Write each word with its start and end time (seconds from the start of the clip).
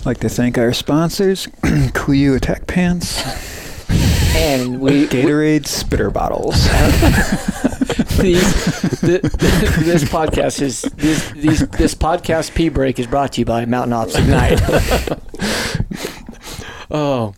I'd 0.00 0.06
like 0.06 0.20
to 0.20 0.30
thank 0.30 0.56
our 0.56 0.72
sponsors, 0.72 1.46
KUIU 1.62 2.34
Attack 2.34 2.66
Pants, 2.66 3.20
And 4.34 4.80
we, 4.80 5.02
we 5.02 5.06
Gatorade 5.06 5.66
Spitter 5.66 6.10
Bottles. 6.10 6.54
these, 8.16 8.40
the, 9.02 9.20
the, 9.20 9.82
this 9.84 10.04
podcast 10.04 10.62
is 10.62 10.80
this, 10.96 11.30
these, 11.32 11.68
this 11.68 11.94
podcast 11.94 12.54
pee 12.54 12.70
break 12.70 12.98
is 12.98 13.06
brought 13.06 13.34
to 13.34 13.42
you 13.42 13.44
by 13.44 13.66
Mountain 13.66 13.92
Ops 13.92 14.14
Ignite. 14.16 14.58
oh, 16.90 17.34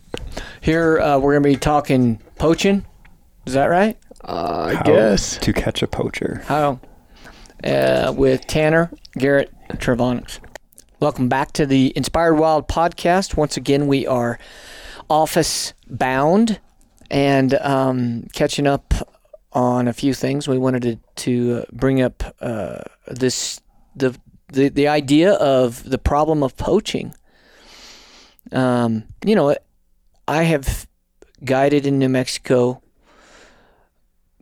here 0.61 1.01
uh, 1.01 1.19
we're 1.19 1.33
gonna 1.33 1.43
be 1.43 1.57
talking 1.57 2.17
poaching. 2.37 2.85
Is 3.45 3.55
that 3.55 3.65
right? 3.65 3.97
Uh, 4.23 4.69
I 4.69 4.75
How 4.75 4.83
guess. 4.83 5.37
to 5.39 5.51
catch 5.51 5.81
a 5.81 5.87
poacher. 5.87 6.43
How? 6.45 6.79
Uh, 7.61 8.13
with 8.15 8.47
Tanner 8.47 8.89
Garrett 9.17 9.51
Trevonics. 9.73 10.39
Welcome 11.03 11.27
back 11.27 11.51
to 11.55 11.65
the 11.65 11.91
Inspired 11.97 12.35
Wild 12.35 12.69
podcast. 12.69 13.35
Once 13.35 13.57
again, 13.57 13.87
we 13.87 14.07
are 14.07 14.39
office 15.09 15.73
bound 15.89 16.61
and 17.11 17.55
um, 17.55 18.27
catching 18.31 18.65
up 18.65 18.93
on 19.51 19.89
a 19.89 19.91
few 19.91 20.13
things. 20.13 20.47
We 20.47 20.57
wanted 20.57 20.83
to, 20.83 20.99
to 21.25 21.65
bring 21.73 22.01
up 22.01 22.33
uh, 22.39 22.83
this 23.07 23.59
the, 23.97 24.17
the 24.53 24.69
the 24.69 24.87
idea 24.87 25.33
of 25.33 25.83
the 25.83 25.97
problem 25.97 26.41
of 26.41 26.55
poaching. 26.55 27.13
Um, 28.53 29.03
you 29.25 29.35
know, 29.35 29.57
I 30.25 30.43
have 30.43 30.87
guided 31.43 31.85
in 31.85 31.99
New 31.99 32.07
Mexico 32.07 32.81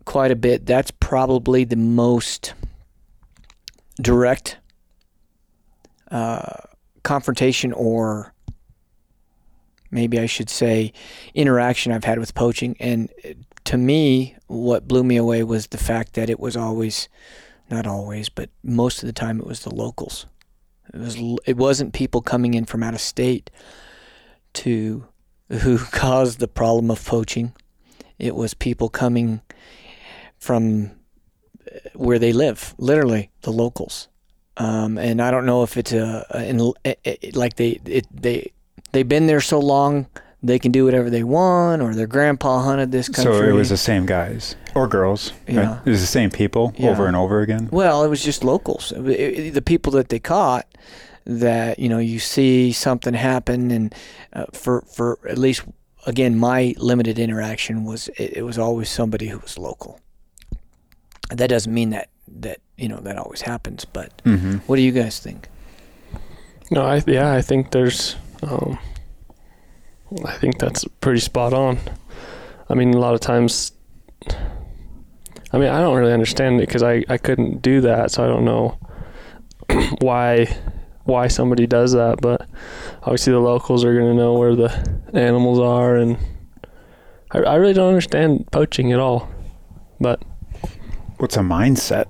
quite 0.05 0.29
a 0.29 0.35
bit. 0.35 0.67
That's 0.67 0.91
probably 0.91 1.63
the 1.63 1.75
most 1.75 2.53
direct 3.99 4.57
confrontation 7.03 7.73
or 7.73 8.33
maybe 9.91 10.19
I 10.19 10.25
should 10.25 10.49
say 10.49 10.93
interaction 11.33 11.91
I've 11.91 12.03
had 12.03 12.19
with 12.19 12.33
poaching. 12.33 12.75
And 12.79 13.09
to 13.65 13.77
me, 13.77 14.35
what 14.47 14.87
blew 14.87 15.03
me 15.03 15.17
away 15.17 15.43
was 15.43 15.67
the 15.67 15.77
fact 15.77 16.13
that 16.13 16.29
it 16.29 16.39
was 16.39 16.57
always, 16.57 17.09
not 17.69 17.85
always, 17.85 18.29
but 18.29 18.49
most 18.63 19.03
of 19.03 19.07
the 19.07 19.13
time 19.13 19.39
it 19.39 19.45
was 19.45 19.61
the 19.61 19.73
locals. 19.73 20.25
It 20.93 20.99
was 20.99 21.17
it 21.45 21.57
wasn't 21.57 21.93
people 21.93 22.21
coming 22.21 22.53
in 22.53 22.65
from 22.65 22.83
out 22.83 22.93
of 22.93 23.01
state 23.01 23.49
to 24.53 25.05
who 25.49 25.77
caused 25.91 26.39
the 26.39 26.47
problem 26.47 26.91
of 26.91 27.05
poaching. 27.05 27.53
It 28.19 28.35
was 28.35 28.53
people 28.53 28.89
coming 28.89 29.41
from 30.37 30.91
uh, 31.65 31.89
where 31.93 32.19
they 32.19 32.33
live, 32.33 32.75
literally 32.77 33.31
the 33.41 33.51
locals. 33.51 34.09
Um, 34.57 34.97
and 34.97 35.21
I 35.21 35.31
don't 35.31 35.45
know 35.45 35.63
if 35.63 35.77
it's 35.77 35.91
a, 35.93 36.25
a 36.31 36.45
in, 36.45 36.73
it, 36.83 36.99
it, 37.03 37.35
like 37.35 37.55
they 37.55 37.79
it, 37.85 38.05
they 38.13 38.51
they've 38.91 39.07
been 39.07 39.27
there 39.27 39.41
so 39.41 39.59
long 39.59 40.07
they 40.43 40.57
can 40.59 40.71
do 40.71 40.85
whatever 40.85 41.09
they 41.09 41.23
want, 41.23 41.81
or 41.83 41.93
their 41.93 42.07
grandpa 42.07 42.61
hunted 42.63 42.91
this 42.91 43.07
country. 43.07 43.33
So 43.33 43.43
it 43.43 43.51
was 43.53 43.69
the 43.69 43.77
same 43.77 44.05
guys 44.07 44.55
or 44.75 44.87
girls. 44.87 45.33
right? 45.47 45.55
Yeah. 45.55 45.79
It 45.85 45.89
was 45.89 46.01
the 46.01 46.07
same 46.07 46.31
people 46.31 46.73
Yeah. 46.77 46.89
over 46.89 47.05
and 47.07 47.15
over 47.15 47.41
again. 47.41 47.69
Well, 47.71 48.03
it 48.03 48.09
was 48.09 48.23
just 48.23 48.43
locals. 48.43 48.91
It- 48.91 49.53
the 49.53 49.61
people 49.61 49.91
that 49.93 50.09
they 50.09 50.19
caught 50.19 50.65
that 51.25 51.77
you 51.79 51.87
know 51.87 51.99
you 51.99 52.19
see 52.19 52.71
something 52.73 53.13
happen, 53.13 53.71
and 53.71 53.95
uh, 54.33 54.45
for 54.53 54.81
for 54.81 55.19
at 55.29 55.37
least 55.37 55.63
again 56.07 56.35
my 56.37 56.73
limited 56.77 57.19
interaction 57.19 57.85
was 57.85 58.07
it, 58.17 58.37
it 58.37 58.41
was 58.43 58.57
always 58.57 58.89
somebody 58.89 59.27
who 59.27 59.37
was 59.39 59.57
local. 59.57 59.99
That 61.29 61.47
doesn't 61.49 61.73
mean 61.73 61.91
that 61.91 62.09
that 62.27 62.59
you 62.81 62.87
know 62.89 62.99
that 63.01 63.17
always 63.17 63.41
happens, 63.41 63.85
but 63.85 64.11
Mm-hmm. 64.25 64.57
what 64.67 64.75
do 64.77 64.81
you 64.81 64.91
guys 64.91 65.19
think? 65.19 65.47
No, 66.71 66.81
I 66.83 67.01
yeah, 67.07 67.31
I 67.33 67.41
think 67.41 67.71
there's. 67.71 68.15
Um, 68.41 68.79
I 70.25 70.33
think 70.33 70.57
that's 70.57 70.83
pretty 70.99 71.19
spot 71.19 71.53
on. 71.53 71.77
I 72.69 72.73
mean, 72.73 72.93
a 72.93 72.99
lot 72.99 73.13
of 73.13 73.19
times. 73.21 73.71
I 75.53 75.57
mean, 75.57 75.67
I 75.69 75.79
don't 75.81 75.97
really 75.97 76.13
understand 76.13 76.61
it 76.61 76.67
because 76.67 76.81
I, 76.83 77.03
I 77.09 77.17
couldn't 77.17 77.61
do 77.61 77.81
that, 77.81 78.11
so 78.11 78.23
I 78.23 78.27
don't 78.27 78.45
know 78.45 78.77
why 79.99 80.47
why 81.03 81.27
somebody 81.27 81.67
does 81.67 81.91
that. 81.93 82.21
But 82.21 82.47
obviously, 83.03 83.33
the 83.33 83.39
locals 83.39 83.83
are 83.83 83.93
going 83.93 84.07
to 84.07 84.13
know 84.15 84.33
where 84.33 84.55
the 84.55 84.71
animals 85.13 85.59
are, 85.59 85.97
and 85.97 86.17
I, 87.31 87.39
I 87.39 87.55
really 87.55 87.73
don't 87.73 87.89
understand 87.89 88.49
poaching 88.51 88.91
at 88.93 88.99
all. 88.99 89.27
But 89.99 90.23
What's 91.17 91.37
a 91.37 91.41
mindset? 91.41 92.07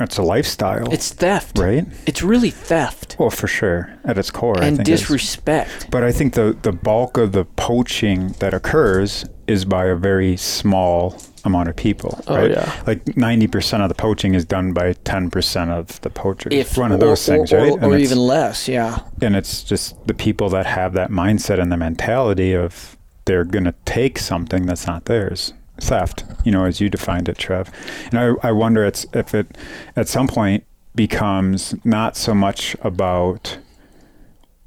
It's 0.00 0.18
a 0.18 0.22
lifestyle, 0.22 0.92
It's 0.92 1.12
theft. 1.12 1.58
right? 1.58 1.86
It's 2.06 2.22
really 2.22 2.50
theft 2.50 3.16
Well, 3.18 3.30
for 3.30 3.46
sure, 3.46 3.92
at 4.04 4.16
its 4.18 4.30
core, 4.30 4.58
I 4.58 4.66
and 4.66 4.84
disrespect. 4.84 5.88
But 5.90 6.02
I 6.04 6.12
think 6.12 6.34
the 6.34 6.56
the 6.62 6.72
bulk 6.72 7.16
of 7.18 7.32
the 7.32 7.44
poaching 7.44 8.28
that 8.38 8.54
occurs 8.54 9.24
is 9.46 9.64
by 9.64 9.86
a 9.86 9.96
very 9.96 10.36
small 10.36 11.20
amount 11.44 11.68
of 11.68 11.74
people, 11.76 12.22
Oh, 12.28 12.36
right? 12.36 12.50
yeah. 12.50 12.82
Like 12.86 13.16
ninety 13.16 13.46
percent 13.46 13.82
of 13.82 13.88
the 13.88 13.94
poaching 13.94 14.34
is 14.34 14.44
done 14.44 14.72
by 14.72 14.92
ten 15.04 15.30
percent 15.30 15.70
of 15.70 16.00
the 16.02 16.10
poachers. 16.10 16.52
If 16.52 16.76
one 16.78 16.92
of 16.92 16.98
or- 17.02 17.06
those 17.06 17.26
things, 17.26 17.52
or, 17.52 17.58
right? 17.58 17.72
or, 17.72 17.94
or 17.94 17.96
even 17.98 18.18
less, 18.18 18.68
yeah. 18.68 19.00
and 19.22 19.34
it's 19.36 19.62
just 19.64 19.94
the 20.06 20.14
people 20.14 20.48
that 20.50 20.66
have 20.66 20.92
that 20.94 21.10
mindset 21.10 21.60
and 21.60 21.70
the 21.72 21.76
mentality 21.76 22.52
of 22.54 22.96
they're 23.26 23.44
going 23.44 23.64
to 23.64 23.74
take 23.84 24.18
something 24.18 24.66
that's 24.66 24.86
not 24.86 25.04
theirs 25.04 25.52
theft 25.80 26.24
you 26.44 26.52
know 26.52 26.64
as 26.64 26.80
you 26.80 26.88
defined 26.88 27.28
it 27.28 27.38
trev 27.38 27.70
and 28.10 28.18
i, 28.18 28.48
I 28.48 28.52
wonder 28.52 28.84
it's, 28.84 29.06
if 29.12 29.34
it 29.34 29.56
at 29.96 30.08
some 30.08 30.28
point 30.28 30.64
becomes 30.94 31.74
not 31.84 32.16
so 32.16 32.34
much 32.34 32.76
about 32.82 33.58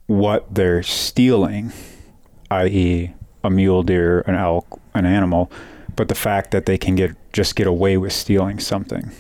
what 0.08 0.54
they're 0.54 0.84
stealing 0.84 1.72
i.e 2.52 3.14
a 3.44 3.50
mule 3.50 3.84
deer 3.84 4.22
an 4.22 4.36
elk 4.36 4.80
an 4.94 5.06
animal 5.06 5.52
but 5.96 6.08
the 6.08 6.16
fact 6.16 6.52
that 6.52 6.66
they 6.66 6.78
can 6.78 6.96
get 6.96 7.16
just 7.34 7.56
get 7.56 7.68
away 7.68 7.98
with 7.98 8.14
stealing 8.14 8.60
something 8.60 9.12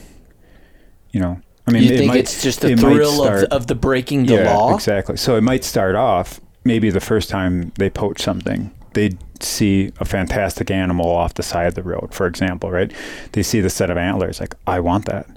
you 1.12 1.20
know 1.20 1.40
i 1.68 1.72
mean 1.72 1.84
you 1.84 1.94
it 1.94 1.98
think 1.98 2.08
might- 2.09 2.20
it's 2.20 2.42
just 2.44 2.62
the 2.62 2.76
thrill 2.76 3.22
of 3.22 3.26
start- 3.26 3.50
the, 3.50 3.56
of 3.56 3.68
the 3.68 3.76
breaking 3.76 4.26
the 4.26 4.36
yeah, 4.36 4.56
law? 4.56 4.74
Exactly. 4.74 5.18
So 5.18 5.36
it 5.36 5.42
might 5.42 5.64
start 5.64 5.96
off 5.96 6.40
maybe 6.66 6.90
the 6.90 7.00
first 7.02 7.30
time 7.30 7.72
they 7.78 7.90
poach 7.90 8.22
something, 8.22 8.72
they 8.94 9.12
see 9.44 9.92
a 10.00 10.06
fantastic 10.06 10.72
animal 10.72 11.09
off 11.09 11.34
the 11.34 11.44
side 11.44 11.68
of 11.68 11.76
the 11.76 11.84
road, 11.84 12.14
for 12.14 12.28
example, 12.28 12.72
right? 12.72 12.92
They 13.34 13.44
see 13.44 13.62
the 13.62 13.70
set 13.70 13.90
of 13.90 13.98
antlers, 13.98 14.40
like, 14.40 14.56
I 14.66 14.80
want 14.80 15.06
that. 15.06 15.28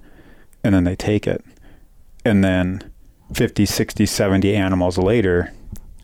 And 0.65 0.75
then 0.75 0.85
they 0.85 0.97
take 0.97 1.27
it. 1.27 1.45
And 2.25 2.43
then 2.43 2.91
50, 3.35 3.67
60, 3.67 4.07
70 4.07 4.55
animals 4.55 4.99
later, 4.99 5.53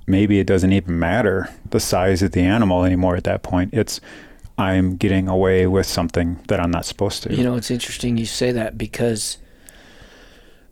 maybe 0.06 0.38
it 0.38 0.46
doesn't 0.46 0.72
even 0.72 0.98
matter 0.98 1.48
the 1.70 1.80
size 1.80 2.22
of 2.22 2.32
the 2.32 2.42
animal 2.42 2.84
anymore 2.84 3.16
at 3.16 3.24
that 3.24 3.42
point. 3.42 3.72
It's, 3.72 4.00
I'm 4.58 4.96
getting 4.96 5.28
away 5.28 5.66
with 5.66 5.86
something 5.86 6.38
that 6.48 6.60
I'm 6.60 6.70
not 6.70 6.84
supposed 6.84 7.22
to. 7.24 7.34
You 7.34 7.44
know, 7.44 7.56
it's 7.56 7.70
interesting 7.70 8.16
you 8.16 8.26
say 8.26 8.52
that 8.52 8.76
because 8.76 9.38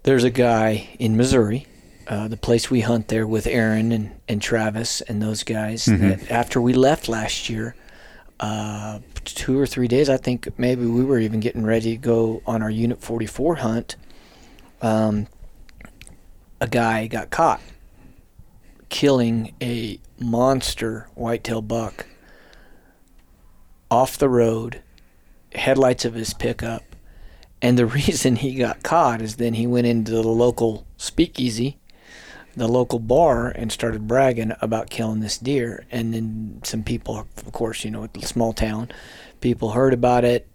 there's 0.03 0.25
a 0.25 0.31
guy 0.31 0.89
in 0.99 1.17
Missouri, 1.17 1.67
uh, 2.11 2.27
the 2.29 2.37
place 2.37 2.69
we 2.71 2.81
hunt 2.81 3.07
there 3.09 3.27
with 3.27 3.47
Aaron 3.47 3.93
and, 3.93 4.11
and 4.29 4.43
Travis 4.43 5.01
and 5.03 5.23
those 5.23 5.43
guys, 5.45 5.87
Mhm. 5.87 6.01
that 6.01 6.31
after 6.31 6.61
we 6.61 6.73
left 6.75 7.09
last 7.09 7.49
year, 7.49 7.75
uh, 8.41 8.99
two 9.25 9.57
or 9.59 9.65
three 9.67 9.87
days, 9.89 10.11
I 10.11 10.17
think 10.17 10.49
maybe 10.59 10.85
we 10.87 11.05
were 11.05 11.21
even 11.21 11.39
getting 11.41 11.65
ready 11.65 11.93
to 11.93 11.97
go 11.97 12.43
on 12.47 12.63
our 12.63 12.71
Unit 12.71 13.01
44 13.01 13.57
hunt. 13.57 13.95
Um, 14.83 15.29
a 16.61 16.67
guy 16.67 17.07
got 17.07 17.31
caught 17.31 17.61
killing 18.89 19.55
a 19.63 20.01
monster 20.19 21.07
whitetail 21.15 21.63
buck 21.63 22.07
off 23.91 24.19
the 24.19 24.29
road, 24.29 24.83
headlights 25.55 26.05
of 26.05 26.15
his 26.15 26.35
pickup. 26.35 26.83
And 27.63 27.79
the 27.79 27.87
reason 28.01 28.37
he 28.37 28.55
got 28.55 28.83
caught 28.83 29.21
is 29.23 29.37
then 29.37 29.55
he 29.55 29.67
went 29.67 29.87
into 29.87 30.11
the 30.13 30.23
local 30.23 30.87
speakeasy, 30.97 31.79
the 32.57 32.69
local 32.69 32.99
bar, 32.99 33.49
and 33.49 33.71
started 33.71 34.07
bragging 34.07 34.53
about 34.61 34.91
killing 34.91 35.21
this 35.21 35.39
deer. 35.39 35.85
And 35.91 36.13
then 36.15 36.61
some 36.65 36.83
people, 36.83 37.19
of 37.19 37.53
course, 37.53 37.85
you 37.85 37.91
know, 37.91 38.05
it's 38.05 38.25
a 38.25 38.27
small 38.27 38.53
town, 38.53 38.91
people 39.41 39.71
heard 39.71 39.95
about 39.95 40.25
it. 40.25 40.49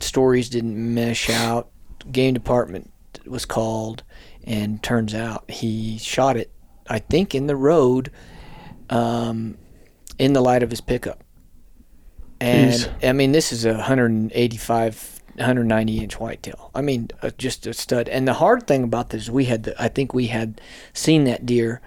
Stories 0.00 0.48
didn't 0.48 0.94
mesh 0.94 1.28
out. 1.28 1.70
Game 2.10 2.34
department 2.34 2.90
was 3.26 3.44
called, 3.44 4.02
and 4.44 4.82
turns 4.82 5.14
out 5.14 5.50
he 5.50 5.98
shot 5.98 6.36
it, 6.36 6.50
I 6.88 6.98
think, 6.98 7.34
in 7.34 7.46
the 7.46 7.56
road, 7.56 8.10
um, 8.90 9.56
in 10.18 10.32
the 10.32 10.40
light 10.40 10.62
of 10.62 10.70
his 10.70 10.80
pickup. 10.80 11.24
And 12.40 12.72
Jeez. 12.72 13.08
I 13.08 13.12
mean, 13.12 13.32
this 13.32 13.52
is 13.52 13.64
a 13.64 13.72
185, 13.72 15.13
190 15.36 15.98
inch 15.98 16.18
whitetail. 16.20 16.70
I 16.74 16.80
mean, 16.82 17.08
uh, 17.22 17.30
just 17.38 17.66
a 17.66 17.74
stud. 17.74 18.08
And 18.08 18.26
the 18.28 18.34
hard 18.34 18.66
thing 18.66 18.84
about 18.84 19.10
this, 19.10 19.28
we 19.28 19.46
had, 19.46 19.64
the, 19.64 19.82
I 19.82 19.88
think 19.88 20.14
we 20.14 20.26
had 20.28 20.60
seen 20.92 21.24
that 21.24 21.44
deer, 21.46 21.80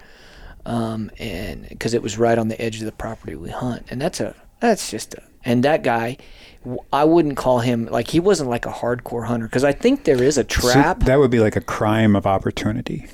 um, 0.66 1.10
and 1.18 1.68
because 1.68 1.94
it 1.94 2.02
was 2.02 2.18
right 2.18 2.38
on 2.38 2.48
the 2.48 2.60
edge 2.60 2.78
of 2.80 2.84
the 2.84 2.92
property 2.92 3.34
we 3.34 3.50
hunt, 3.50 3.86
and 3.90 4.00
that's 4.00 4.20
a, 4.20 4.34
that's 4.60 4.90
just 4.90 5.14
a, 5.14 5.22
and 5.44 5.62
that 5.64 5.82
guy, 5.82 6.16
I 6.92 7.04
wouldn't 7.04 7.36
call 7.36 7.60
him 7.60 7.86
like 7.86 8.08
he 8.08 8.20
wasn't 8.20 8.50
like 8.50 8.66
a 8.66 8.70
hardcore 8.72 9.26
hunter 9.26 9.46
because 9.46 9.64
I 9.64 9.72
think 9.72 10.04
there 10.04 10.22
is 10.22 10.36
a 10.36 10.42
So 10.42 10.70
trap. 10.70 11.00
that 11.04 11.18
would 11.18 11.30
be 11.30 11.40
like 11.40 11.56
a 11.56 11.60
crime 11.60 12.14
of 12.16 12.26
opportunity. 12.26 13.06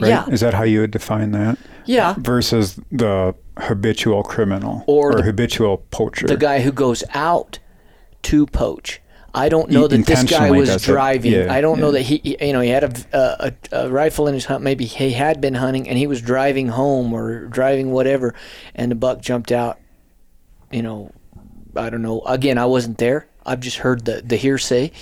right? 0.00 0.08
Yeah. 0.08 0.26
Is 0.30 0.40
that 0.40 0.54
how 0.54 0.62
you 0.62 0.80
would 0.80 0.92
define 0.92 1.32
that? 1.32 1.58
Yeah. 1.84 2.14
Versus 2.18 2.78
the 2.92 3.34
habitual 3.58 4.22
criminal 4.22 4.84
Or 4.86 5.16
the- 5.16 5.22
habitual 5.22 5.78
poacher. 5.90 6.28
The 6.28 6.36
guy 6.36 6.60
who 6.60 6.72
goes 6.72 7.02
out 7.12 7.58
to 8.22 8.46
poach. 8.46 9.00
I 9.34 9.48
don't 9.48 9.70
know 9.70 9.88
that 9.88 10.06
this 10.06 10.24
guy 10.30 10.50
was 10.50 10.68
driving. 10.82 11.32
Yeah, 11.32 11.52
I 11.52 11.60
don't 11.60 11.80
know 11.80 11.92
that 11.92 12.02
he, 12.02 12.36
you 12.40 12.52
know, 12.52 12.60
he 12.60 12.68
had 12.68 12.84
a, 12.84 13.46
a, 13.46 13.52
a 13.72 13.90
rifle 13.90 14.28
in 14.28 14.34
his 14.34 14.44
hunt. 14.44 14.62
Maybe 14.62 14.84
he 14.84 15.12
had 15.12 15.40
been 15.40 15.54
hunting 15.54 15.88
and 15.88 15.96
he 15.96 16.06
was 16.06 16.20
driving 16.20 16.68
home 16.68 17.12
or 17.14 17.46
driving 17.46 17.92
whatever, 17.92 18.34
and 18.74 18.90
the 18.90 18.94
buck 18.94 19.20
jumped 19.20 19.50
out. 19.50 19.78
You 20.70 20.82
know, 20.82 21.12
I 21.76 21.88
don't 21.90 22.02
know. 22.02 22.20
Again, 22.22 22.58
I 22.58 22.66
wasn't 22.66 22.98
there. 22.98 23.26
I've 23.46 23.60
just 23.60 23.78
heard 23.78 24.04
the 24.04 24.22
the 24.22 24.36
hearsay, 24.36 24.92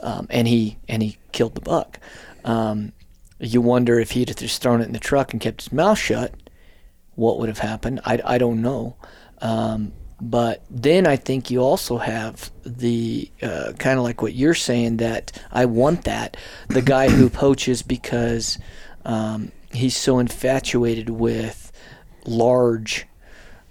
um, 0.00 0.26
and 0.30 0.48
he 0.48 0.78
and 0.88 1.02
he 1.02 1.18
killed 1.32 1.54
the 1.54 1.60
buck. 1.60 2.00
Um, 2.44 2.92
you 3.38 3.60
wonder 3.60 3.98
if 3.98 4.12
he'd 4.12 4.28
have 4.28 4.38
just 4.38 4.62
thrown 4.62 4.80
it 4.80 4.86
in 4.86 4.92
the 4.92 4.98
truck 4.98 5.32
and 5.32 5.40
kept 5.40 5.62
his 5.62 5.72
mouth 5.72 5.98
shut, 5.98 6.32
what 7.14 7.38
would 7.38 7.48
have 7.48 7.58
happened? 7.58 8.00
I, 8.04 8.20
I 8.24 8.38
don't 8.38 8.62
know. 8.62 8.96
Um, 9.40 9.92
but 10.20 10.64
then 10.70 11.06
I 11.06 11.16
think 11.16 11.50
you 11.50 11.60
also 11.60 11.98
have 11.98 12.50
the 12.64 13.30
uh, 13.42 13.72
kind 13.78 13.98
of 13.98 14.04
like 14.04 14.22
what 14.22 14.34
you're 14.34 14.54
saying 14.54 14.98
that 14.98 15.32
I 15.50 15.66
want 15.66 16.04
that 16.04 16.36
the 16.68 16.82
guy 16.82 17.08
who 17.08 17.28
poaches 17.30 17.82
because 17.82 18.58
um, 19.04 19.52
he's 19.72 19.96
so 19.96 20.18
infatuated 20.18 21.10
with 21.10 21.72
large 22.26 23.06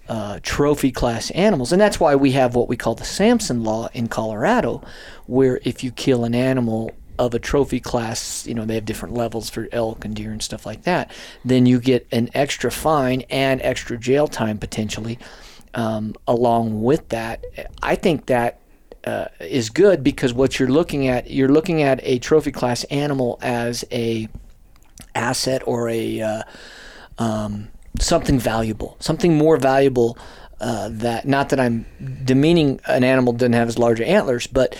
uh, 0.08 0.38
trophy 0.42 0.92
class 0.92 1.30
animals, 1.30 1.72
and 1.72 1.80
that's 1.80 1.98
why 1.98 2.14
we 2.14 2.32
have 2.32 2.54
what 2.54 2.68
we 2.68 2.76
call 2.76 2.94
the 2.94 3.04
Samson 3.04 3.64
Law 3.64 3.88
in 3.94 4.08
Colorado, 4.08 4.82
where 5.26 5.60
if 5.64 5.82
you 5.82 5.90
kill 5.90 6.24
an 6.24 6.34
animal 6.34 6.90
of 7.18 7.32
a 7.32 7.38
trophy 7.38 7.80
class, 7.80 8.46
you 8.46 8.54
know 8.54 8.64
they 8.66 8.74
have 8.74 8.84
different 8.84 9.14
levels 9.14 9.48
for 9.48 9.68
elk 9.72 10.04
and 10.04 10.14
deer 10.14 10.30
and 10.30 10.42
stuff 10.42 10.66
like 10.66 10.82
that, 10.82 11.10
then 11.44 11.64
you 11.64 11.80
get 11.80 12.06
an 12.12 12.28
extra 12.34 12.70
fine 12.70 13.22
and 13.30 13.62
extra 13.62 13.96
jail 13.96 14.28
time 14.28 14.58
potentially. 14.58 15.18
Um, 15.74 16.14
along 16.28 16.82
with 16.82 17.08
that, 17.08 17.44
I 17.82 17.96
think 17.96 18.26
that 18.26 18.60
uh, 19.04 19.26
is 19.40 19.70
good 19.70 20.02
because 20.02 20.32
what 20.32 20.58
you're 20.58 20.68
looking 20.68 21.08
at, 21.08 21.30
you're 21.30 21.48
looking 21.48 21.82
at 21.82 22.00
a 22.02 22.18
trophy 22.18 22.52
class 22.52 22.84
animal 22.84 23.38
as 23.42 23.84
a 23.92 24.28
asset 25.14 25.62
or 25.66 25.88
a 25.88 26.20
uh, 26.20 26.42
um, 27.18 27.68
something 28.00 28.38
valuable, 28.38 28.96
something 29.00 29.36
more 29.36 29.56
valuable. 29.56 30.18
Uh, 30.60 30.88
that 30.90 31.26
not 31.26 31.48
that 31.50 31.58
I'm 31.60 31.84
demeaning 32.24 32.80
an 32.86 33.04
animal 33.04 33.32
doesn't 33.32 33.52
have 33.52 33.68
as 33.68 33.78
large 33.78 34.00
antlers, 34.00 34.46
but 34.46 34.78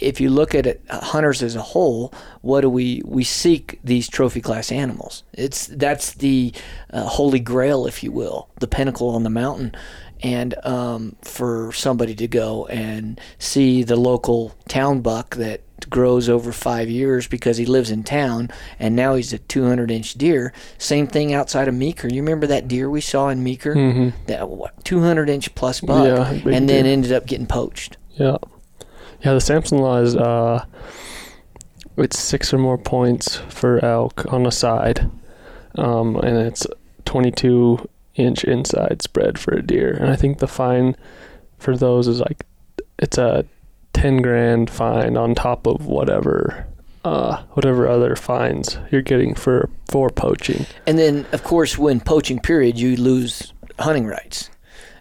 if 0.00 0.20
you 0.20 0.30
look 0.30 0.54
at 0.54 0.66
it, 0.66 0.82
hunters 0.90 1.42
as 1.42 1.56
a 1.56 1.62
whole, 1.62 2.12
what 2.42 2.60
do 2.60 2.70
we 2.70 3.02
we 3.04 3.24
seek 3.24 3.78
these 3.82 4.08
trophy 4.08 4.40
class 4.40 4.70
animals? 4.70 5.22
It's 5.32 5.66
that's 5.66 6.14
the 6.14 6.52
uh, 6.92 7.04
holy 7.04 7.40
grail, 7.40 7.86
if 7.86 8.02
you 8.02 8.12
will, 8.12 8.48
the 8.60 8.68
pinnacle 8.68 9.08
on 9.10 9.22
the 9.22 9.30
mountain. 9.30 9.74
And 10.22 10.54
um, 10.66 11.16
for 11.22 11.72
somebody 11.72 12.14
to 12.16 12.26
go 12.28 12.66
and 12.66 13.20
see 13.38 13.82
the 13.84 13.96
local 13.96 14.54
town 14.68 15.00
buck 15.00 15.36
that 15.36 15.60
grows 15.88 16.28
over 16.28 16.50
five 16.50 16.90
years 16.90 17.28
because 17.28 17.56
he 17.56 17.64
lives 17.64 17.90
in 17.90 18.02
town, 18.02 18.50
and 18.80 18.96
now 18.96 19.14
he's 19.14 19.32
a 19.32 19.38
200 19.38 19.90
inch 19.92 20.14
deer. 20.14 20.52
Same 20.76 21.06
thing 21.06 21.32
outside 21.32 21.68
of 21.68 21.74
Meeker. 21.74 22.08
You 22.08 22.20
remember 22.20 22.48
that 22.48 22.66
deer 22.66 22.90
we 22.90 23.00
saw 23.00 23.28
in 23.28 23.44
Meeker? 23.44 23.74
Mhm. 23.76 24.12
That 24.26 24.48
what, 24.48 24.84
200 24.84 25.30
inch 25.30 25.54
plus 25.54 25.80
buck, 25.80 26.04
Yeah, 26.06 26.30
and 26.52 26.68
then 26.68 26.84
deer. 26.84 26.92
ended 26.92 27.12
up 27.12 27.26
getting 27.26 27.46
poached. 27.46 27.96
Yeah. 28.16 28.38
Yeah, 29.24 29.34
the 29.34 29.40
Samson 29.40 29.78
law 29.78 29.98
is 29.98 30.16
uh 30.16 30.64
it's 31.96 32.18
six 32.18 32.52
or 32.54 32.58
more 32.58 32.78
points 32.78 33.36
for 33.48 33.84
elk 33.84 34.24
on 34.32 34.46
a 34.46 34.52
side. 34.52 35.10
Um, 35.76 36.16
and 36.16 36.36
it's 36.38 36.66
twenty 37.04 37.30
two 37.30 37.88
inch 38.18 38.44
inside 38.44 39.00
spread 39.02 39.38
for 39.38 39.54
a 39.54 39.62
deer. 39.62 39.92
And 39.92 40.10
I 40.10 40.16
think 40.16 40.38
the 40.38 40.48
fine 40.48 40.96
for 41.58 41.76
those 41.76 42.08
is 42.08 42.20
like 42.20 42.44
it's 42.98 43.16
a 43.18 43.44
ten 43.92 44.20
grand 44.22 44.70
fine 44.70 45.16
on 45.16 45.34
top 45.34 45.66
of 45.66 45.86
whatever 45.86 46.66
uh 47.04 47.42
whatever 47.52 47.88
other 47.88 48.16
fines 48.16 48.76
you're 48.90 49.02
getting 49.02 49.34
for 49.34 49.70
for 49.90 50.10
poaching. 50.10 50.66
And 50.86 50.98
then, 50.98 51.26
of 51.32 51.44
course, 51.44 51.78
when 51.78 52.00
poaching 52.00 52.40
period, 52.40 52.78
you 52.78 52.96
lose 52.96 53.52
hunting 53.78 54.06
rights. 54.06 54.50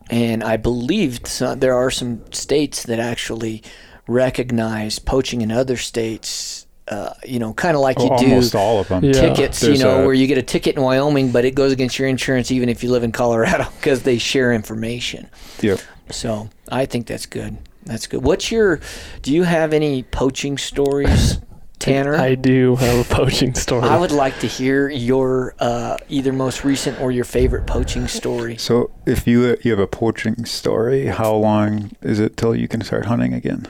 And 0.09 0.43
I 0.43 0.55
believe 0.57 1.19
some, 1.25 1.59
there 1.59 1.73
are 1.73 1.91
some 1.91 2.31
states 2.31 2.83
that 2.83 2.99
actually 2.99 3.63
recognize 4.07 4.99
poaching 4.99 5.41
in 5.41 5.51
other 5.51 5.75
states. 5.75 6.66
Uh, 6.87 7.13
you 7.25 7.37
know, 7.37 7.53
kind 7.53 7.75
of 7.75 7.81
like 7.81 7.99
you 7.99 8.07
do 8.17 8.25
Almost 8.31 8.55
all 8.55 8.79
of 8.79 8.87
them. 8.87 9.03
Yeah. 9.03 9.11
tickets. 9.11 9.61
You 9.63 9.77
know, 9.77 10.01
a- 10.01 10.05
where 10.05 10.13
you 10.13 10.25
get 10.25 10.37
a 10.37 10.41
ticket 10.41 10.77
in 10.77 10.81
Wyoming, 10.81 11.31
but 11.31 11.43
it 11.43 11.53
goes 11.53 11.71
against 11.73 11.99
your 11.99 12.07
insurance 12.07 12.49
even 12.51 12.69
if 12.69 12.81
you 12.83 12.91
live 12.91 13.03
in 13.03 13.11
Colorado 13.11 13.67
because 13.77 14.03
they 14.03 14.17
share 14.17 14.53
information. 14.53 15.29
Yep. 15.61 15.79
So 16.11 16.49
I 16.71 16.85
think 16.85 17.07
that's 17.07 17.25
good. 17.25 17.57
That's 17.83 18.07
good. 18.07 18.23
What's 18.23 18.51
your? 18.51 18.79
Do 19.21 19.33
you 19.33 19.43
have 19.43 19.73
any 19.73 20.03
poaching 20.03 20.57
stories, 20.57 21.39
Tanner? 21.79 22.15
I 22.15 22.35
do 22.35 22.75
have 22.77 23.11
a 23.11 23.13
poaching 23.13 23.53
story. 23.53 23.83
I 23.83 23.97
would 23.97 24.11
like 24.11 24.39
to 24.39 24.47
hear 24.47 24.89
your 24.89 25.55
uh, 25.59 25.97
either 26.09 26.31
most 26.31 26.63
recent 26.63 26.99
or 27.01 27.11
your 27.11 27.25
favorite 27.25 27.65
poaching 27.67 28.07
story. 28.07 28.57
So 28.57 28.91
if 29.05 29.27
you 29.27 29.57
you 29.61 29.71
have 29.71 29.79
a 29.79 29.87
poaching 29.87 30.45
story, 30.45 31.07
how 31.07 31.33
long 31.33 31.91
is 32.01 32.19
it 32.19 32.37
till 32.37 32.55
you 32.55 32.67
can 32.69 32.81
start 32.81 33.05
hunting 33.05 33.33
again? 33.33 33.67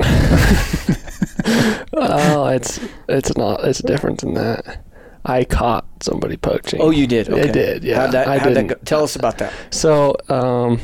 Oh, 1.94 2.46
it's 2.46 2.80
it's 3.08 3.36
not 3.36 3.64
it's 3.64 3.80
different 3.80 4.20
than 4.20 4.34
that. 4.34 4.84
I 5.24 5.44
caught 5.44 5.86
somebody 6.02 6.36
poaching. 6.36 6.80
Oh, 6.80 6.90
you 6.90 7.06
did. 7.06 7.28
Okay. 7.28 7.48
I 7.48 7.52
did, 7.52 7.84
yeah. 7.84 8.00
How'd 8.00 8.12
that, 8.12 8.26
I 8.26 8.38
how'd 8.38 8.48
didn't. 8.54 8.66
go? 8.68 8.74
Tell 8.84 9.04
us 9.04 9.14
about 9.14 9.38
that. 9.38 9.52
So, 9.70 10.16
um, 10.28 10.80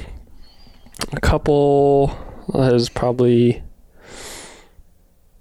a 1.13 1.21
couple 1.21 2.09
has 2.55 2.89
probably. 2.89 3.63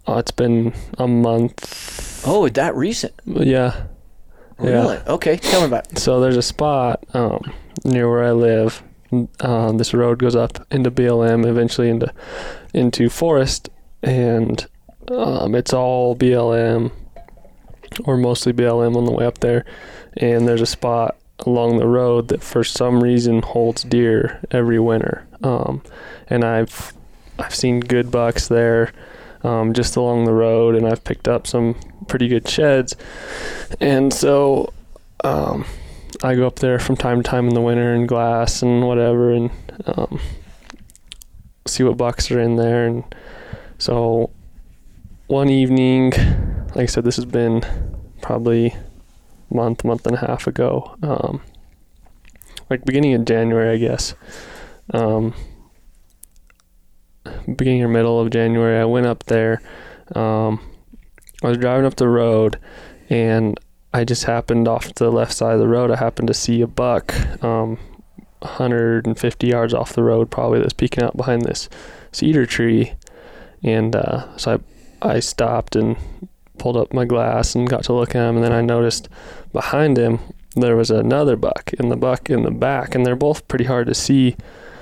Oh, 0.08 0.18
it's 0.18 0.32
been 0.32 0.74
a 0.98 1.08
month. 1.08 2.24
Oh, 2.26 2.48
that 2.50 2.76
recent. 2.76 3.14
Yeah. 3.26 3.84
Yeah. 4.60 4.70
Really? 4.70 4.98
Okay. 5.06 5.38
Tell 5.38 5.62
me 5.62 5.68
about 5.68 5.92
it. 5.92 6.00
So 6.00 6.20
there's 6.20 6.38
a 6.38 6.42
spot 6.42 7.04
um, 7.14 7.42
near 7.84 8.10
where 8.10 8.24
I 8.24 8.32
live. 8.32 8.82
Uh, 9.40 9.72
this 9.74 9.94
road 9.94 10.18
goes 10.20 10.36
up 10.36 10.66
into 10.72 10.90
BLM, 10.90 11.46
eventually 11.46 11.90
into 11.90 12.12
into 12.74 13.10
forest, 13.10 13.70
and 14.02 14.66
um, 15.10 15.56
it's 15.56 15.74
all 15.74 16.16
BLM 16.16 16.92
or 18.06 18.18
mostly 18.18 18.54
BLM 18.54 18.96
on 18.96 19.06
the 19.06 19.12
way 19.12 19.26
up 19.26 19.40
there. 19.40 19.66
And 20.16 20.48
there's 20.48 20.62
a 20.62 20.66
spot 20.66 21.16
along 21.40 21.78
the 21.78 21.88
road 21.88 22.30
that 22.30 22.44
for 22.44 22.64
some 22.64 23.04
reason 23.04 23.42
holds 23.42 23.84
deer 23.84 24.42
every 24.52 24.80
winter. 24.80 25.28
Um, 25.44 25.82
and 26.30 26.44
I've 26.44 26.94
I've 27.40 27.54
seen 27.54 27.80
good 27.80 28.10
bucks 28.10 28.48
there 28.48 28.92
um, 29.44 29.74
just 29.74 29.96
along 29.96 30.26
the 30.26 30.34
road, 30.34 30.76
and 30.76 30.88
I've 30.88 31.04
picked 31.04 31.28
up 31.28 31.46
some 31.46 31.76
pretty 32.08 32.28
good 32.28 32.48
sheds. 32.48 32.96
And 33.80 34.12
so 34.12 34.74
um, 35.24 35.66
I 36.24 36.36
go 36.36 36.48
up 36.48 36.58
there 36.60 36.80
from 36.80 36.98
time 36.98 37.22
to 37.22 37.30
time 37.30 37.48
in 37.48 37.54
the 37.54 37.62
winter 37.62 37.94
and 37.94 38.08
glass 38.08 38.62
and 38.62 38.88
whatever, 38.88 39.32
and 39.32 39.52
um, 39.86 40.20
see 41.68 41.84
what 41.84 41.98
bucks 41.98 42.32
are 42.32 42.40
in 42.40 42.56
there. 42.56 42.88
And 42.88 43.04
so 43.78 44.32
one 45.28 45.50
evening, 45.50 46.12
like 46.70 46.84
I 46.84 46.86
said, 46.86 47.04
this 47.04 47.18
has 47.18 47.26
been 47.26 47.64
probably 48.22 48.76
month, 49.50 49.84
month 49.84 50.06
and 50.08 50.16
a 50.16 50.20
half 50.20 50.48
ago, 50.48 50.96
um, 51.04 51.42
like 52.70 52.86
beginning 52.86 53.14
of 53.14 53.26
January, 53.26 53.74
I 53.74 53.78
guess. 53.78 54.16
Um, 54.94 55.34
beginning 57.56 57.84
or 57.84 57.90
middle 57.90 58.20
of 58.20 58.30
January, 58.30 58.80
I 58.80 58.86
went 58.86 59.06
up 59.06 59.26
there. 59.26 59.62
Um, 60.16 60.62
I 61.44 61.50
was 61.50 61.58
driving 61.58 61.86
up 61.86 61.96
the 61.96 62.08
road, 62.08 62.58
and 63.10 63.60
I 63.94 64.06
just 64.06 64.24
happened 64.24 64.68
off 64.68 64.94
the 64.96 65.12
left 65.12 65.34
side 65.34 65.54
of 65.54 65.60
the 65.60 65.68
road. 65.68 65.92
I 65.92 65.98
happened 65.98 66.30
to 66.30 66.34
see 66.34 66.62
a 66.62 66.68
buck, 66.68 67.14
um, 67.44 67.78
150 68.40 69.48
yards 69.48 69.74
off 69.74 69.94
the 69.94 70.04
road, 70.04 70.32
probably 70.32 70.60
that's 70.60 70.74
peeking 70.74 71.04
out 71.04 71.18
behind 71.18 71.42
this 71.42 71.68
cedar 72.14 72.46
tree, 72.46 72.94
and 73.62 73.94
uh, 73.94 74.38
so 74.38 74.54
I, 74.56 74.77
I 75.02 75.20
stopped 75.20 75.76
and 75.76 75.98
pulled 76.58 76.78
up 76.78 76.94
my 76.94 77.06
glass 77.06 77.56
and 77.56 77.70
got 77.70 77.84
to 77.86 77.94
look 77.94 78.16
at 78.16 78.30
him, 78.30 78.36
and 78.36 78.44
then 78.44 78.54
I 78.54 78.62
noticed 78.62 79.10
behind 79.54 79.98
him 79.98 80.20
there 80.56 80.76
was 80.76 80.90
another 80.90 81.36
buck, 81.36 81.72
and 81.78 81.92
the 81.92 81.96
buck 81.96 82.30
in 82.30 82.44
the 82.44 82.52
back, 82.52 82.96
and 82.96 83.06
they're 83.06 83.16
both 83.16 83.48
pretty 83.48 83.66
hard 83.66 83.88
to 83.88 83.94
see. 83.94 84.36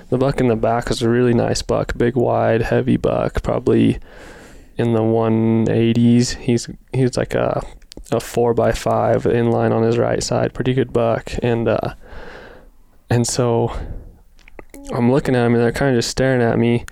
The 0.10 0.17
buck 0.17 0.39
in 0.39 0.48
the 0.48 0.55
back 0.55 0.89
is 0.89 1.01
a 1.01 1.10
really 1.10 1.34
nice 1.34 1.62
buck, 1.62 1.98
big, 1.98 2.15
wide, 2.15 2.62
heavy 2.62 2.98
buck, 2.98 3.41
probably 3.43 4.00
in 4.77 4.93
the 4.93 5.01
180s. 5.01 6.36
He's 6.36 6.69
he's 6.93 7.17
like 7.17 7.34
a 7.34 7.65
a 8.12 8.19
four 8.19 8.53
by 8.53 8.72
five 8.72 9.24
inline 9.24 9.72
on 9.72 9.84
his 9.84 9.98
right 9.98 10.22
side, 10.22 10.53
pretty 10.53 10.74
good 10.74 10.93
buck, 10.93 11.31
and 11.41 11.67
uh, 11.67 11.95
and 13.10 13.25
so 13.27 13.75
I'm 14.93 15.12
looking 15.12 15.36
at 15.36 15.45
him, 15.45 15.55
and 15.55 15.63
they're 15.63 15.72
kind 15.72 15.95
of 15.95 16.00
just 16.00 16.12
staring 16.12 16.41
at 16.41 16.60
me. 16.60 16.86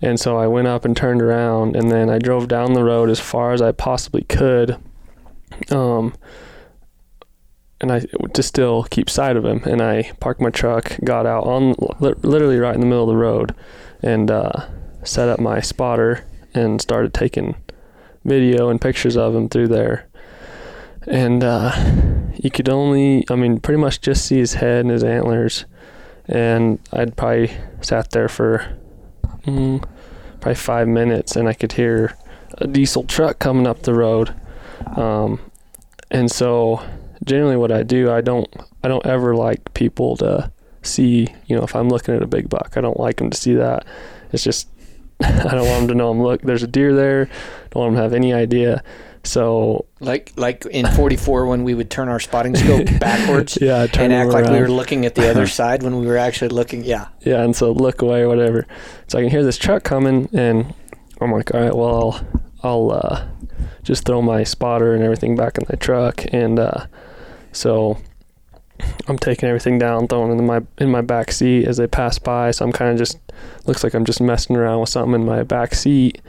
And 0.00 0.18
so 0.20 0.36
I 0.36 0.46
went 0.46 0.68
up 0.68 0.84
and 0.84 0.96
turned 0.96 1.22
around, 1.22 1.74
and 1.74 1.90
then 1.90 2.08
I 2.08 2.18
drove 2.18 2.48
down 2.48 2.72
the 2.72 2.84
road 2.84 3.10
as 3.10 3.18
far 3.20 3.52
as 3.52 3.60
I 3.60 3.72
possibly 3.72 4.22
could, 4.22 4.76
um, 5.70 6.14
and 7.80 7.90
I 7.90 8.00
to 8.34 8.42
still 8.42 8.84
keep 8.84 9.10
sight 9.10 9.36
of 9.36 9.44
him. 9.44 9.62
And 9.64 9.82
I 9.82 10.12
parked 10.20 10.40
my 10.40 10.50
truck, 10.50 10.96
got 11.02 11.26
out 11.26 11.44
on 11.44 11.74
literally 12.00 12.58
right 12.58 12.74
in 12.74 12.80
the 12.80 12.86
middle 12.86 13.04
of 13.04 13.08
the 13.08 13.16
road, 13.16 13.54
and 14.02 14.30
uh, 14.30 14.68
set 15.02 15.28
up 15.28 15.40
my 15.40 15.60
spotter 15.60 16.24
and 16.54 16.80
started 16.80 17.12
taking 17.12 17.56
video 18.24 18.68
and 18.68 18.80
pictures 18.80 19.16
of 19.16 19.34
him 19.34 19.48
through 19.48 19.68
there. 19.68 20.06
And 21.06 21.42
uh, 21.42 21.72
you 22.34 22.50
could 22.50 22.68
only, 22.68 23.24
I 23.30 23.34
mean, 23.34 23.60
pretty 23.60 23.80
much 23.80 24.00
just 24.00 24.26
see 24.26 24.38
his 24.38 24.54
head 24.54 24.80
and 24.80 24.90
his 24.90 25.02
antlers. 25.02 25.64
And 26.26 26.78
I'd 26.92 27.16
probably 27.16 27.50
sat 27.80 28.10
there 28.10 28.28
for 28.28 28.76
mm, 29.44 29.82
probably 30.40 30.54
five 30.54 30.88
minutes, 30.88 31.36
and 31.36 31.48
I 31.48 31.52
could 31.52 31.72
hear 31.72 32.16
a 32.58 32.66
diesel 32.66 33.04
truck 33.04 33.38
coming 33.38 33.66
up 33.66 33.82
the 33.82 33.94
road. 33.94 34.34
Um, 34.96 35.40
and 36.10 36.30
so 36.30 36.82
generally 37.24 37.56
what 37.56 37.72
I 37.72 37.82
do, 37.82 38.10
I 38.10 38.20
don't 38.20 38.48
I 38.82 38.88
don't 38.88 39.04
ever 39.06 39.34
like 39.34 39.74
people 39.74 40.16
to 40.18 40.50
see, 40.82 41.28
you 41.46 41.56
know, 41.56 41.62
if 41.62 41.74
I'm 41.74 41.88
looking 41.88 42.14
at 42.14 42.22
a 42.22 42.26
big 42.26 42.48
buck, 42.48 42.74
I 42.76 42.80
don't 42.80 42.98
like 42.98 43.16
them 43.16 43.30
to 43.30 43.36
see 43.36 43.54
that. 43.54 43.84
It's 44.32 44.44
just 44.44 44.68
I 45.22 45.50
don't 45.50 45.66
want 45.66 45.80
them 45.80 45.88
to 45.88 45.94
know 45.94 46.10
I'm 46.10 46.22
look 46.22 46.42
there's 46.42 46.62
a 46.62 46.68
deer 46.68 46.94
there. 46.94 47.26
Don't 47.70 47.82
want 47.82 47.92
them 47.92 47.96
to 47.96 48.02
have 48.02 48.14
any 48.14 48.32
idea. 48.32 48.82
So 49.28 49.84
Like 50.00 50.32
like 50.36 50.64
in 50.66 50.86
44 50.86 51.46
when 51.46 51.62
we 51.62 51.74
would 51.74 51.90
turn 51.90 52.08
our 52.08 52.18
spotting 52.18 52.56
scope 52.56 52.86
backwards 53.00 53.58
yeah, 53.60 53.86
and 53.98 54.12
act 54.12 54.30
like 54.30 54.46
we 54.46 54.58
were 54.58 54.70
looking 54.70 55.04
at 55.04 55.14
the 55.14 55.28
other 55.30 55.46
side 55.58 55.82
when 55.82 55.98
we 55.98 56.06
were 56.06 56.16
actually 56.16 56.48
looking. 56.48 56.82
Yeah. 56.82 57.08
yeah, 57.20 57.42
and 57.42 57.54
so 57.54 57.72
look 57.72 58.00
away 58.00 58.22
or 58.22 58.28
whatever. 58.28 58.66
So 59.06 59.18
I 59.18 59.22
can 59.22 59.30
hear 59.30 59.44
this 59.44 59.58
truck 59.58 59.84
coming, 59.84 60.30
and 60.32 60.74
I'm 61.20 61.30
like, 61.30 61.54
all 61.54 61.60
right, 61.60 61.74
well, 61.74 62.24
I'll, 62.62 62.90
I'll 62.90 62.90
uh, 62.92 63.28
just 63.82 64.06
throw 64.06 64.22
my 64.22 64.44
spotter 64.44 64.94
and 64.94 65.04
everything 65.04 65.36
back 65.36 65.58
in 65.58 65.64
the 65.68 65.76
truck, 65.76 66.24
and 66.32 66.58
uh, 66.58 66.86
so 67.52 67.98
I'm 69.06 69.18
taking 69.18 69.48
everything 69.48 69.78
down, 69.78 70.08
throwing 70.08 70.32
it 70.32 70.38
in 70.38 70.46
my 70.46 70.62
in 70.78 70.90
my 70.90 71.02
back 71.02 71.32
seat 71.32 71.66
as 71.66 71.76
they 71.76 71.86
pass 71.86 72.18
by. 72.18 72.50
So 72.52 72.64
I'm 72.64 72.72
kind 72.72 72.92
of 72.92 72.98
just 72.98 73.18
looks 73.66 73.84
like 73.84 73.92
I'm 73.92 74.06
just 74.06 74.22
messing 74.22 74.56
around 74.56 74.80
with 74.80 74.88
something 74.88 75.20
in 75.20 75.26
my 75.26 75.42
back 75.42 75.74
seat. 75.74 76.22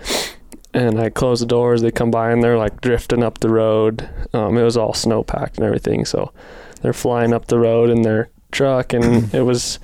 And 0.74 1.00
I 1.00 1.10
close 1.10 1.40
the 1.40 1.46
doors. 1.46 1.82
They 1.82 1.92
come 1.92 2.12
by 2.12 2.32
and 2.32 2.44
they're 2.44 2.58
like 2.58 2.82
drifting 2.82 3.24
up 3.24 3.40
the 3.40 3.50
road. 3.50 4.08
Um, 4.34 4.58
it 4.58 4.64
was 4.64 4.78
all 4.78 4.94
snow 4.94 5.24
packed 5.24 5.58
and 5.58 5.66
everything, 5.66 6.06
so 6.06 6.32
they're 6.82 6.94
flying 6.94 7.34
up 7.34 7.48
the 7.48 7.60
road 7.60 7.90
in 7.90 8.04
their 8.04 8.30
truck, 8.52 8.94
and 8.94 9.34
it 9.34 9.42
was 9.42 9.80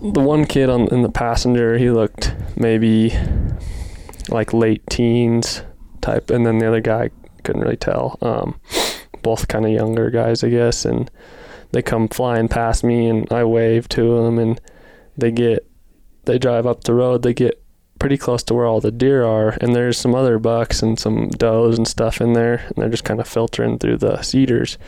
the 0.00 0.20
one 0.20 0.44
kid 0.44 0.68
on 0.68 0.88
in 0.88 1.02
the 1.02 1.10
passenger. 1.10 1.78
He 1.78 1.90
looked 1.90 2.34
maybe 2.56 3.12
like 4.28 4.52
late 4.52 4.82
teens 4.90 5.62
type, 6.00 6.30
and 6.30 6.46
then 6.46 6.58
the 6.58 6.68
other 6.68 6.80
guy 6.80 7.10
couldn't 7.42 7.62
really 7.62 7.76
tell. 7.76 8.18
Um, 8.20 8.60
both 9.22 9.48
kind 9.48 9.64
of 9.64 9.72
younger 9.72 10.10
guys, 10.10 10.44
I 10.44 10.50
guess, 10.50 10.84
and 10.84 11.10
they 11.72 11.82
come 11.82 12.08
flying 12.08 12.48
past 12.48 12.84
me, 12.84 13.08
and 13.08 13.30
I 13.32 13.44
wave 13.44 13.88
to 13.90 14.22
them, 14.22 14.38
and 14.38 14.60
they 15.16 15.30
get 15.30 15.66
they 16.26 16.38
drive 16.38 16.66
up 16.66 16.84
the 16.84 16.94
road. 16.94 17.22
They 17.22 17.34
get 17.34 17.62
pretty 17.98 18.16
close 18.16 18.42
to 18.44 18.54
where 18.54 18.66
all 18.66 18.80
the 18.80 18.90
deer 18.90 19.24
are, 19.24 19.56
and 19.60 19.74
there's 19.74 19.98
some 19.98 20.14
other 20.14 20.38
bucks 20.38 20.82
and 20.82 20.98
some 20.98 21.28
does 21.28 21.78
and 21.78 21.86
stuff 21.86 22.20
in 22.20 22.32
there, 22.32 22.56
and 22.66 22.76
they're 22.76 22.88
just 22.88 23.04
kind 23.04 23.20
of 23.20 23.28
filtering 23.28 23.78
through 23.78 23.98
the 23.98 24.22
cedars. 24.22 24.78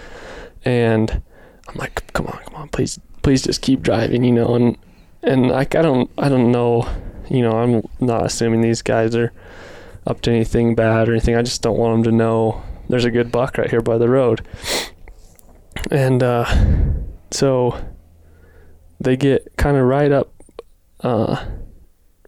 And 0.64 1.22
I'm 1.68 1.74
like, 1.76 2.12
come 2.12 2.26
on, 2.26 2.38
come 2.44 2.54
on, 2.54 2.68
please, 2.68 2.98
please 3.22 3.42
just 3.42 3.62
keep 3.62 3.82
driving, 3.82 4.24
you 4.24 4.32
know. 4.32 4.54
And 4.54 4.76
and 5.22 5.48
like 5.48 5.74
I 5.74 5.82
don't, 5.82 6.10
I 6.18 6.28
don't 6.28 6.52
know, 6.52 6.88
you 7.28 7.42
know, 7.42 7.52
I'm 7.52 7.82
not 8.00 8.24
assuming 8.26 8.60
these 8.60 8.82
guys 8.82 9.14
are 9.14 9.32
up 10.06 10.20
to 10.22 10.30
anything 10.30 10.74
bad 10.74 11.08
or 11.08 11.12
anything. 11.12 11.36
I 11.36 11.42
just 11.42 11.62
don't 11.62 11.78
want 11.78 12.04
them 12.04 12.12
to 12.12 12.16
know 12.16 12.62
there's 12.88 13.04
a 13.04 13.10
good 13.10 13.30
buck 13.30 13.58
right 13.58 13.70
here 13.70 13.82
by 13.82 13.98
the 13.98 14.08
road. 14.08 14.46
And 15.90 16.22
uh, 16.22 16.46
so 17.30 17.78
they 19.00 19.16
get 19.16 19.56
kind 19.56 19.76
of 19.76 19.84
right 19.84 20.10
up, 20.10 20.32
uh, 21.00 21.44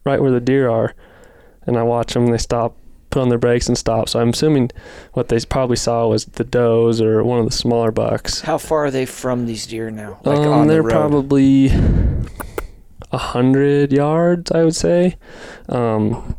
right 0.05 0.21
where 0.21 0.31
the 0.31 0.41
deer 0.41 0.69
are, 0.69 0.95
and 1.67 1.77
I 1.77 1.83
watch 1.83 2.15
them. 2.15 2.27
They 2.29 2.39
stop, 2.39 2.77
put 3.11 3.23
on 3.23 3.29
their 3.29 3.39
brakes, 3.39 3.69
and 3.69 3.77
stop. 3.77 4.09
So 4.09 4.21
I'm 4.21 4.31
assuming 4.31 4.71
what 5.13 5.29
they 5.29 5.39
probably 5.41 5.77
saw 5.77 6.09
was 6.09 6.25
the 6.27 6.45
does 6.45 7.01
or 7.01 7.23
one 7.25 7.39
of 7.39 7.47
the 7.47 7.53
smaller 7.53 7.91
bucks. 7.91 8.41
How 8.43 8.59
far 8.59 8.87
are 8.87 8.91
they 8.91 9.07
from 9.07 9.47
these 9.47 9.67
deer 9.67 9.91
now? 9.91 10.21
Like 10.25 10.39
um, 10.39 10.49
on 10.49 10.67
they're 10.67 10.83
road? 10.83 10.91
probably 10.93 11.71
a 13.13 13.19
hundred 13.19 13.93
yards, 13.93 14.51
I 14.53 14.65
would 14.65 14.77
say. 14.77 15.17
Um, 15.69 16.37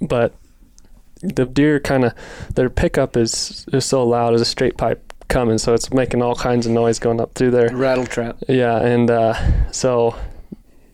but 0.00 0.34
the 1.22 1.46
deer 1.46 1.80
kind 1.80 2.04
of 2.04 2.12
their 2.54 2.70
pickup 2.70 3.16
is 3.16 3.66
is 3.72 3.84
so 3.84 4.04
loud 4.06 4.34
as 4.34 4.40
a 4.40 4.44
straight 4.44 4.76
pipe 4.76 5.12
coming, 5.28 5.58
so 5.58 5.74
it's 5.74 5.92
making 5.92 6.22
all 6.22 6.36
kinds 6.36 6.66
of 6.66 6.72
noise 6.72 6.98
going 6.98 7.20
up 7.20 7.34
through 7.34 7.50
there. 7.50 7.74
rattle 7.74 8.06
trap. 8.06 8.36
Yeah, 8.48 8.78
and 8.80 9.10
uh, 9.10 9.72
so 9.72 10.14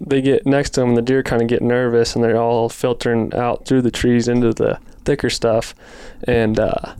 they 0.04 0.20
get 0.20 0.46
next 0.46 0.70
to 0.70 0.80
them, 0.80 0.90
and 0.90 0.98
the 0.98 1.02
deer 1.02 1.22
kind 1.22 1.42
of 1.42 1.48
get 1.48 1.62
nervous, 1.62 2.14
and 2.14 2.24
they're 2.24 2.40
all 2.40 2.68
filtering 2.68 3.32
out 3.34 3.66
through 3.66 3.82
the 3.82 3.90
trees 3.90 4.28
into 4.28 4.52
the 4.52 4.78
thicker 5.04 5.30
stuff, 5.30 5.74
and 6.24 6.58
uh, 6.58 6.94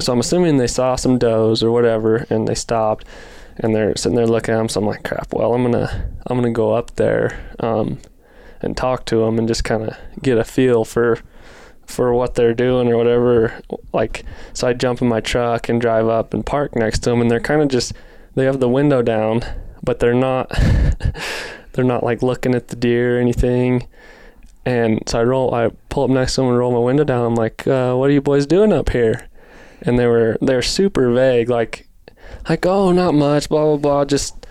so 0.00 0.12
I'm 0.12 0.20
assuming 0.20 0.56
they 0.56 0.66
saw 0.66 0.96
some 0.96 1.18
does 1.18 1.62
or 1.62 1.70
whatever, 1.70 2.26
and 2.28 2.46
they 2.46 2.54
stopped, 2.54 3.06
and 3.56 3.74
they're 3.74 3.96
sitting 3.96 4.16
there 4.16 4.26
looking 4.26 4.54
at 4.54 4.58
them. 4.58 4.68
So 4.68 4.80
I'm 4.80 4.86
like, 4.86 5.04
crap. 5.04 5.32
Well, 5.32 5.54
I'm 5.54 5.62
gonna 5.62 6.10
I'm 6.26 6.36
gonna 6.36 6.52
go 6.52 6.72
up 6.72 6.96
there 6.96 7.38
um, 7.60 7.98
and 8.60 8.76
talk 8.76 9.06
to 9.06 9.24
them 9.24 9.38
and 9.38 9.48
just 9.48 9.64
kind 9.64 9.84
of 9.84 9.96
get 10.22 10.38
a 10.38 10.44
feel 10.44 10.84
for 10.84 11.18
for 11.86 12.12
what 12.12 12.34
they're 12.34 12.54
doing 12.54 12.88
or 12.88 12.96
whatever. 12.96 13.60
Like, 13.92 14.24
so 14.52 14.68
I 14.68 14.72
jump 14.72 15.00
in 15.00 15.08
my 15.08 15.20
truck 15.20 15.68
and 15.68 15.80
drive 15.80 16.08
up 16.08 16.34
and 16.34 16.44
park 16.44 16.76
next 16.76 17.00
to 17.00 17.10
them, 17.10 17.20
and 17.20 17.30
they're 17.30 17.40
kind 17.40 17.62
of 17.62 17.68
just 17.68 17.92
they 18.34 18.44
have 18.44 18.60
the 18.60 18.68
window 18.68 19.00
down, 19.00 19.42
but 19.82 19.98
they're 19.98 20.14
not 20.14 20.52
they're 21.76 21.84
not 21.84 22.02
like 22.02 22.22
looking 22.22 22.54
at 22.54 22.68
the 22.68 22.76
deer 22.76 23.16
or 23.16 23.20
anything. 23.20 23.86
And 24.64 25.00
so 25.06 25.20
I 25.20 25.22
roll, 25.22 25.54
I 25.54 25.70
pull 25.90 26.04
up 26.04 26.10
next 26.10 26.34
to 26.34 26.40
them 26.40 26.48
and 26.50 26.58
roll 26.58 26.72
my 26.72 26.80
window 26.80 27.04
down. 27.04 27.24
I'm 27.24 27.34
like, 27.36 27.68
uh, 27.68 27.94
"What 27.94 28.10
are 28.10 28.12
you 28.12 28.20
boys 28.20 28.46
doing 28.46 28.72
up 28.72 28.88
here?" 28.88 29.28
And 29.82 29.96
they 29.98 30.06
were 30.06 30.38
they're 30.40 30.62
super 30.62 31.12
vague, 31.12 31.48
like, 31.48 31.86
like, 32.48 32.66
"Oh, 32.66 32.90
not 32.90 33.14
much, 33.14 33.48
blah 33.48 33.62
blah 33.64 33.76
blah, 33.76 34.04
just 34.04 34.46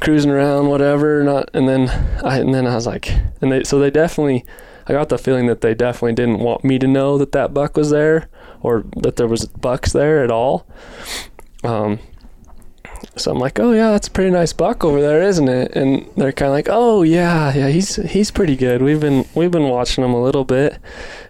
cruising 0.00 0.32
around, 0.32 0.68
whatever." 0.68 1.22
Not, 1.22 1.50
and 1.54 1.68
then 1.68 1.88
I 2.24 2.38
and 2.38 2.52
then 2.52 2.66
I 2.66 2.74
was 2.74 2.86
like, 2.86 3.12
and 3.40 3.52
they 3.52 3.62
so 3.62 3.78
they 3.78 3.90
definitely, 3.90 4.44
I 4.88 4.92
got 4.92 5.08
the 5.08 5.18
feeling 5.18 5.46
that 5.46 5.60
they 5.60 5.74
definitely 5.74 6.14
didn't 6.14 6.40
want 6.40 6.64
me 6.64 6.80
to 6.80 6.88
know 6.88 7.16
that 7.18 7.30
that 7.32 7.54
buck 7.54 7.76
was 7.76 7.90
there 7.90 8.28
or 8.62 8.84
that 8.96 9.16
there 9.16 9.28
was 9.28 9.46
bucks 9.46 9.92
there 9.92 10.24
at 10.24 10.32
all. 10.32 10.66
Um, 11.62 12.00
so 13.20 13.30
I'm 13.30 13.38
like, 13.38 13.58
oh 13.60 13.72
yeah, 13.72 13.90
that's 13.90 14.08
a 14.08 14.10
pretty 14.10 14.30
nice 14.30 14.52
buck 14.52 14.84
over 14.84 15.00
there, 15.00 15.22
isn't 15.22 15.48
it? 15.48 15.72
And 15.72 16.08
they're 16.16 16.32
kind 16.32 16.48
of 16.48 16.54
like, 16.54 16.68
oh 16.70 17.02
yeah, 17.02 17.54
yeah, 17.54 17.68
he's 17.68 17.96
he's 17.96 18.30
pretty 18.30 18.56
good. 18.56 18.82
We've 18.82 19.00
been 19.00 19.26
we've 19.34 19.50
been 19.50 19.68
watching 19.68 20.04
him 20.04 20.12
a 20.12 20.22
little 20.22 20.44
bit, 20.44 20.78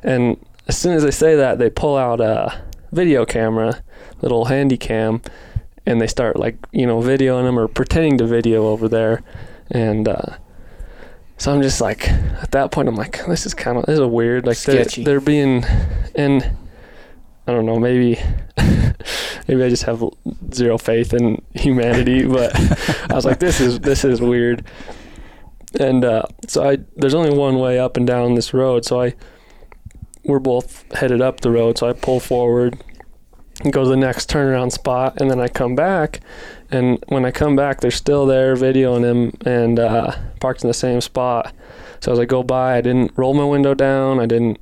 and 0.03 0.37
as 0.69 0.79
soon 0.79 0.95
as 0.95 1.03
they 1.03 1.11
say 1.11 1.37
that, 1.37 1.59
they 1.59 1.71
pull 1.71 1.97
out 1.97 2.21
a 2.21 2.63
video 2.93 3.25
camera, 3.25 3.83
little 4.23 4.47
handy 4.47 4.77
cam, 4.77 5.23
and 5.87 6.01
they 6.01 6.07
start 6.07 6.37
like 6.37 6.57
you 6.73 6.87
know 6.87 7.01
videoing 7.01 7.49
him 7.49 7.59
or 7.59 7.69
pretending 7.69 8.19
to 8.19 8.27
video 8.27 8.67
over 8.69 8.89
there, 8.89 9.23
and 9.71 10.09
uh, 10.09 10.37
so 11.41 11.51
I'm 11.55 11.63
just 11.63 11.81
like, 11.81 12.07
at 12.09 12.51
that 12.51 12.71
point, 12.71 12.87
I'm 12.87 12.97
like, 12.97 13.25
this 13.27 13.47
is 13.47 13.55
kind 13.55 13.79
of 13.79 13.87
this 13.87 13.99
is 13.99 14.07
weird. 14.07 14.47
Like 14.47 14.59
they're, 14.59 14.85
they're 15.05 15.21
being, 15.21 15.65
and 16.15 16.55
I 17.51 17.53
don't 17.53 17.67
know, 17.67 17.81
maybe. 17.81 18.17
maybe 19.49 19.65
I 19.65 19.69
just 19.69 19.83
have 19.83 20.05
zero 20.55 20.79
faith 20.79 21.13
in 21.13 21.43
humanity, 21.55 22.25
but 22.27 22.55
I 23.11 23.15
was 23.15 23.25
like, 23.25 23.41
this 23.41 23.61
is 23.61 23.81
this 23.81 24.05
is 24.05 24.21
weird. 24.21 24.65
And 25.81 26.05
uh, 26.05 26.23
so 26.47 26.69
I 26.69 26.79
there's 26.97 27.15
only 27.15 27.37
one 27.37 27.59
way 27.59 27.81
up 27.81 27.97
and 27.97 28.07
down 28.07 28.35
this 28.35 28.55
road, 28.55 28.85
so 28.85 29.01
I 29.01 29.15
we're 30.25 30.39
both 30.39 30.85
headed 30.93 31.21
up 31.21 31.41
the 31.41 31.51
road, 31.51 31.77
so 31.77 31.89
I 31.89 31.93
pull 31.93 32.21
forward 32.21 32.81
and 33.65 33.73
go 33.73 33.83
to 33.83 33.91
the 33.91 33.97
next 33.97 34.31
turnaround 34.31 34.71
spot, 34.71 35.21
and 35.21 35.29
then 35.29 35.41
I 35.41 35.49
come 35.49 35.75
back, 35.75 36.21
and 36.71 37.03
when 37.09 37.25
I 37.25 37.33
come 37.33 37.57
back, 37.57 37.81
they're 37.81 37.91
still 37.91 38.27
there 38.27 38.55
videoing 38.55 39.03
him 39.03 39.33
and 39.45 39.81
uh, 39.81 40.17
parked 40.39 40.63
in 40.63 40.69
the 40.69 40.75
same 40.75 41.01
spot. 41.01 41.53
So 41.99 42.13
as 42.13 42.21
I 42.21 42.27
go 42.27 42.45
by, 42.45 42.77
I 42.77 42.81
didn't 42.81 43.11
roll 43.17 43.35
my 43.35 43.45
window 43.45 43.75
down. 43.75 44.21
I 44.21 44.27
didn't. 44.27 44.61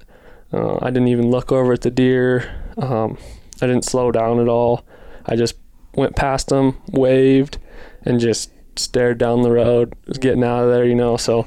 Uh, 0.50 0.78
I 0.80 0.86
didn't 0.86 1.08
even 1.08 1.30
look 1.30 1.52
over 1.52 1.74
at 1.74 1.82
the 1.82 1.90
deer. 1.90 2.67
Um, 2.78 3.18
I 3.60 3.66
didn't 3.66 3.84
slow 3.84 4.12
down 4.12 4.40
at 4.40 4.48
all. 4.48 4.84
I 5.26 5.36
just 5.36 5.56
went 5.94 6.16
past 6.16 6.48
them, 6.48 6.78
waved, 6.88 7.58
and 8.02 8.20
just 8.20 8.50
stared 8.76 9.18
down 9.18 9.42
the 9.42 9.50
road. 9.50 9.94
Was 10.06 10.18
getting 10.18 10.44
out 10.44 10.64
of 10.64 10.70
there, 10.70 10.84
you 10.84 10.94
know. 10.94 11.16
So 11.16 11.46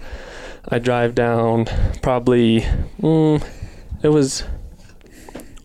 I 0.68 0.80
drive 0.80 1.16
down 1.16 1.66
probably. 2.02 2.62
Mm, 3.00 3.46
it 4.04 4.10
was 4.10 4.42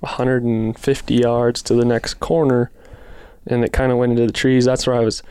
150 0.01 1.15
yards 1.15 1.63
to 1.63 1.75
the 1.75 1.85
next 1.85 2.15
corner, 2.15 2.71
and 3.47 3.65
it 3.65 3.73
kind 3.73 3.91
of 3.91 3.99
went 3.99 4.13
into 4.13 4.27
the 4.27 4.33
trees. 4.33 4.65
That's 4.65 4.87
where 4.87 4.97
I 4.97 5.01
was 5.01 5.23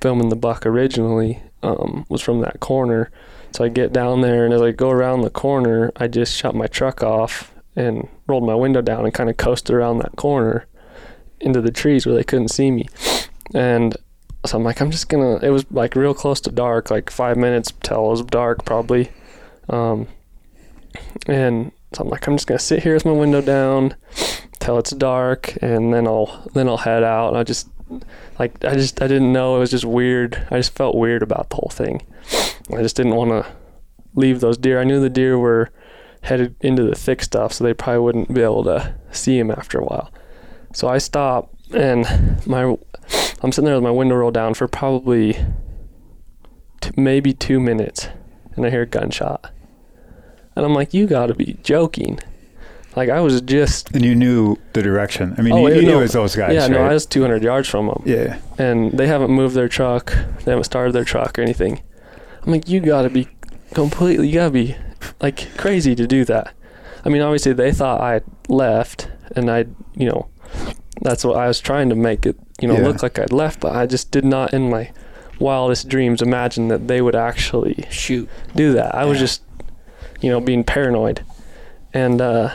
filming 0.00 0.28
the 0.28 0.36
buck 0.36 0.66
originally. 0.66 1.42
Um, 1.62 2.06
was 2.08 2.20
from 2.20 2.40
that 2.42 2.60
corner. 2.60 3.10
So 3.52 3.64
I 3.64 3.68
get 3.68 3.92
down 3.92 4.20
there, 4.20 4.44
and 4.44 4.52
as 4.52 4.60
I 4.60 4.72
go 4.72 4.90
around 4.90 5.22
the 5.22 5.30
corner, 5.30 5.90
I 5.96 6.08
just 6.08 6.36
shut 6.36 6.54
my 6.54 6.66
truck 6.66 7.02
off 7.02 7.52
and 7.76 8.08
rolled 8.26 8.46
my 8.46 8.54
window 8.54 8.80
down 8.80 9.04
and 9.04 9.14
kind 9.14 9.30
of 9.30 9.36
coasted 9.36 9.74
around 9.74 9.98
that 9.98 10.16
corner. 10.16 10.66
into 11.40 11.60
the 11.60 11.70
trees 11.70 12.06
where 12.06 12.14
they 12.14 12.24
couldn't 12.24 12.48
see 12.48 12.70
me. 12.70 12.86
And 13.54 13.94
so 14.46 14.56
I'm 14.56 14.64
like, 14.64 14.80
I'm 14.80 14.90
just 14.90 15.08
gonna. 15.08 15.36
It 15.42 15.50
was 15.50 15.70
like 15.70 15.94
real 15.94 16.14
close 16.14 16.40
to 16.42 16.50
dark, 16.50 16.90
like 16.90 17.10
five 17.10 17.36
minutes 17.36 17.72
till 17.82 18.06
it 18.06 18.10
was 18.10 18.22
dark 18.22 18.64
probably. 18.64 19.10
Um, 19.68 20.08
and 21.26 21.72
so 21.92 22.02
I'm 22.02 22.08
like, 22.08 22.26
I'm 22.26 22.36
just 22.36 22.46
gonna 22.46 22.58
sit 22.58 22.82
here 22.82 22.94
with 22.94 23.04
my 23.04 23.12
window 23.12 23.40
down 23.40 23.94
till 24.60 24.78
it's 24.78 24.90
dark, 24.90 25.56
and 25.60 25.92
then 25.92 26.06
I'll 26.06 26.48
then 26.54 26.68
I'll 26.68 26.78
head 26.78 27.02
out. 27.02 27.28
And 27.28 27.38
I 27.38 27.42
just 27.42 27.68
like 28.38 28.64
I 28.64 28.74
just 28.74 29.02
I 29.02 29.06
didn't 29.06 29.32
know 29.32 29.56
it 29.56 29.60
was 29.60 29.70
just 29.70 29.84
weird. 29.84 30.46
I 30.50 30.56
just 30.56 30.74
felt 30.74 30.96
weird 30.96 31.22
about 31.22 31.50
the 31.50 31.56
whole 31.56 31.70
thing. 31.72 32.02
I 32.72 32.82
just 32.82 32.96
didn't 32.96 33.14
want 33.14 33.30
to 33.30 33.50
leave 34.14 34.40
those 34.40 34.56
deer. 34.56 34.80
I 34.80 34.84
knew 34.84 35.00
the 35.00 35.10
deer 35.10 35.38
were 35.38 35.70
headed 36.26 36.54
into 36.60 36.82
the 36.82 36.94
thick 36.94 37.22
stuff, 37.22 37.52
so 37.52 37.64
they 37.64 37.74
probably 37.74 38.00
wouldn't 38.00 38.34
be 38.34 38.42
able 38.42 38.64
to 38.64 38.94
see 39.10 39.38
him 39.38 39.50
after 39.50 39.78
a 39.78 39.84
while. 39.84 40.12
So 40.74 40.88
I 40.88 40.98
stop 40.98 41.50
and 41.74 42.04
my 42.46 42.76
I'm 43.42 43.52
sitting 43.52 43.64
there 43.66 43.74
with 43.74 43.84
my 43.84 43.90
window 43.90 44.16
rolled 44.16 44.34
down 44.34 44.54
for 44.54 44.66
probably 44.68 45.34
t- 46.80 46.90
maybe 46.96 47.32
two 47.32 47.60
minutes, 47.60 48.08
and 48.54 48.64
I 48.66 48.70
hear 48.70 48.82
a 48.82 48.86
gunshot, 48.86 49.50
and 50.54 50.64
I'm 50.64 50.74
like, 50.74 50.92
"You 50.94 51.06
got 51.06 51.26
to 51.26 51.34
be 51.34 51.56
joking!" 51.62 52.18
Like 52.96 53.10
I 53.10 53.20
was 53.20 53.40
just 53.42 53.94
And 53.94 54.02
you 54.04 54.14
knew 54.14 54.56
the 54.72 54.82
direction. 54.82 55.34
I 55.36 55.42
mean, 55.42 55.52
Oh, 55.52 55.66
you, 55.66 55.74
you 55.76 55.82
knew 55.82 55.88
no. 55.92 55.98
it 55.98 56.02
was 56.02 56.12
those 56.14 56.34
guys, 56.34 56.54
yeah, 56.54 56.62
right? 56.62 56.70
no, 56.70 56.82
I 56.84 56.94
was 56.94 57.04
200 57.04 57.42
yards 57.42 57.68
from 57.68 57.88
them, 57.88 58.02
yeah. 58.06 58.38
and 58.58 58.90
they 58.92 59.06
haven't 59.06 59.30
moved 59.30 59.54
their 59.54 59.68
truck, 59.68 60.12
they 60.44 60.50
haven't 60.52 60.64
started 60.64 60.92
their 60.94 61.04
truck 61.04 61.38
or 61.38 61.42
anything. 61.42 61.82
I'm 62.42 62.52
like, 62.52 62.68
"You 62.68 62.80
got 62.80 63.02
to 63.02 63.10
be 63.10 63.28
completely, 63.74 64.28
you 64.28 64.34
got 64.34 64.46
to 64.46 64.50
be 64.50 64.76
like 65.20 65.56
crazy 65.56 65.94
to 65.94 66.06
do 66.06 66.24
that." 66.26 66.52
I 67.04 67.08
mean, 67.08 67.22
obviously 67.22 67.52
they 67.52 67.72
thought 67.72 68.00
I 68.00 68.20
left, 68.48 69.08
and 69.36 69.50
I, 69.50 69.66
you 69.94 70.06
know, 70.06 70.28
that's 71.02 71.24
what 71.24 71.36
I 71.36 71.46
was 71.46 71.60
trying 71.60 71.88
to 71.90 71.94
make 71.94 72.26
it, 72.26 72.36
you 72.60 72.66
know, 72.68 72.74
Yeah. 72.78 72.84
look 72.84 73.02
like 73.02 73.18
I'd 73.18 73.32
left, 73.32 73.60
but 73.60 73.74
I 73.76 73.86
just 73.86 74.10
did 74.10 74.24
not 74.24 74.52
in 74.52 74.68
my 74.70 74.90
wildest 75.38 75.88
dreams 75.88 76.22
imagine 76.22 76.68
that 76.68 76.88
they 76.88 77.00
would 77.00 77.14
actually 77.14 77.84
Shoot. 77.90 78.28
do 78.56 78.72
that. 78.72 78.94
I 78.94 79.04
was 79.04 79.18
just, 79.18 79.42
you 80.20 80.30
know, 80.30 80.40
being 80.40 80.64
paranoid. 80.64 81.20
And 81.92 82.20
uh, 82.20 82.54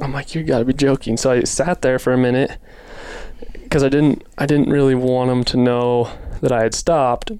I'm 0.00 0.12
like, 0.12 0.34
you 0.34 0.42
got 0.42 0.58
to 0.58 0.64
be 0.64 0.72
joking. 0.74 1.16
So 1.16 1.30
I 1.30 1.44
sat 1.44 1.80
there 1.82 1.98
for 1.98 2.12
a 2.12 2.18
minute 2.18 2.58
because 3.62 3.82
I 3.84 3.88
didn't, 3.88 4.22
I 4.36 4.44
didn't 4.46 4.68
really 4.68 4.94
want 4.96 5.30
them 5.30 5.44
to 5.44 5.56
know 5.56 6.10
that 6.40 6.52
I 6.52 6.62
had 6.62 6.74
stopped. 6.74 7.30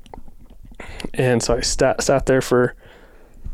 And 1.13 1.43
so 1.43 1.57
I 1.57 1.61
sat, 1.61 2.03
sat 2.03 2.27
there 2.27 2.41
for 2.41 2.75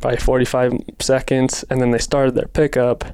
probably 0.01 0.19
45 0.19 0.73
seconds, 1.01 1.65
and 1.71 1.81
then 1.81 1.91
they 1.91 1.99
started 1.99 2.35
their 2.35 2.49
pickup. 2.49 3.05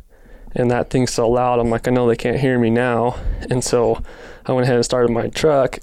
And 0.57 0.71
that 0.71 0.89
thing's 0.89 1.13
so 1.13 1.29
loud, 1.29 1.59
I'm 1.59 1.71
like, 1.71 1.89
I 1.89 1.91
know 1.91 2.07
they 2.07 2.15
can't 2.15 2.39
hear 2.39 2.59
me 2.59 2.71
now. 2.71 3.17
And 3.51 3.65
so 3.65 4.01
I 4.47 4.53
went 4.53 4.65
ahead 4.65 4.77
and 4.77 4.85
started 4.85 5.11
my 5.11 5.29
truck 5.29 5.81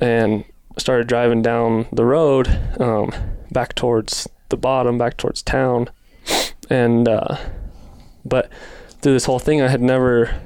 and 0.00 0.44
started 0.76 1.06
driving 1.06 1.40
down 1.40 1.86
the 1.92 2.04
road 2.04 2.48
um, 2.78 3.12
back 3.50 3.74
towards 3.74 4.28
the 4.50 4.56
bottom, 4.56 4.98
back 4.98 5.16
towards 5.16 5.42
town. 5.42 5.88
And, 6.68 7.08
uh, 7.08 7.36
but 8.24 8.50
through 9.00 9.14
this 9.14 9.24
whole 9.24 9.38
thing, 9.38 9.62
I 9.62 9.68
had 9.68 9.80
never 9.80 10.40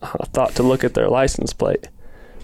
uh, 0.00 0.24
thought 0.32 0.54
to 0.56 0.62
look 0.62 0.82
at 0.82 0.94
their 0.94 1.08
license 1.08 1.52
plate 1.52 1.88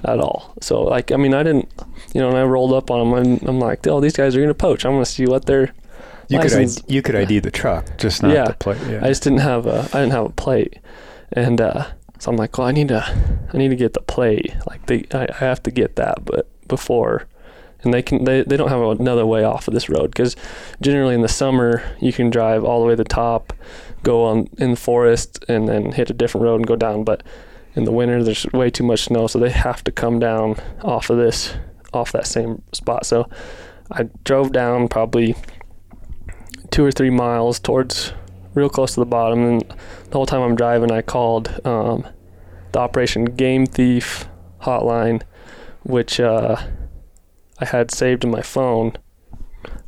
at 0.05 0.21
all. 0.21 0.55
So, 0.61 0.83
like, 0.83 1.11
I 1.11 1.17
mean, 1.17 1.35
I 1.35 1.43
didn't, 1.43 1.73
you 2.15 2.21
know, 2.21 2.29
and 2.29 2.37
I 2.37 2.45
rolled 2.45 2.73
up 2.73 2.91
on 2.91 3.11
them 3.11 3.19
and 3.19 3.49
I'm 3.49 3.59
like, 3.59 3.87
oh, 3.87 4.01
these 4.01 4.17
guys 4.17 4.37
are 4.37 4.47
to 4.47 4.55
poach. 4.55 4.85
I'm 4.85 4.99
to 4.99 5.05
see 5.05 5.27
what 5.27 5.47
they're, 5.47 5.73
You 6.29 6.41
could 6.41 6.53
ID, 6.53 6.71
you 6.89 7.03
could 7.03 7.17
ID 7.17 7.39
the 7.41 7.51
truck, 7.51 7.97
just 7.99 8.23
not 8.23 8.33
Yeah. 8.35 8.45
the 8.45 8.55
plate. 8.55 8.79
Yeah. 8.89 9.01
I 9.03 9.09
just 9.09 9.23
didn't 9.23 9.41
have 9.41 9.67
a 9.67 9.81
I 9.93 10.01
didn't 10.01 10.13
have 10.13 10.27
a 10.27 10.31
plate, 10.31 10.79
and 11.33 11.61
uh, 11.61 11.87
so 12.19 12.31
I'm 12.31 12.37
like, 12.37 12.59
well, 12.59 12.67
I 12.67 12.73
need 12.73 12.89
to 12.89 13.03
I 13.53 13.57
need 13.57 13.69
to 13.69 13.77
get 13.77 13.95
the 13.95 14.03
plate. 14.03 14.55
Like 14.69 14.87
they 14.87 15.07
I, 15.13 15.27
I 15.31 15.37
have 15.45 15.63
to 15.65 15.71
get 15.71 15.97
that, 15.97 16.25
but 16.25 16.47
before, 16.69 17.27
and 17.83 17.95
they 17.95 18.03
can 18.03 18.25
they, 18.25 18.43
they 18.43 18.57
don't 18.59 18.69
have 18.69 19.01
another 19.01 19.25
way 19.25 19.43
off 19.45 19.69
of 19.69 19.75
this 19.75 19.89
road 19.89 20.11
because 20.11 20.37
generally 20.83 21.15
in 21.15 21.23
the 21.23 21.29
summer 21.29 21.83
you 22.01 22.13
can 22.13 22.29
drive 22.31 22.63
all 22.65 22.81
the 22.81 22.87
way 22.87 22.93
to 22.93 22.97
the 22.97 23.05
top, 23.05 23.53
go 24.03 24.25
on 24.25 24.49
in 24.59 24.73
the 24.73 24.77
forest, 24.77 25.43
and 25.49 25.67
then 25.69 25.93
hit 25.93 26.11
a 26.11 26.15
different 26.15 26.45
road 26.45 26.57
and 26.57 26.67
go 26.67 26.77
down. 26.77 27.05
But 27.05 27.23
in 27.75 27.85
the 27.85 27.93
winter 27.93 28.23
there's 28.23 28.45
way 28.53 28.69
too 28.71 28.85
much 28.85 29.05
snow, 29.05 29.29
so 29.29 29.39
they 29.39 29.51
have 29.51 29.83
to 29.85 29.93
come 29.93 30.19
down 30.19 30.57
off 30.83 31.09
of 31.09 31.17
this 31.17 31.55
off 31.95 32.13
that 32.13 32.27
same 32.27 32.61
spot. 32.73 33.07
So 33.07 33.31
I 33.91 34.03
drove 34.25 34.53
down 34.53 34.89
probably 34.89 35.35
two 36.71 36.85
or 36.85 36.93
three 36.93 37.11
miles 37.11 37.59
towards 37.59 38.13
real 38.55 38.69
close 38.69 38.95
to 38.95 39.01
the 39.01 39.07
bottom. 39.07 39.45
And 39.45 39.63
the 39.63 40.13
whole 40.13 40.27
time 40.27 40.43
I'm 40.43 40.57
driving, 40.57 40.91
I 40.91 41.03
called 41.03 41.61
um, 41.67 42.07
the 42.73 42.79
Operation 42.79 43.25
Game 43.25 43.67
Thief 43.67 44.29
hotline, 44.63 45.23
which 45.83 46.21
uh, 46.21 46.57
I 47.59 47.65
had 47.65 47.91
saved 47.91 48.25
in 48.25 48.31
my 48.31 48.43
phone. 48.43 48.93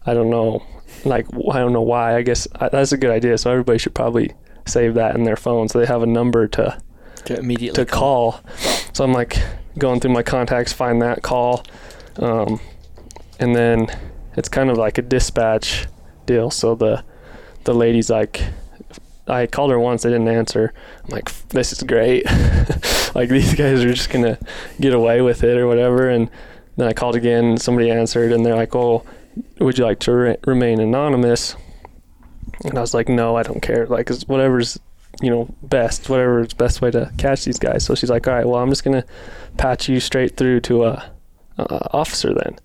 I 0.06 0.14
don't 0.14 0.30
know, 0.30 0.64
like 1.04 1.26
I 1.52 1.58
don't 1.58 1.72
know 1.72 1.82
why. 1.82 2.16
I 2.16 2.22
guess 2.22 2.48
I, 2.54 2.68
that's 2.68 2.92
a 2.92 2.96
good 2.96 3.10
idea. 3.10 3.36
So 3.38 3.50
everybody 3.50 3.78
should 3.78 3.94
probably 3.94 4.32
save 4.66 4.94
that 4.94 5.14
in 5.14 5.24
their 5.24 5.36
phone, 5.36 5.68
so 5.68 5.78
they 5.78 5.86
have 5.86 6.02
a 6.02 6.06
number 6.06 6.46
to 6.48 6.80
To 7.26 7.38
immediately 7.38 7.84
to 7.84 7.90
call. 7.90 8.40
So 8.92 9.04
I'm 9.04 9.12
like 9.12 9.38
going 9.78 10.00
through 10.00 10.12
my 10.12 10.22
contacts, 10.22 10.72
find 10.72 11.02
that 11.02 11.22
call, 11.22 11.64
um, 12.16 12.60
and 13.38 13.54
then 13.54 13.88
it's 14.36 14.48
kind 14.48 14.70
of 14.70 14.78
like 14.78 14.98
a 14.98 15.02
dispatch 15.02 15.86
deal. 16.30 16.50
So 16.50 16.74
the 16.74 17.04
the 17.64 17.74
lady's 17.74 18.10
like, 18.10 18.42
I 19.26 19.46
called 19.46 19.70
her 19.70 19.78
once, 19.78 20.02
they 20.02 20.10
didn't 20.10 20.28
answer. 20.28 20.72
I'm 21.04 21.10
like, 21.10 21.30
this 21.48 21.72
is 21.72 21.82
great. 21.82 22.24
like 23.14 23.28
these 23.28 23.54
guys 23.54 23.84
are 23.84 23.92
just 23.92 24.10
gonna 24.10 24.38
get 24.80 24.94
away 24.94 25.20
with 25.20 25.44
it 25.44 25.56
or 25.56 25.66
whatever. 25.66 26.08
And 26.08 26.30
then 26.76 26.88
I 26.88 26.92
called 26.92 27.16
again, 27.16 27.58
somebody 27.58 27.90
answered, 27.90 28.32
and 28.32 28.44
they're 28.44 28.56
like, 28.56 28.74
oh, 28.74 29.04
would 29.58 29.78
you 29.78 29.84
like 29.84 30.00
to 30.00 30.12
re- 30.12 30.36
remain 30.46 30.80
anonymous? 30.80 31.56
And 32.64 32.76
I 32.76 32.80
was 32.80 32.94
like, 32.94 33.08
no, 33.08 33.36
I 33.36 33.42
don't 33.42 33.60
care. 33.60 33.86
Like, 33.86 34.10
it's 34.10 34.26
whatever's 34.28 34.78
you 35.20 35.28
know, 35.30 35.52
best, 35.62 36.08
whatever's 36.08 36.54
best 36.54 36.80
way 36.80 36.90
to 36.90 37.10
catch 37.18 37.44
these 37.44 37.58
guys. 37.58 37.84
So 37.84 37.94
she's 37.94 38.10
like, 38.10 38.26
all 38.26 38.34
right, 38.34 38.46
well, 38.46 38.60
I'm 38.60 38.70
just 38.70 38.84
gonna 38.84 39.04
patch 39.56 39.88
you 39.88 40.00
straight 40.00 40.36
through 40.36 40.60
to 40.60 40.84
a, 40.84 41.10
a 41.58 41.96
officer 41.96 42.32
then. 42.32 42.58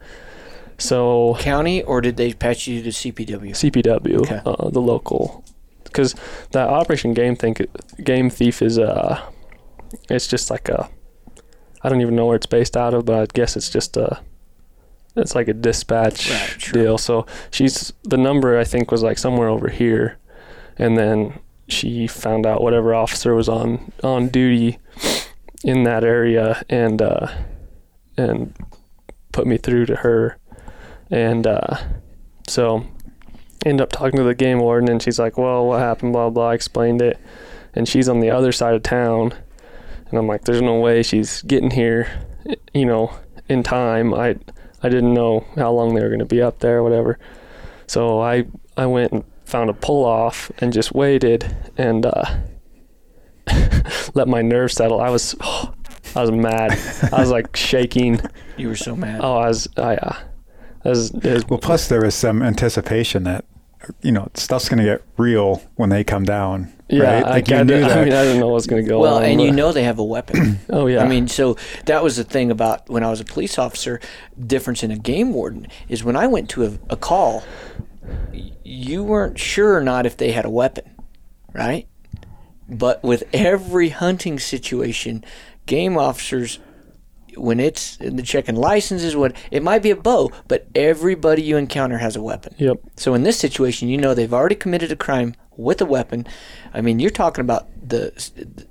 So 0.77 1.35
county, 1.39 1.83
or 1.83 2.01
did 2.01 2.17
they 2.17 2.33
patch 2.33 2.67
you 2.67 2.81
to 2.83 2.89
CPW? 2.89 3.51
CPW, 3.51 4.17
Okay. 4.21 4.41
uh, 4.45 4.69
the 4.69 4.81
local, 4.81 5.43
because 5.83 6.15
that 6.51 6.67
Operation 6.69 7.13
Game 7.13 7.35
think 7.35 7.61
Game 8.03 8.29
Thief 8.29 8.61
is 8.61 8.77
uh, 8.77 9.21
it's 10.09 10.27
just 10.27 10.49
like 10.49 10.67
a, 10.69 10.89
I 11.81 11.89
don't 11.89 12.01
even 12.01 12.15
know 12.15 12.25
where 12.25 12.35
it's 12.35 12.45
based 12.45 12.75
out 12.75 12.93
of, 12.93 13.05
but 13.05 13.15
I 13.19 13.25
guess 13.33 13.55
it's 13.55 13.69
just 13.69 13.95
a, 13.95 14.19
it's 15.15 15.33
like 15.35 15.47
a 15.47 15.53
dispatch 15.53 16.29
Right, 16.29 16.61
sure. 16.61 16.73
deal. 16.83 16.97
So 16.97 17.25
she's 17.51 17.93
the 18.03 18.17
number 18.17 18.59
I 18.59 18.65
think 18.65 18.91
was 18.91 19.01
like 19.03 19.17
somewhere 19.17 19.47
over 19.47 19.69
here, 19.69 20.17
and 20.77 20.97
then 20.97 21.39
she 21.69 22.05
found 22.05 22.45
out 22.45 22.61
whatever 22.61 22.93
officer 22.93 23.33
was 23.33 23.47
on 23.47 23.91
on 24.03 24.27
duty 24.27 24.77
in 25.63 25.83
that 25.85 26.03
area 26.03 26.61
and 26.69 27.01
uh, 27.01 27.27
and 28.17 28.53
put 29.31 29.47
me 29.47 29.57
through 29.57 29.85
to 29.85 29.95
her, 29.97 30.37
and 31.11 31.45
uh, 31.47 31.77
so 32.47 32.85
end 33.65 33.81
up 33.81 33.91
talking 33.91 34.17
to 34.17 34.23
the 34.23 34.35
game 34.35 34.59
warden 34.59 34.89
and 34.89 35.01
she's 35.01 35.19
like, 35.19 35.37
Well, 35.37 35.65
what 35.67 35.79
happened? 35.79 36.13
Blah 36.13 36.29
blah. 36.29 36.49
I 36.49 36.53
explained 36.53 37.01
it. 37.01 37.19
And 37.73 37.87
she's 37.87 38.07
on 38.07 38.21
the 38.21 38.31
other 38.31 38.51
side 38.51 38.73
of 38.73 38.83
town. 38.83 39.33
And 40.09 40.19
I'm 40.19 40.27
like, 40.27 40.45
There's 40.45 40.61
no 40.61 40.79
way 40.79 41.03
she's 41.03 41.41
getting 41.41 41.71
here 41.71 42.25
you 42.73 42.85
know, 42.85 43.13
in 43.49 43.63
time. 43.63 44.13
I 44.13 44.35
I 44.83 44.89
didn't 44.89 45.13
know 45.13 45.45
how 45.55 45.71
long 45.71 45.95
they 45.95 46.01
were 46.01 46.09
gonna 46.09 46.25
be 46.25 46.41
up 46.41 46.59
there 46.59 46.77
or 46.77 46.83
whatever. 46.83 47.19
So 47.87 48.21
I 48.21 48.45
I 48.77 48.85
went 48.85 49.11
and 49.11 49.23
found 49.45 49.69
a 49.69 49.73
pull 49.73 50.05
off 50.05 50.51
and 50.59 50.73
just 50.73 50.93
waited 50.93 51.55
and 51.77 52.05
uh 52.05 52.37
let 54.13 54.27
my 54.27 54.41
nerves 54.41 54.73
settle. 54.75 54.99
I 54.99 55.09
was 55.09 55.35
I 56.15 56.21
was 56.21 56.31
mad. 56.31 56.71
I 57.11 57.19
was 57.19 57.31
like 57.31 57.55
shaking. 57.55 58.21
You 58.57 58.69
were 58.69 58.75
so 58.75 58.95
mad. 58.95 59.21
Oh, 59.23 59.37
I 59.37 59.47
was 59.47 59.67
I 59.77 59.95
uh, 59.95 60.15
I 60.85 60.89
was, 60.89 61.11
it 61.13 61.23
was 61.25 61.47
well, 61.47 61.59
plus 61.59 61.87
there 61.87 62.01
was 62.01 62.15
some 62.15 62.41
anticipation 62.43 63.23
that 63.23 63.45
you 64.01 64.11
know 64.11 64.29
stuff's 64.35 64.69
going 64.69 64.79
to 64.79 64.85
get 64.85 65.03
real 65.17 65.61
when 65.75 65.89
they 65.89 66.03
come 66.03 66.23
down. 66.23 66.71
Yeah, 66.87 67.03
right? 67.03 67.23
I, 67.25 67.29
Like 67.31 67.49
you 67.49 67.55
I, 67.57 67.63
knew 67.63 67.73
did- 67.73 67.83
that. 67.89 67.97
I 67.97 68.03
mean, 68.05 68.13
I 68.13 68.23
didn't 68.23 68.39
know 68.39 68.47
what 68.47 68.53
was 68.55 68.67
going 68.67 68.83
to 68.83 68.89
go 68.89 68.99
well, 68.99 69.15
on. 69.17 69.23
and 69.23 69.41
you 69.41 69.51
know 69.51 69.71
they 69.71 69.83
have 69.83 69.97
a 69.99 70.03
weapon. 70.03 70.59
oh 70.69 70.85
yeah, 70.87 71.03
I 71.03 71.07
mean, 71.07 71.27
so 71.27 71.57
that 71.85 72.03
was 72.03 72.15
the 72.17 72.23
thing 72.23 72.51
about 72.51 72.87
when 72.89 73.03
I 73.03 73.09
was 73.09 73.19
a 73.19 73.25
police 73.25 73.57
officer. 73.57 73.99
Difference 74.39 74.83
in 74.83 74.91
a 74.91 74.97
game 74.97 75.33
warden 75.33 75.67
is 75.89 76.03
when 76.03 76.15
I 76.15 76.27
went 76.27 76.49
to 76.51 76.65
a, 76.65 76.79
a 76.91 76.95
call, 76.97 77.43
you 78.63 79.03
weren't 79.03 79.39
sure 79.39 79.75
or 79.75 79.81
not 79.83 80.05
if 80.05 80.17
they 80.17 80.31
had 80.31 80.45
a 80.45 80.49
weapon, 80.49 80.85
right? 81.53 81.87
But 82.67 83.03
with 83.03 83.23
every 83.33 83.89
hunting 83.89 84.39
situation, 84.39 85.23
game 85.65 85.97
officers, 85.97 86.59
when 87.35 87.59
it's 87.59 87.97
in 87.97 88.15
the 88.15 88.23
checking 88.23 88.55
licenses, 88.55 89.15
what 89.15 89.35
it 89.51 89.63
might 89.63 89.81
be 89.83 89.91
a 89.91 89.95
bow, 89.95 90.31
but 90.47 90.67
everybody 90.75 91.41
you 91.41 91.57
encounter 91.57 91.97
has 91.97 92.15
a 92.15 92.21
weapon. 92.21 92.55
yep, 92.57 92.77
So 92.97 93.13
in 93.13 93.23
this 93.23 93.37
situation, 93.37 93.89
you 93.89 93.97
know 93.97 94.13
they've 94.13 94.33
already 94.33 94.55
committed 94.55 94.91
a 94.91 94.95
crime 94.95 95.35
with 95.57 95.81
a 95.81 95.85
weapon. 95.85 96.25
I 96.73 96.81
mean, 96.81 96.99
you're 96.99 97.11
talking 97.11 97.41
about 97.41 97.67
the 97.87 98.11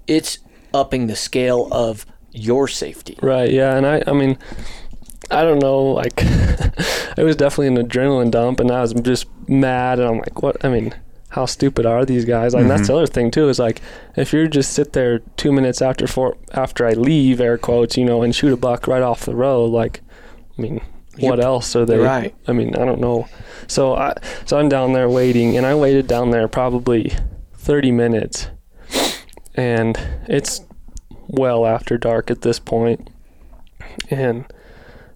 it's 0.07 0.39
upping 0.73 1.07
the 1.07 1.17
scale 1.17 1.69
of 1.71 2.05
your 2.33 2.69
safety. 2.69 3.17
Right. 3.23 3.51
Yeah. 3.51 3.77
And 3.77 3.87
I, 3.87 4.03
I 4.07 4.13
mean, 4.13 4.37
I 5.31 5.43
don't 5.43 5.61
know. 5.61 5.83
Like, 5.83 6.15
it 6.19 7.23
was 7.23 7.37
definitely 7.37 7.69
an 7.69 7.89
adrenaline 7.89 8.31
dump, 8.31 8.61
and 8.61 8.71
I 8.71 8.81
was 8.81 8.93
just 8.93 9.27
mad. 9.49 9.99
And 9.99 10.09
I'm 10.09 10.19
like, 10.19 10.43
what? 10.43 10.63
I 10.65 10.69
mean, 10.69 10.95
how 11.35 11.47
stupid 11.47 11.85
are 11.85 12.05
these 12.05 12.25
guys? 12.25 12.55
Like, 12.55 12.63
and 12.63 12.71
that's 12.71 12.83
mm-hmm. 12.83 12.93
the 12.93 12.99
other 12.99 13.07
thing 13.09 13.33
too. 13.33 13.49
Is 13.49 13.59
like, 13.59 13.83
if 14.15 14.33
you 14.33 14.47
just 14.47 14.73
sit 14.73 14.93
there 14.93 15.19
two 15.37 15.51
minutes 15.51 15.83
after 15.83 16.07
for 16.07 16.37
after 16.53 16.87
I 16.87 16.93
leave, 16.93 17.41
air 17.41 17.59
quotes, 17.59 17.97
you 17.97 18.05
know, 18.05 18.23
and 18.23 18.33
shoot 18.33 18.53
a 18.53 18.57
buck 18.57 18.87
right 18.87 19.03
off 19.03 19.25
the 19.25 19.35
road, 19.35 19.67
like, 19.73 20.01
I 20.57 20.63
mean, 20.63 20.81
what 21.19 21.39
You're- 21.39 21.43
else 21.43 21.75
are 21.75 21.85
they? 21.85 21.99
right. 21.99 22.33
I 22.47 22.53
mean, 22.53 22.77
I 22.77 22.85
don't 22.85 23.01
know. 23.01 23.27
So 23.67 23.97
I, 23.97 24.15
so 24.45 24.59
I'm 24.59 24.69
down 24.69 24.93
there 24.93 25.09
waiting, 25.09 25.57
and 25.57 25.67
I 25.67 25.75
waited 25.75 26.07
down 26.07 26.31
there 26.31 26.47
probably 26.47 27.13
30 27.55 27.91
minutes, 27.91 28.47
and 29.57 29.99
it's 30.29 30.61
well 31.27 31.67
after 31.67 31.99
dark 31.99 32.31
at 32.31 32.43
this 32.43 32.61
point, 32.61 33.11
and 34.09 34.45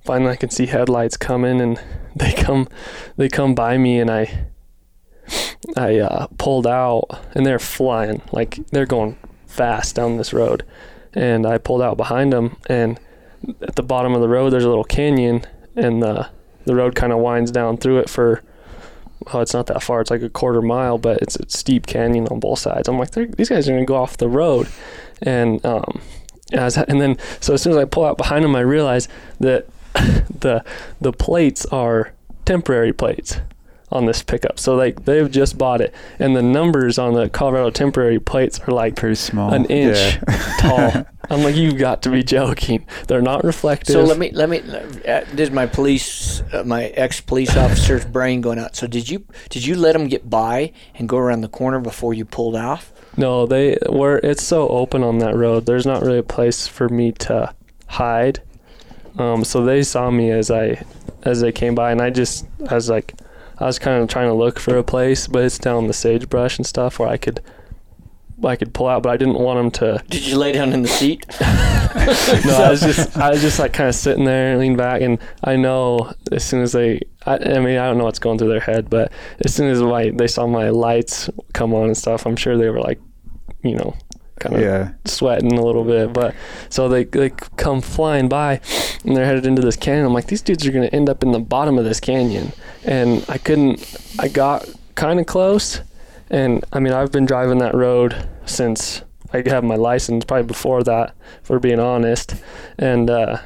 finally 0.05 0.33
I 0.33 0.37
can 0.37 0.51
see 0.51 0.67
headlights 0.67 1.17
coming, 1.17 1.61
and 1.61 1.81
they 2.17 2.33
come, 2.33 2.67
they 3.17 3.29
come 3.29 3.55
by 3.55 3.79
me, 3.79 4.01
and 4.01 4.11
I, 4.11 4.48
I 5.77 5.99
uh, 5.99 6.27
pulled 6.39 6.67
out, 6.67 7.05
and 7.35 7.45
they're 7.45 7.59
flying 7.59 8.23
like 8.33 8.59
they're 8.69 8.87
going 8.87 9.17
fast 9.47 9.97
down 9.97 10.17
this 10.17 10.33
road, 10.33 10.65
and 11.15 11.47
I 11.47 11.59
pulled 11.59 11.83
out 11.83 11.97
behind 11.97 12.33
them, 12.33 12.57
and 12.69 12.99
at 13.63 13.77
the 13.77 13.83
bottom 13.83 14.15
of 14.15 14.21
the 14.21 14.29
road 14.29 14.51
there's 14.51 14.65
a 14.65 14.69
little 14.69 14.85
canyon, 14.85 15.45
and 15.77 16.03
the 16.03 16.29
the 16.65 16.75
road 16.75 16.95
kind 16.95 17.13
of 17.13 17.19
winds 17.19 17.51
down 17.51 17.79
through 17.79 17.99
it 17.99 18.11
for 18.11 18.43
oh 19.33 19.41
it's 19.41 19.55
not 19.55 19.67
that 19.67 19.83
far 19.83 20.01
it's 20.03 20.11
like 20.11 20.23
a 20.23 20.29
quarter 20.29 20.61
mile 20.61 20.99
but 20.99 21.21
it's 21.23 21.35
a 21.37 21.49
steep 21.49 21.87
canyon 21.87 22.29
on 22.29 22.41
both 22.41 22.59
sides. 22.59 22.89
I'm 22.89 22.99
like 22.99 23.13
these 23.13 23.49
guys 23.49 23.69
are 23.69 23.79
to 23.79 23.85
go 23.85 23.97
off 23.97 24.17
the 24.17 24.29
road. 24.29 24.69
And 25.23 25.65
um 25.65 26.01
was, 26.53 26.77
and 26.77 27.01
then 27.01 27.17
so 27.41 27.55
as 27.55 27.63
soon 27.63 27.73
as 27.73 27.79
i 27.79 27.85
pull 27.85 28.05
out 28.05 28.17
behind 28.17 28.45
them 28.45 28.57
i 28.57 28.61
realize 28.61 29.09
that 29.41 29.67
the 29.95 30.65
the 31.01 31.13
plates 31.13 31.67
are 31.67 32.13
temporary 32.45 32.93
plates 32.93 33.41
on 33.91 34.05
this 34.07 34.23
pickup 34.23 34.59
so 34.59 34.75
like 34.75 35.05
they've 35.05 35.31
just 35.31 35.57
bought 35.57 35.81
it 35.81 35.95
and 36.19 36.37
the 36.37 36.43
numbers 36.43 36.99
on 36.99 37.15
the 37.15 37.29
colorado 37.31 37.71
temporary 37.71 38.19
plates 38.19 38.61
are 38.61 38.73
like 38.73 38.97
Pretty 38.97 39.15
small. 39.15 39.53
an 39.53 39.65
inch 39.67 39.97
Yeah. 40.29 40.55
tall 40.59 41.07
i'm 41.31 41.43
like 41.43 41.57
you've 41.57 41.79
got 41.79 42.03
to 42.03 42.11
be 42.11 42.23
joking 42.23 42.85
they're 43.07 43.23
not 43.23 43.45
reflective 43.45 43.95
So 43.95 44.03
let 44.05 44.19
me 44.19 44.31
let 44.33 44.49
me. 44.51 44.59
Uh, 44.61 45.25
this 45.33 45.49
is 45.49 45.51
my 45.51 45.67
police, 45.67 46.43
uh, 46.53 46.63
my 46.65 46.85
ex 46.89 47.21
police 47.21 47.57
officer's 47.65 48.05
brain 48.05 48.41
going 48.41 48.59
out. 48.59 48.77
So 48.77 48.87
did 48.87 49.09
you 49.09 49.25
did 49.49 49.65
you 49.65 49.75
let 49.77 49.93
them 49.95 50.09
get 50.09 50.29
by 50.29 50.73
and 50.95 51.09
go 51.09 51.17
around 51.17 51.41
the 51.41 51.49
corner 51.49 51.81
before 51.81 52.13
you 52.15 52.25
pulled 52.25 52.57
off? 52.57 52.93
No, 53.17 53.47
they 53.47 53.79
were. 53.89 54.19
It's 54.23 54.43
so 54.43 54.69
open 54.69 55.03
on 55.03 55.19
that 55.19 55.35
road. 55.35 55.67
There's 55.67 55.87
not 55.87 56.03
really 56.03 56.19
a 56.19 56.23
place 56.23 56.67
for 56.67 56.89
me 56.89 57.13
to 57.13 57.55
hide. 57.89 58.41
Um, 59.19 59.45
so 59.45 59.65
they 59.65 59.83
saw 59.83 60.11
me 60.11 60.31
as 60.31 60.51
I 60.51 60.85
as 61.25 61.41
they 61.41 61.53
came 61.53 61.75
by, 61.75 61.91
and 61.93 62.01
I 62.01 62.11
just 62.11 62.47
I 62.71 62.75
was 62.75 62.89
like, 62.89 63.15
I 63.61 63.67
was 63.67 63.79
kind 63.79 64.03
of 64.03 64.09
trying 64.09 64.29
to 64.29 64.35
look 64.35 64.59
for 64.59 64.77
a 64.77 64.85
place, 64.85 65.27
but 65.27 65.45
it's 65.45 65.59
down 65.59 65.87
the 65.87 65.93
sagebrush 65.93 66.59
and 66.59 66.67
stuff 66.67 66.99
where 66.99 67.09
I 67.09 67.17
could 67.17 67.41
I 68.45 68.55
could 68.55 68.73
pull 68.73 68.87
out, 68.87 69.03
but 69.03 69.11
I 69.11 69.17
didn't 69.17 69.39
want 69.39 69.59
them 69.59 69.71
to. 69.83 70.05
Did 70.09 70.27
you 70.27 70.37
lay 70.37 70.53
down 70.53 70.73
in 70.73 70.83
the 70.83 70.89
seat? 70.89 71.25
No, 71.89 72.55
I 72.55 72.71
was 72.71 72.83
just 72.83 73.17
I 73.17 73.31
was 73.31 73.41
just 73.41 73.59
like 73.59 73.73
kind 73.73 73.89
of 73.89 73.95
sitting 73.95 74.25
there, 74.25 74.59
lean 74.59 74.77
back, 74.77 75.01
and 75.01 75.19
I 75.43 75.57
know 75.57 76.13
as 76.31 76.45
soon 76.45 76.63
as 76.63 76.73
they. 76.73 77.01
I, 77.25 77.39
I 77.39 77.59
mean, 77.61 77.79
I 77.79 77.87
don't 77.87 77.97
know 77.97 78.05
what's 78.05 78.19
going 78.19 78.39
through 78.39 78.51
their 78.51 78.61
head, 78.61 78.91
but 78.91 79.11
as 79.45 79.55
soon 79.55 79.71
as 79.71 79.81
my, 79.81 80.11
they 80.11 80.29
saw 80.29 80.47
my 80.47 80.69
lights 80.69 81.31
come 81.55 81.75
on 81.75 81.87
and 81.87 81.97
stuff, 81.97 82.27
I'm 82.27 82.37
sure 82.37 82.59
they 82.59 82.69
were 82.69 82.81
like, 82.81 83.01
you 83.63 83.75
know, 83.75 83.97
kind 84.41 84.57
of 84.57 84.61
yeah. 84.61 84.93
sweating 85.05 85.53
a 85.53 85.63
little 85.63 85.85
bit. 85.85 86.13
But 86.13 86.35
so 86.69 86.89
they 86.89 87.05
they 87.05 87.31
come 87.31 87.81
flying 87.81 88.29
by, 88.29 88.61
and 89.05 89.17
they're 89.17 89.27
headed 89.27 89.47
into 89.47 89.63
this 89.63 89.77
canyon. 89.77 90.07
I'm 90.07 90.13
like, 90.13 90.27
these 90.27 90.43
dudes 90.43 90.67
are 90.67 90.73
gonna 90.73 90.87
end 90.87 91.09
up 91.09 91.23
in 91.23 91.33
the 91.33 91.41
bottom 91.41 91.79
of 91.79 91.85
this 91.85 92.01
canyon, 92.01 92.53
and 92.85 93.25
I 93.29 93.39
couldn't. 93.39 93.97
I 94.19 94.29
got 94.29 94.69
kind 94.95 95.21
of 95.21 95.27
close, 95.27 95.81
and 96.31 96.65
I 96.73 96.81
mean, 96.81 96.93
I've 96.93 97.13
been 97.13 97.27
driving 97.27 97.59
that 97.59 97.75
road 97.75 98.29
since 98.47 99.03
I 99.33 99.43
have 99.47 99.65
my 99.65 99.77
license, 99.77 100.25
probably 100.25 100.47
before 100.47 100.83
that, 100.85 101.15
for 101.43 101.59
being 101.59 101.81
honest, 101.81 102.35
and. 102.79 103.11
uh 103.11 103.39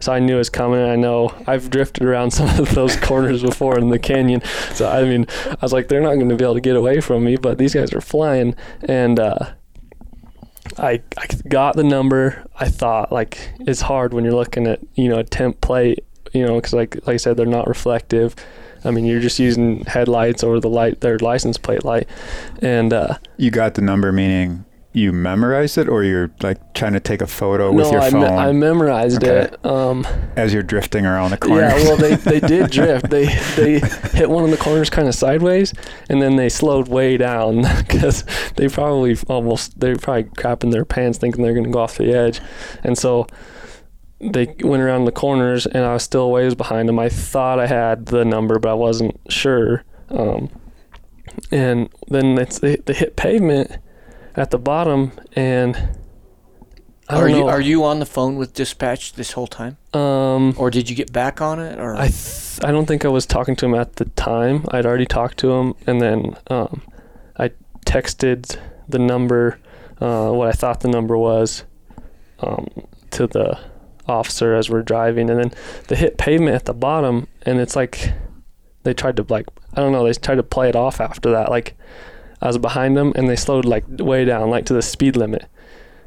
so 0.00 0.12
I 0.12 0.18
knew 0.18 0.36
it 0.36 0.38
was 0.38 0.50
coming. 0.50 0.82
I 0.82 0.96
know 0.96 1.34
I've 1.46 1.70
drifted 1.70 2.04
around 2.04 2.30
some 2.32 2.48
of 2.58 2.74
those 2.74 2.96
corners 2.96 3.42
before 3.42 3.78
in 3.78 3.90
the 3.90 3.98
canyon. 3.98 4.42
So 4.72 4.88
I 4.88 5.04
mean, 5.04 5.26
I 5.46 5.58
was 5.60 5.72
like, 5.72 5.88
they're 5.88 6.00
not 6.00 6.14
going 6.14 6.28
to 6.30 6.36
be 6.36 6.44
able 6.44 6.54
to 6.54 6.60
get 6.60 6.76
away 6.76 7.00
from 7.00 7.24
me. 7.24 7.36
But 7.36 7.58
these 7.58 7.74
guys 7.74 7.92
are 7.92 8.00
flying, 8.00 8.54
and 8.82 9.20
uh, 9.20 9.50
I 10.78 11.02
I 11.18 11.26
got 11.48 11.76
the 11.76 11.84
number. 11.84 12.44
I 12.58 12.68
thought 12.68 13.12
like 13.12 13.52
it's 13.60 13.80
hard 13.80 14.14
when 14.14 14.24
you're 14.24 14.34
looking 14.34 14.66
at 14.66 14.80
you 14.94 15.08
know 15.08 15.18
a 15.18 15.24
temp 15.24 15.60
plate, 15.60 16.04
you 16.32 16.44
know, 16.44 16.56
because 16.56 16.72
like 16.72 16.94
like 17.06 17.14
I 17.14 17.16
said, 17.16 17.36
they're 17.36 17.46
not 17.46 17.66
reflective. 17.66 18.34
I 18.84 18.90
mean, 18.90 19.04
you're 19.04 19.20
just 19.20 19.38
using 19.38 19.84
headlights 19.84 20.42
or 20.42 20.58
the 20.58 20.70
light, 20.70 21.00
their 21.00 21.18
license 21.18 21.58
plate 21.58 21.84
light, 21.84 22.08
and 22.62 22.92
uh, 22.92 23.18
You 23.36 23.50
got 23.50 23.74
the 23.74 23.82
number, 23.82 24.10
meaning 24.10 24.64
you 24.92 25.12
memorized 25.12 25.78
it, 25.78 25.88
or 25.88 26.02
you're 26.02 26.32
like 26.42 26.74
trying 26.74 26.94
to 26.94 27.00
take 27.00 27.22
a 27.22 27.26
photo 27.26 27.70
with 27.70 27.92
your 27.92 28.00
I, 28.00 28.10
phone 28.10 28.22
me- 28.22 28.26
I 28.26 28.52
memorized 28.52 29.22
Okay. 29.22 29.52
it. 29.54 29.64
Um, 29.64 30.04
as 30.36 30.52
you're 30.52 30.64
drifting 30.64 31.06
around 31.06 31.30
the 31.30 31.36
corner. 31.36 31.62
Yeah, 31.62 31.74
well, 31.84 31.96
they, 31.96 32.16
they 32.16 32.40
did 32.46 32.70
drift. 32.72 33.08
They 33.08 33.26
they 33.56 33.78
hit 34.12 34.28
one 34.28 34.42
of 34.44 34.50
the 34.50 34.56
corners 34.56 34.90
kind 34.90 35.06
of 35.06 35.14
sideways, 35.14 35.72
and 36.08 36.20
then 36.20 36.34
they 36.36 36.48
slowed 36.48 36.88
way 36.88 37.16
down 37.16 37.62
because 37.78 38.24
they 38.56 38.68
probably 38.68 39.16
almost 39.28 39.78
they're 39.78 39.96
probably 39.96 40.24
crapping 40.24 40.72
their 40.72 40.84
pants 40.84 41.18
thinking 41.18 41.42
they're 41.44 41.54
going 41.54 41.64
to 41.64 41.70
go 41.70 41.78
off 41.80 41.96
the 41.96 42.12
edge, 42.12 42.40
and 42.82 42.98
so 42.98 43.26
they 44.20 44.54
went 44.64 44.82
around 44.82 45.04
the 45.04 45.12
corners, 45.12 45.66
and 45.66 45.84
I 45.84 45.94
was 45.94 46.02
still 46.02 46.30
ways 46.32 46.54
behind 46.56 46.88
them. 46.88 46.98
I 46.98 47.08
thought 47.08 47.58
I 47.60 47.66
had 47.68 48.06
the 48.06 48.24
number, 48.24 48.58
but 48.58 48.70
I 48.70 48.74
wasn't 48.74 49.18
sure. 49.28 49.84
Um, 50.10 50.50
and 51.52 51.88
then 52.08 52.36
it's 52.38 52.58
they, 52.58 52.74
they 52.76 52.92
hit 52.92 53.14
pavement 53.16 53.76
at 54.40 54.50
the 54.50 54.58
bottom, 54.58 55.12
and 55.34 55.76
I 57.08 57.16
Are 57.16 57.28
don't 57.28 57.36
you 57.36 57.40
know. 57.44 57.48
are 57.48 57.60
you 57.60 57.84
on 57.84 57.98
the 57.98 58.06
phone 58.06 58.36
with 58.36 58.54
dispatch 58.54 59.12
this 59.14 59.32
whole 59.32 59.46
time, 59.46 59.76
um, 59.92 60.54
or 60.56 60.70
did 60.70 60.88
you 60.88 60.96
get 60.96 61.12
back 61.12 61.40
on 61.40 61.58
it? 61.60 61.78
Or 61.78 61.94
I 61.94 62.08
th- 62.08 62.60
I 62.62 62.70
don't 62.72 62.86
think 62.86 63.04
I 63.04 63.08
was 63.08 63.26
talking 63.26 63.56
to 63.56 63.66
him 63.66 63.74
at 63.74 63.96
the 63.96 64.06
time. 64.06 64.64
I'd 64.70 64.86
already 64.86 65.06
talked 65.06 65.38
to 65.38 65.52
him, 65.52 65.74
and 65.86 66.00
then 66.00 66.36
um, 66.48 66.82
I 67.36 67.50
texted 67.84 68.58
the 68.88 68.98
number, 68.98 69.58
uh, 70.00 70.30
what 70.30 70.48
I 70.48 70.52
thought 70.52 70.80
the 70.80 70.88
number 70.88 71.16
was, 71.18 71.64
um, 72.40 72.66
to 73.10 73.26
the 73.26 73.58
officer 74.08 74.54
as 74.54 74.70
we're 74.70 74.82
driving, 74.82 75.30
and 75.30 75.38
then 75.38 75.52
they 75.88 75.96
hit 75.96 76.16
pavement 76.18 76.54
at 76.54 76.64
the 76.64 76.74
bottom, 76.74 77.26
and 77.42 77.60
it's 77.60 77.76
like 77.76 78.12
they 78.84 78.94
tried 78.94 79.16
to 79.16 79.26
like 79.28 79.46
I 79.74 79.80
don't 79.80 79.92
know 79.92 80.04
they 80.04 80.12
tried 80.12 80.36
to 80.36 80.42
play 80.42 80.68
it 80.68 80.76
off 80.76 81.00
after 81.00 81.30
that. 81.32 81.50
Like 81.50 81.76
I 82.40 82.46
was 82.46 82.58
behind 82.58 82.96
them, 82.96 83.12
and 83.16 83.28
they 83.28 83.36
slowed 83.36 83.64
like 83.64 83.84
way 83.88 84.24
down, 84.24 84.50
like 84.50 84.66
to 84.66 84.74
the 84.74 84.82
speed 84.82 85.16
limit. 85.16 85.46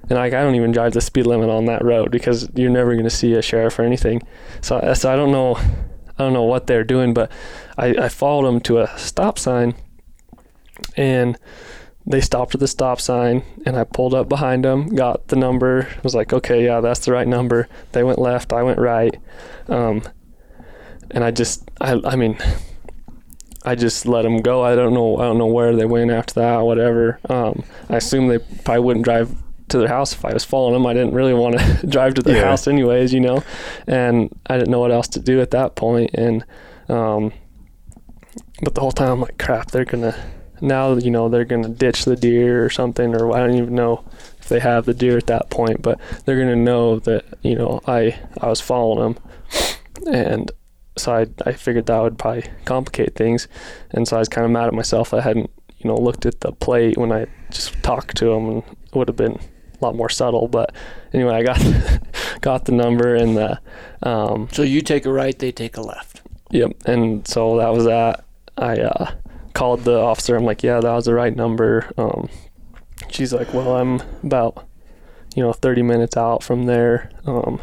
And 0.09 0.11
like 0.11 0.33
I 0.33 0.41
don't 0.41 0.55
even 0.55 0.71
drive 0.71 0.93
the 0.93 1.01
speed 1.01 1.25
limit 1.27 1.49
on 1.49 1.65
that 1.65 1.83
road 1.83 2.11
because 2.11 2.49
you're 2.55 2.69
never 2.69 2.93
going 2.93 3.05
to 3.05 3.09
see 3.09 3.33
a 3.33 3.41
sheriff 3.41 3.79
or 3.79 3.83
anything. 3.83 4.21
So, 4.61 4.77
uh, 4.77 4.93
so 4.95 5.11
I 5.11 5.15
don't 5.15 5.31
know, 5.31 5.55
I 5.55 6.17
don't 6.17 6.33
know 6.33 6.43
what 6.43 6.67
they're 6.67 6.83
doing, 6.83 7.13
but 7.13 7.31
I, 7.77 7.87
I 7.95 8.09
followed 8.09 8.47
them 8.47 8.59
to 8.61 8.79
a 8.79 8.97
stop 8.97 9.39
sign, 9.39 9.75
and 10.97 11.37
they 12.05 12.19
stopped 12.19 12.53
at 12.53 12.59
the 12.59 12.67
stop 12.67 12.99
sign, 12.99 13.43
and 13.65 13.77
I 13.77 13.85
pulled 13.85 14.13
up 14.13 14.27
behind 14.27 14.65
them, 14.65 14.93
got 14.93 15.27
the 15.29 15.37
number, 15.37 15.87
was 16.03 16.13
like, 16.13 16.33
okay, 16.33 16.65
yeah, 16.65 16.81
that's 16.81 17.05
the 17.05 17.13
right 17.13 17.27
number. 17.27 17.69
They 17.93 18.03
went 18.03 18.19
left, 18.19 18.51
I 18.51 18.61
went 18.63 18.79
right, 18.79 19.15
um, 19.69 20.01
and 21.11 21.23
I 21.23 21.31
just, 21.31 21.71
I, 21.79 22.01
I 22.03 22.17
mean, 22.17 22.37
I 23.65 23.75
just 23.75 24.05
let 24.05 24.23
them 24.23 24.41
go. 24.41 24.61
I 24.63 24.75
don't 24.75 24.93
know, 24.93 25.17
I 25.17 25.23
don't 25.23 25.37
know 25.37 25.45
where 25.47 25.75
they 25.75 25.85
went 25.85 26.11
after 26.11 26.35
that, 26.35 26.59
whatever. 26.61 27.19
Um, 27.29 27.63
I 27.89 27.97
assume 27.97 28.27
they 28.27 28.39
probably 28.39 28.83
wouldn't 28.83 29.05
drive 29.05 29.33
to 29.69 29.77
their 29.77 29.87
house 29.87 30.13
if 30.13 30.23
I 30.25 30.33
was 30.33 30.43
following 30.43 30.73
them. 30.73 30.85
I 30.85 30.93
didn't 30.93 31.13
really 31.13 31.33
want 31.33 31.57
to 31.59 31.87
drive 31.95 32.13
to 32.15 32.21
their 32.21 32.35
Yeah. 32.37 32.43
house 32.49 32.67
anyways, 32.67 33.13
you 33.13 33.21
know, 33.21 33.43
and 33.87 34.29
I 34.47 34.57
didn't 34.57 34.71
know 34.71 34.79
what 34.79 34.91
else 34.91 35.07
to 35.09 35.19
do 35.19 35.39
at 35.41 35.51
that 35.51 35.75
point. 35.75 36.11
And, 36.13 36.43
um, 36.89 37.31
but 38.61 38.75
the 38.75 38.81
whole 38.81 38.91
time 38.91 39.11
I'm 39.11 39.21
like, 39.21 39.37
crap, 39.37 39.71
they're 39.71 39.85
gonna 39.85 40.15
now, 40.61 40.93
you 40.95 41.11
know, 41.11 41.27
they're 41.29 41.43
gonna 41.45 41.69
ditch 41.69 42.05
the 42.05 42.15
deer 42.15 42.63
or 42.63 42.69
something, 42.69 43.13
or 43.15 43.33
I 43.35 43.39
don't 43.39 43.55
even 43.55 43.75
know 43.75 44.03
if 44.39 44.47
they 44.49 44.59
have 44.59 44.85
the 44.85 44.93
deer 44.93 45.17
at 45.17 45.27
that 45.27 45.49
point, 45.49 45.81
but 45.81 45.99
they're 46.25 46.37
gonna 46.39 46.55
know 46.55 46.99
that 46.99 47.25
you 47.41 47.55
know 47.55 47.81
I 47.87 48.17
I 48.41 48.47
was 48.49 48.61
following 48.61 49.15
them, 49.15 49.23
and 50.13 50.51
so 50.97 51.13
I 51.13 51.27
I 51.45 51.53
figured 51.53 51.85
that 51.87 51.99
would 52.01 52.17
probably 52.17 52.45
complicate 52.65 53.15
things, 53.15 53.47
and 53.91 54.07
so 54.07 54.17
I 54.17 54.19
was 54.19 54.29
kind 54.29 54.45
of 54.45 54.51
mad 54.51 54.67
at 54.67 54.73
myself 54.73 55.13
I 55.13 55.21
hadn't 55.21 55.49
you 55.79 55.89
know 55.89 55.95
looked 55.95 56.25
at 56.25 56.39
the 56.41 56.51
plate 56.51 56.97
when 56.97 57.11
I 57.11 57.27
just 57.51 57.73
talked 57.83 58.17
to 58.17 58.31
him 58.31 58.49
and 58.49 58.63
it 58.63 58.95
would 58.95 59.07
have 59.07 59.17
been 59.17 59.33
a 59.33 59.85
lot 59.85 59.95
more 59.95 60.09
subtle. 60.09 60.47
But 60.47 60.73
anyway, 61.13 61.35
I 61.35 61.43
got 61.43 61.99
got 62.41 62.65
the 62.65 62.71
number 62.71 63.15
and 63.15 63.37
the 63.37 63.59
um, 64.01 64.47
so 64.51 64.63
you 64.63 64.81
take 64.81 65.05
a 65.05 65.11
right, 65.11 65.37
they 65.37 65.51
take 65.51 65.77
a 65.77 65.81
left. 65.81 66.21
Yep. 66.51 66.83
And 66.85 67.27
so 67.27 67.57
that 67.57 67.73
was 67.73 67.85
that. 67.85 68.25
I 68.57 68.77
uh, 68.77 69.11
called 69.53 69.83
the 69.83 69.97
officer. 69.99 70.35
I'm 70.35 70.45
like, 70.45 70.61
yeah, 70.61 70.79
that 70.79 70.93
was 70.93 71.05
the 71.05 71.13
right 71.13 71.35
number. 71.35 71.91
Um, 71.97 72.29
she's 73.09 73.33
like, 73.33 73.53
well, 73.53 73.75
I'm 73.75 74.01
about 74.23 74.67
you 75.35 75.43
know 75.43 75.53
30 75.53 75.81
minutes 75.81 76.15
out 76.15 76.43
from 76.43 76.65
there. 76.65 77.09
Um, 77.25 77.61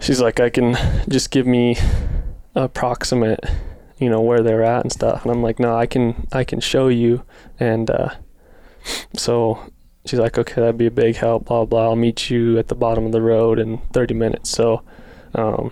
she's 0.00 0.20
like, 0.20 0.40
I 0.40 0.50
can 0.50 0.76
just 1.08 1.30
give 1.30 1.46
me 1.46 1.76
approximate, 2.54 3.44
you 3.98 4.08
know, 4.10 4.20
where 4.20 4.42
they're 4.42 4.64
at 4.64 4.82
and 4.82 4.92
stuff. 4.92 5.22
And 5.22 5.32
I'm 5.32 5.42
like, 5.42 5.60
no, 5.60 5.76
I 5.76 5.86
can 5.86 6.26
I 6.32 6.44
can 6.44 6.60
show 6.60 6.88
you. 6.88 7.24
And 7.58 7.90
uh, 7.90 8.14
so 9.16 9.70
she's 10.04 10.18
like, 10.18 10.38
okay, 10.38 10.60
that'd 10.60 10.78
be 10.78 10.86
a 10.86 10.90
big 10.90 11.16
help. 11.16 11.46
Blah 11.46 11.66
blah. 11.66 11.84
I'll 11.84 11.96
meet 11.96 12.30
you 12.30 12.58
at 12.58 12.68
the 12.68 12.74
bottom 12.74 13.06
of 13.06 13.12
the 13.12 13.22
road 13.22 13.58
in 13.58 13.78
30 13.92 14.14
minutes. 14.14 14.50
So. 14.50 14.82
Um, 15.32 15.70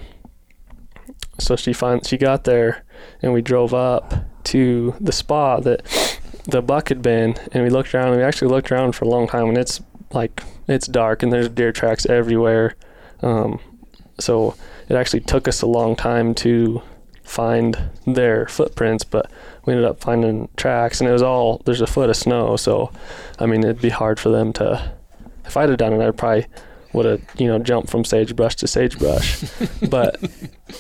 so 1.39 1.57
she 1.57 1.73
find 1.73 2.05
she 2.07 2.17
got 2.17 2.45
there 2.45 2.85
and 3.23 3.33
we 3.33 3.43
drove 3.43 3.73
up 3.73 4.15
to 4.45 4.95
the 5.01 5.13
spot 5.13 5.65
that 5.65 5.83
the 6.45 6.63
buck 6.63 6.89
had 6.89 7.03
been 7.03 7.35
and 7.53 7.63
we 7.63 7.71
looked 7.71 7.95
around 7.95 8.09
and 8.09 8.17
we 8.17 8.23
actually 8.23 8.49
looked 8.49 8.73
around 8.73 8.95
for 8.95 9.05
a 9.05 9.09
long 9.09 9.27
time 9.29 9.49
and 9.49 9.59
it's 9.59 9.81
like 10.13 10.43
it's 10.67 10.87
dark 10.87 11.23
and 11.23 11.33
there's 11.33 11.49
deer 11.49 11.73
tracks 11.73 12.07
everywhere 12.07 12.75
um, 13.21 13.61
so 14.19 14.55
it 14.89 14.95
actually 14.95 15.21
took 15.21 15.47
us 15.49 15.63
a 15.63 15.67
long 15.67 15.95
time 15.97 16.35
to 16.35 16.83
find 17.23 17.91
their 18.07 18.47
footprints 18.47 19.05
but 19.05 19.31
we 19.67 19.73
ended 19.73 19.87
up 19.87 20.01
finding 20.01 20.49
tracks 20.57 21.01
and 21.01 21.09
it 21.09 21.13
was 21.13 21.23
all 21.23 21.61
there's 21.67 21.83
a 21.83 21.87
foot 21.87 22.09
of 22.09 22.17
snow 22.17 22.57
so 22.57 22.91
i 23.39 23.45
mean 23.45 23.63
it'd 23.63 23.83
be 23.83 23.91
hard 23.91 24.19
for 24.19 24.31
them 24.31 24.51
to 24.53 24.93
if 25.45 25.57
i'd 25.57 25.69
have 25.69 25.79
done 25.79 25.93
it 25.93 26.01
I'd 26.07 26.17
probably 26.17 26.47
would 26.95 27.05
have 27.05 27.21
you 27.37 27.47
know 27.47 27.59
jumped 27.59 27.91
from 27.91 28.03
sagebrush 28.03 28.57
to 28.57 28.67
sagebrush 28.67 29.45
but 29.91 30.19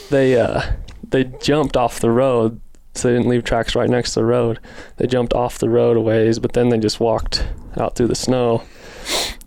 they 0.08 0.40
uh, 0.40 0.62
they 1.10 1.24
jumped 1.24 1.76
off 1.76 2.00
the 2.00 2.10
road, 2.10 2.60
so 2.94 3.08
they 3.08 3.14
didn't 3.14 3.28
leave 3.28 3.44
tracks 3.44 3.74
right 3.74 3.88
next 3.88 4.14
to 4.14 4.20
the 4.20 4.26
road. 4.26 4.58
They 4.96 5.06
jumped 5.06 5.32
off 5.32 5.58
the 5.58 5.68
road 5.68 5.96
a 5.96 6.00
ways, 6.00 6.38
but 6.38 6.52
then 6.52 6.68
they 6.68 6.78
just 6.78 7.00
walked 7.00 7.46
out 7.76 7.94
through 7.94 8.08
the 8.08 8.14
snow. 8.14 8.62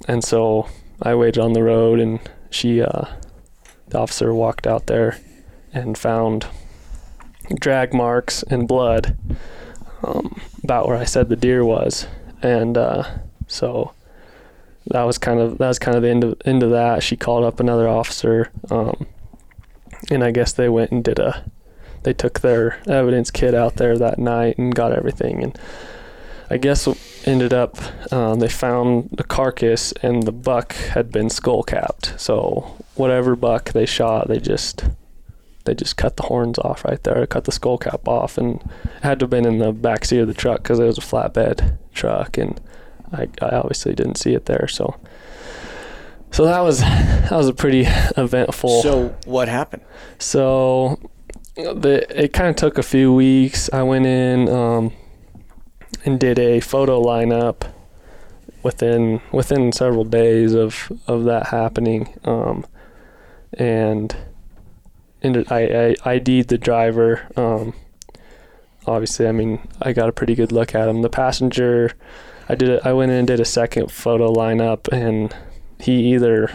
And 0.07 0.23
so 0.23 0.67
I 1.01 1.15
waited 1.15 1.39
on 1.39 1.53
the 1.53 1.63
road, 1.63 1.99
and 1.99 2.19
she, 2.49 2.81
uh, 2.81 3.05
the 3.91 3.99
officer, 3.99 4.33
walked 4.33 4.67
out 4.67 4.87
there 4.87 5.17
and 5.73 5.97
found 5.97 6.47
drag 7.59 7.93
marks 7.93 8.43
and 8.43 8.67
blood 8.67 9.17
um, 10.03 10.41
about 10.63 10.87
where 10.87 10.97
I 10.97 11.05
said 11.05 11.29
the 11.29 11.35
deer 11.35 11.63
was, 11.63 12.07
and 12.41 12.77
uh, 12.77 13.03
so 13.47 13.93
that 14.87 15.03
was 15.03 15.17
kind 15.17 15.39
of 15.39 15.57
that 15.59 15.67
was 15.67 15.79
kind 15.79 15.95
of 15.95 16.03
the 16.03 16.09
end 16.09 16.23
of 16.23 16.41
end 16.45 16.63
of 16.63 16.71
that. 16.71 17.03
She 17.03 17.15
called 17.15 17.43
up 17.43 17.59
another 17.59 17.87
officer. 17.87 18.51
Um, 18.69 19.07
and 20.09 20.23
I 20.23 20.31
guess 20.31 20.53
they 20.53 20.69
went 20.69 20.91
and 20.91 21.03
did 21.03 21.19
a 21.19 21.45
they 22.03 22.13
took 22.13 22.39
their 22.39 22.81
evidence 22.87 23.29
kit 23.29 23.53
out 23.53 23.75
there 23.75 23.97
that 23.97 24.17
night 24.17 24.57
and 24.57 24.73
got 24.73 24.91
everything 24.91 25.43
and 25.43 25.59
I 26.49 26.57
guess 26.57 26.87
ended 27.25 27.53
up 27.53 27.77
um, 28.11 28.39
they 28.39 28.49
found 28.49 29.09
the 29.11 29.23
carcass 29.23 29.91
and 30.03 30.23
the 30.23 30.31
buck 30.31 30.73
had 30.73 31.11
been 31.11 31.29
skull 31.29 31.63
capped 31.63 32.19
so 32.19 32.75
whatever 33.01 33.35
buck 33.35 33.71
they 33.71 33.85
shot 33.85 34.27
they 34.27 34.39
just 34.39 34.85
they 35.65 35.73
just 35.75 35.97
cut 35.97 36.17
the 36.17 36.23
horns 36.23 36.57
off 36.59 36.85
right 36.85 37.03
there 37.03 37.25
cut 37.27 37.43
the 37.45 37.51
skull 37.51 37.77
cap 37.77 38.07
off 38.07 38.37
and 38.37 38.61
it 38.61 39.03
had 39.03 39.19
to 39.19 39.23
have 39.23 39.29
been 39.29 39.45
in 39.45 39.59
the 39.59 39.71
back 39.71 40.05
seat 40.05 40.19
of 40.19 40.27
the 40.27 40.33
truck 40.33 40.63
because 40.63 40.79
it 40.79 40.85
was 40.85 40.97
a 40.97 41.01
flatbed 41.01 41.77
truck 41.93 42.37
and 42.37 42.61
I, 43.11 43.27
I 43.41 43.55
obviously 43.55 43.93
didn't 43.93 44.15
see 44.15 44.33
it 44.33 44.45
there 44.45 44.67
so 44.67 44.99
so 46.31 46.45
that 46.45 46.61
was 46.61 46.79
that 46.79 47.31
was 47.31 47.49
a 47.49 47.53
pretty 47.53 47.85
eventful. 48.17 48.81
So 48.81 49.15
what 49.25 49.49
happened? 49.49 49.83
So 50.17 50.97
the 51.55 52.05
it 52.09 52.31
kind 52.31 52.49
of 52.49 52.55
took 52.55 52.77
a 52.77 52.83
few 52.83 53.13
weeks. 53.13 53.69
I 53.73 53.83
went 53.83 54.05
in 54.05 54.47
um, 54.47 54.93
and 56.05 56.19
did 56.19 56.39
a 56.39 56.61
photo 56.61 57.03
lineup 57.03 57.69
within 58.63 59.21
within 59.33 59.73
several 59.73 60.05
days 60.05 60.53
of 60.53 60.91
of 61.05 61.25
that 61.25 61.47
happening, 61.47 62.17
um, 62.23 62.65
and 63.53 64.15
and 65.23 65.45
I, 65.51 65.95
I 66.05 66.13
ID'd 66.13 66.47
the 66.49 66.57
driver. 66.57 67.27
Um, 67.35 67.73
obviously, 68.85 69.27
I 69.27 69.31
mean 69.31 69.67
I 69.81 69.93
got 69.93 70.09
a 70.09 70.11
pretty 70.11 70.35
good 70.35 70.51
look 70.51 70.73
at 70.75 70.87
him. 70.89 71.01
The 71.01 71.09
passenger, 71.09 71.91
I 72.49 72.55
did 72.55 72.69
a, 72.69 72.87
I 72.87 72.93
went 72.93 73.11
in 73.11 73.19
and 73.19 73.27
did 73.27 73.39
a 73.39 73.45
second 73.45 73.91
photo 73.91 74.33
lineup 74.33 74.87
and 74.91 75.35
he 75.79 76.13
either 76.13 76.51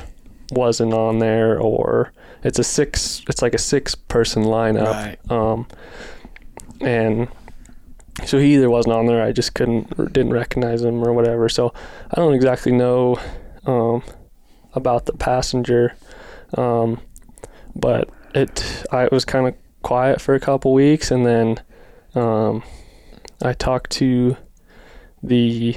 wasn't 0.53 0.93
on 0.95 1.19
there 1.19 1.59
or 1.61 2.13
it's 2.45 2.59
a 2.61 2.65
six 2.65 3.23
it's 3.29 3.43
like 3.43 3.53
a 3.55 3.59
six 3.59 3.97
person 3.97 4.45
lineup 4.45 4.93
Right. 4.93 5.19
um 5.29 5.67
and 6.81 7.27
so 8.25 8.39
he 8.39 8.55
either 8.55 8.71
wasn't 8.71 8.95
on 8.95 9.07
there 9.07 9.25
i 9.25 9.33
just 9.33 9.55
couldn't 9.55 9.89
didn't 10.13 10.31
recognize 10.33 10.85
him 10.85 11.03
or 11.03 11.13
whatever 11.13 11.49
so 11.49 11.75
i 12.13 12.15
don't 12.15 12.35
exactly 12.35 12.71
know 12.71 13.19
um 13.65 14.05
about 14.75 15.07
the 15.07 15.13
passenger 15.15 15.95
um 16.57 17.01
but 17.75 18.09
it 18.35 18.85
i 18.91 19.09
was 19.13 19.25
kind 19.25 19.47
of 19.47 19.55
quiet 19.83 20.21
for 20.21 20.35
a 20.35 20.41
couple 20.41 20.73
weeks 20.73 21.11
and 21.11 21.25
then 21.25 21.61
um 22.15 22.63
i 23.43 23.53
talked 23.53 23.91
to 23.91 24.37
the 25.23 25.77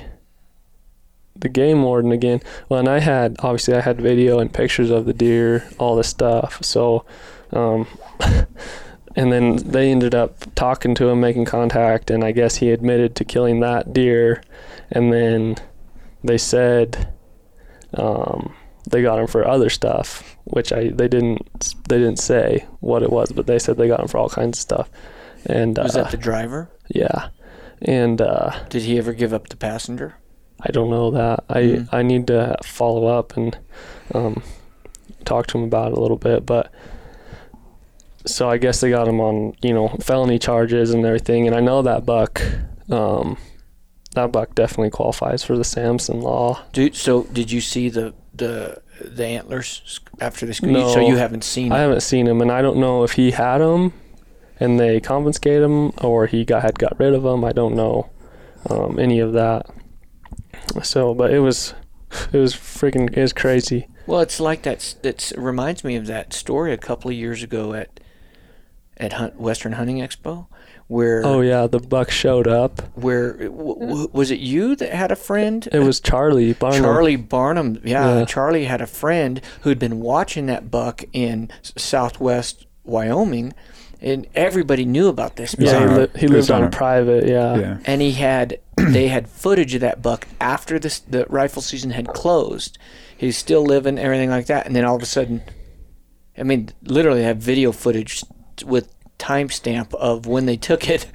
the 1.39 1.49
game 1.49 1.83
warden 1.83 2.11
again. 2.11 2.41
Well, 2.67 2.79
and 2.79 2.89
I 2.89 2.99
had 2.99 3.37
obviously 3.39 3.73
I 3.73 3.81
had 3.81 4.01
video 4.01 4.39
and 4.39 4.53
pictures 4.53 4.89
of 4.89 5.05
the 5.05 5.13
deer, 5.13 5.67
all 5.77 5.95
this 5.95 6.09
stuff. 6.09 6.63
So, 6.63 7.05
um, 7.51 7.87
and 9.15 9.31
then 9.31 9.57
they 9.57 9.91
ended 9.91 10.13
up 10.13 10.53
talking 10.55 10.95
to 10.95 11.09
him, 11.09 11.19
making 11.21 11.45
contact, 11.45 12.11
and 12.11 12.23
I 12.23 12.31
guess 12.31 12.57
he 12.57 12.71
admitted 12.71 13.15
to 13.15 13.25
killing 13.25 13.59
that 13.61 13.93
deer. 13.93 14.43
And 14.91 15.13
then 15.13 15.55
they 16.23 16.37
said 16.37 17.13
um, 17.93 18.53
they 18.89 19.01
got 19.01 19.19
him 19.19 19.27
for 19.27 19.47
other 19.47 19.69
stuff, 19.69 20.35
which 20.45 20.71
I 20.73 20.89
they 20.89 21.07
didn't 21.07 21.75
they 21.87 21.97
didn't 21.97 22.19
say 22.19 22.65
what 22.79 23.03
it 23.03 23.11
was, 23.11 23.31
but 23.31 23.47
they 23.47 23.59
said 23.59 23.77
they 23.77 23.87
got 23.87 23.99
him 24.01 24.07
for 24.07 24.17
all 24.17 24.29
kinds 24.29 24.57
of 24.57 24.61
stuff. 24.61 24.89
And 25.45 25.77
Was 25.77 25.95
uh, 25.95 26.03
that 26.03 26.11
the 26.11 26.17
driver? 26.17 26.69
yeah, 26.89 27.29
and 27.81 28.19
uh, 28.21 28.51
Did 28.69 28.83
he 28.83 28.97
ever 28.97 29.13
give 29.13 29.33
up 29.33 29.47
the 29.49 29.55
passenger? 29.57 30.15
I 30.61 30.71
don't 30.71 30.89
know 30.89 31.11
that. 31.11 31.43
I 31.49 31.59
Mhm. 31.61 31.89
I 31.93 32.01
need 32.03 32.27
to 32.27 32.57
follow 32.63 33.05
up 33.07 33.37
and 33.37 33.57
um, 34.13 34.43
talk 35.23 35.47
to 35.47 35.57
him 35.57 35.63
about 35.63 35.91
it 35.93 35.97
a 35.97 36.01
little 36.01 36.17
bit. 36.17 36.45
But 36.45 36.71
so 38.25 38.49
I 38.49 38.57
guess 38.57 38.81
they 38.81 38.89
got 38.89 39.07
him 39.07 39.19
on 39.21 39.55
you 39.61 39.73
know 39.73 39.87
felony 40.01 40.39
charges 40.39 40.91
and 40.93 41.05
everything. 41.05 41.47
And 41.47 41.55
I 41.55 41.61
know 41.61 41.81
that 41.83 42.05
buck, 42.05 42.41
um, 42.89 43.37
that 44.15 44.31
buck 44.31 44.55
definitely 44.55 44.89
qualifies 44.89 45.43
for 45.43 45.57
the 45.57 45.63
Samson 45.63 46.19
law. 46.21 46.63
Dude, 46.73 46.95
so 46.95 47.23
did 47.31 47.51
you 47.51 47.61
see 47.61 47.87
the 47.89 48.13
the 48.39 48.81
the 48.99 49.25
antlers 49.25 49.99
after 50.19 50.45
the 50.45 50.53
school? 50.53 50.71
No. 50.71 50.93
So 50.93 50.99
you 50.99 51.15
haven't 51.15 51.43
seen 51.43 51.71
I 51.71 51.77
it. 51.77 51.81
haven't 51.81 52.01
seen 52.01 52.27
him, 52.27 52.41
and 52.41 52.51
I 52.51 52.61
don't 52.61 52.77
know 52.77 53.03
if 53.03 53.13
he 53.13 53.31
had 53.31 53.59
them 53.59 53.93
and 54.59 54.79
they 54.79 54.99
confiscated 54.99 55.63
him 55.63 55.91
or 56.01 56.27
he 56.27 56.43
got 56.43 56.61
had 56.61 56.77
got 56.77 56.99
rid 56.99 57.13
of 57.13 57.23
them. 57.23 57.45
I 57.45 57.51
don't 57.51 57.75
know 57.75 58.09
um, 58.69 58.99
any 58.99 59.19
of 59.19 59.33
that. 59.33 59.67
So, 60.83 61.13
but 61.13 61.31
it 61.31 61.39
was 61.39 61.73
it 62.33 62.37
was 62.37 62.53
freaking 62.53 63.15
it 63.15 63.21
was 63.21 63.33
crazy. 63.33 63.87
Well, 64.05 64.21
it's 64.21 64.39
like 64.39 64.63
that. 64.63 64.95
That 65.01 65.31
reminds 65.37 65.83
me 65.83 65.95
of 65.95 66.07
that 66.07 66.33
story 66.33 66.73
a 66.73 66.77
couple 66.77 67.09
of 67.09 67.15
years 67.15 67.43
ago 67.43 67.73
at 67.73 67.99
at 68.97 69.13
Hunt, 69.13 69.39
Western 69.39 69.73
Hunting 69.73 69.97
Expo, 69.97 70.47
where 70.89 71.21
Oh 71.25 71.39
yeah, 71.41 71.65
the 71.67 71.79
buck 71.79 72.09
showed 72.11 72.47
up. 72.47 72.81
where 72.95 73.33
w- 73.33 73.79
w- 73.79 74.09
was 74.11 74.31
it 74.31 74.39
you 74.39 74.75
that 74.75 74.91
had 74.91 75.11
a 75.11 75.15
friend? 75.15 75.67
It 75.71 75.79
was 75.79 75.99
Charlie 76.01 76.51
Barnum. 76.53 76.81
Charlie 76.83 77.15
Barnum. 77.15 77.79
Yeah, 77.85 78.19
Yeah. 78.19 78.25
Charlie 78.25 78.65
had 78.65 78.81
a 78.81 78.87
friend 78.87 79.39
who'd 79.61 79.79
been 79.79 79.99
watching 80.01 80.47
that 80.47 80.69
buck 80.71 81.03
in 81.13 81.49
Southwest 81.77 82.65
Wyoming, 82.83 83.53
and 84.01 84.25
everybody 84.33 84.83
knew 84.85 85.07
about 85.07 85.35
this. 85.35 85.55
was 85.55 85.65
Yeah, 85.71 85.79
he, 85.79 85.85
on 85.85 85.95
li- 85.97 86.07
he 86.15 86.27
lived 86.27 86.49
on 86.51 86.63
on 86.63 86.71
private. 86.71 87.27
Yeah. 87.27 87.55
yeah. 87.57 87.77
and 87.85 88.01
he 88.01 88.13
had 88.13 88.59
they 88.77 89.09
had 89.09 89.29
footage 89.29 89.75
of 89.75 89.81
that 89.81 90.01
buck 90.01 90.27
after 90.41 90.79
this 90.79 90.99
the 90.99 91.25
rifle 91.29 91.61
season 91.61 91.91
had 91.91 92.07
closed. 92.07 92.77
He's 93.15 93.37
still 93.37 93.63
living, 93.63 93.99
everything 93.99 94.29
like 94.29 94.47
that, 94.47 94.65
and 94.65 94.75
then 94.75 94.85
all 94.85 94.95
of 94.95 95.03
a 95.03 95.05
sudden, 95.05 95.43
I 96.37 96.43
mean, 96.43 96.69
literally 96.83 97.23
have 97.23 97.37
video 97.37 97.71
footage 97.73 98.23
with 98.65 98.93
timestamp 99.19 99.93
of 99.95 100.25
when 100.25 100.45
they 100.47 100.57
took 100.57 100.89
it, 100.89 101.05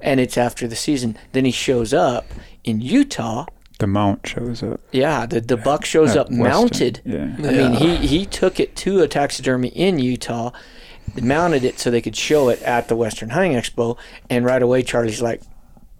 and 0.00 0.18
it's 0.20 0.38
after 0.38 0.66
the 0.66 0.76
season. 0.76 1.18
Then 1.32 1.44
he 1.44 1.50
shows 1.50 1.92
up 1.92 2.26
in 2.64 2.80
Utah. 2.80 3.44
The 3.78 3.86
mount 3.86 4.26
shows 4.26 4.62
up. 4.62 4.80
Yeah, 4.92 5.26
the 5.26 5.40
the 5.40 5.56
buck 5.56 5.84
shows 5.84 6.12
at 6.12 6.16
up 6.18 6.26
Weston. 6.30 6.42
mounted. 6.42 7.00
Yeah. 7.04 7.34
I 7.38 7.52
mean, 7.52 7.72
he 7.74 7.96
he 8.06 8.26
took 8.26 8.58
it 8.58 8.74
to 8.76 9.02
a 9.02 9.08
taxidermy 9.08 9.68
in 9.68 9.98
Utah, 9.98 10.50
mounted 11.20 11.62
it 11.64 11.78
so 11.78 11.90
they 11.90 12.00
could 12.02 12.16
show 12.16 12.48
it 12.48 12.60
at 12.62 12.88
the 12.88 12.96
Western 12.96 13.30
Hunting 13.30 13.52
Expo, 13.52 13.96
and 14.28 14.44
right 14.44 14.62
away 14.62 14.82
Charlie's 14.82 15.22
like, 15.22 15.42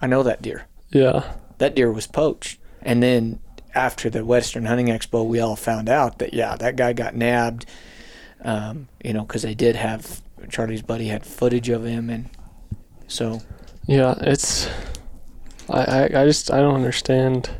"I 0.00 0.06
know 0.08 0.22
that 0.24 0.42
deer." 0.42 0.66
Yeah. 0.90 1.34
that 1.58 1.74
deer 1.76 1.92
was 1.92 2.06
poached. 2.06 2.58
And 2.82 3.02
then 3.02 3.40
after 3.74 4.08
the 4.08 4.24
Western 4.24 4.64
Hunting 4.64 4.86
Expo, 4.86 5.24
we 5.26 5.38
all 5.38 5.54
found 5.56 5.88
out 5.88 6.18
that 6.18 6.32
yeah, 6.34 6.56
that 6.56 6.76
guy 6.76 6.92
got 6.94 7.14
nabbed. 7.14 7.66
Um, 8.42 8.88
you 9.04 9.12
know, 9.12 9.22
because 9.22 9.42
they 9.42 9.54
did 9.54 9.76
have 9.76 10.20
Charlie's 10.48 10.82
buddy 10.82 11.08
had 11.08 11.24
footage 11.26 11.68
of 11.68 11.84
him, 11.84 12.10
and 12.10 12.30
so 13.06 13.40
Yeah. 13.86 14.14
It's. 14.20 14.68
I, 15.70 15.84
I 15.84 16.04
I 16.04 16.24
just 16.24 16.50
I 16.50 16.58
don't 16.60 16.74
understand 16.74 17.50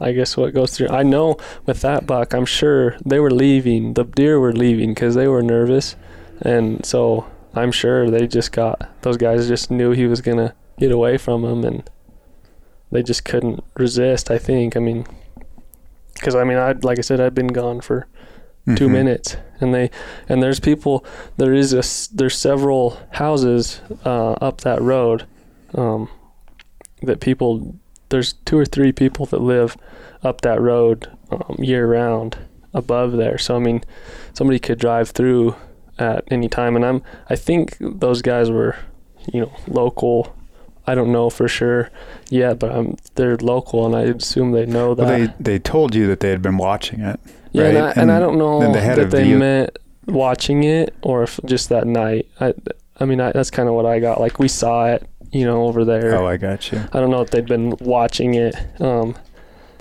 I 0.00 0.12
guess 0.12 0.36
what 0.36 0.54
goes 0.54 0.76
through. 0.76 0.88
I 0.88 1.02
know 1.02 1.36
with 1.66 1.80
that 1.82 2.06
buck, 2.06 2.34
I'm 2.34 2.46
sure 2.46 2.96
they 3.04 3.20
were 3.20 3.30
leaving. 3.30 3.94
The 3.94 4.04
deer 4.04 4.40
were 4.40 4.52
leaving 4.52 4.92
because 4.92 5.14
they 5.14 5.28
were 5.28 5.42
nervous, 5.42 5.94
and 6.40 6.84
so 6.84 7.26
I'm 7.54 7.70
sure 7.70 8.10
they 8.10 8.26
just 8.26 8.52
got 8.52 8.90
those 9.02 9.16
guys 9.16 9.46
just 9.46 9.70
knew 9.70 9.92
he 9.92 10.06
was 10.06 10.20
gonna 10.20 10.54
get 10.78 10.90
away 10.90 11.16
from 11.16 11.42
them, 11.42 11.64
and 11.64 11.88
they 12.90 13.02
just 13.02 13.24
couldn't 13.24 13.62
resist. 13.76 14.30
I 14.30 14.38
think. 14.38 14.76
I 14.76 14.80
mean, 14.80 15.06
because 16.14 16.34
I 16.34 16.44
mean, 16.44 16.58
I 16.58 16.72
like 16.72 16.98
I 16.98 17.02
said, 17.02 17.20
I'd 17.20 17.34
been 17.34 17.48
gone 17.48 17.80
for 17.80 18.06
two 18.76 18.88
Mhm. 18.88 18.92
minutes. 18.92 19.36
And 19.60 19.72
they 19.74 19.90
and 20.28 20.42
there's 20.42 20.60
people 20.60 21.04
there 21.36 21.54
is 21.54 21.72
a 21.72 21.82
there's 22.16 22.36
several 22.36 22.98
houses 23.12 23.80
uh, 24.04 24.32
up 24.32 24.60
that 24.62 24.80
road 24.82 25.24
um, 25.74 26.08
that 27.02 27.20
people 27.20 27.74
there's 28.08 28.34
two 28.44 28.58
or 28.58 28.64
three 28.64 28.92
people 28.92 29.26
that 29.26 29.40
live 29.40 29.76
up 30.22 30.40
that 30.42 30.60
road 30.60 31.08
um, 31.30 31.56
year 31.58 31.86
round 31.86 32.36
above 32.72 33.12
there. 33.12 33.38
So 33.38 33.56
i 33.56 33.58
mean 33.58 33.82
somebody 34.32 34.58
could 34.58 34.78
drive 34.78 35.10
through 35.10 35.54
at 35.98 36.24
any 36.30 36.48
time. 36.48 36.74
And 36.76 36.84
i'm 36.84 37.02
i 37.30 37.36
think 37.36 37.76
those 37.80 38.22
guys 38.22 38.50
were 38.50 38.76
you 39.32 39.40
know 39.40 39.52
local. 39.68 40.34
I 40.86 40.94
don't 40.94 41.12
know 41.12 41.30
for 41.30 41.48
sure 41.48 41.88
yet 42.28 42.58
but 42.58 42.70
i'm 42.70 42.96
they're 43.14 43.38
local 43.38 43.86
and 43.86 43.96
i 43.96 44.02
assume 44.02 44.52
they 44.52 44.66
know 44.66 44.94
that 44.94 45.06
Well, 45.06 45.18
they 45.18 45.32
they 45.40 45.58
told 45.58 45.94
you 45.94 46.06
that 46.08 46.20
they 46.20 46.28
had 46.28 46.42
been 46.42 46.58
watching 46.58 47.00
it. 47.00 47.18
Yeah, 47.54 47.68
and, 47.68 47.78
I, 47.78 47.86
right? 47.86 47.96
and 47.96 48.12
I 48.12 48.20
don't 48.20 48.38
know 48.38 48.72
they 48.72 48.80
that 48.80 49.10
they 49.10 49.24
view- 49.24 49.38
meant 49.38 49.78
watching 50.06 50.64
it 50.64 50.94
or 51.02 51.22
if 51.22 51.40
just 51.44 51.68
that 51.70 51.86
night. 51.86 52.28
I, 52.40 52.54
I 53.00 53.04
mean, 53.06 53.20
I, 53.20 53.32
that's 53.32 53.50
kind 53.50 53.68
of 53.68 53.74
what 53.74 53.86
I 53.86 54.00
got. 54.00 54.20
Like 54.20 54.38
we 54.38 54.48
saw 54.48 54.86
it, 54.86 55.08
you 55.32 55.44
know, 55.44 55.64
over 55.64 55.84
there. 55.84 56.14
Oh, 56.16 56.26
I 56.26 56.36
got 56.36 56.70
you. 56.70 56.82
I 56.92 57.00
don't 57.00 57.10
know 57.10 57.22
if 57.22 57.30
they'd 57.30 57.46
been 57.46 57.74
watching 57.80 58.34
it, 58.34 58.54
um, 58.80 59.16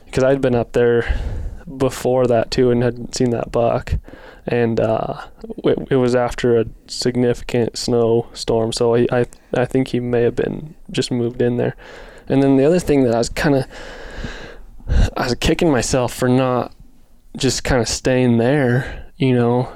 because 0.06 0.24
I'd 0.24 0.42
been 0.42 0.56
up 0.56 0.74
there 0.74 1.20
before 1.78 2.28
that 2.28 2.52
too 2.52 2.72
and 2.72 2.84
had 2.84 3.16
seen 3.16 3.32
that 3.32 3.52
buck, 3.52 3.96
and 4.46 4.80
uh, 4.80 5.26
it, 5.64 5.88
it 5.92 5.96
was 5.96 6.16
after 6.16 6.60
a 6.60 6.66
significant 6.88 7.78
snowstorm. 7.78 8.74
So 8.74 8.96
I, 8.96 9.08
I, 9.12 9.26
I 9.54 9.66
think 9.66 9.90
he 9.90 10.00
may 10.00 10.22
have 10.22 10.36
been 10.36 10.76
just 10.92 11.12
moved 11.12 11.42
in 11.42 11.58
there. 11.58 11.76
And 12.28 12.42
then 12.42 12.58
the 12.58 12.66
other 12.66 12.80
thing 12.80 13.04
that 13.04 13.14
I 13.14 13.18
was 13.18 13.30
kind 13.30 13.56
of, 13.56 13.66
I 15.18 15.26
was 15.26 15.36
kicking 15.36 15.72
myself 15.72 16.14
for 16.14 16.30
not 16.30 16.73
just 17.38 17.64
kind 17.64 17.82
of 17.82 17.88
staying 17.88 18.38
there, 18.38 19.06
you 19.18 19.34
know, 19.34 19.72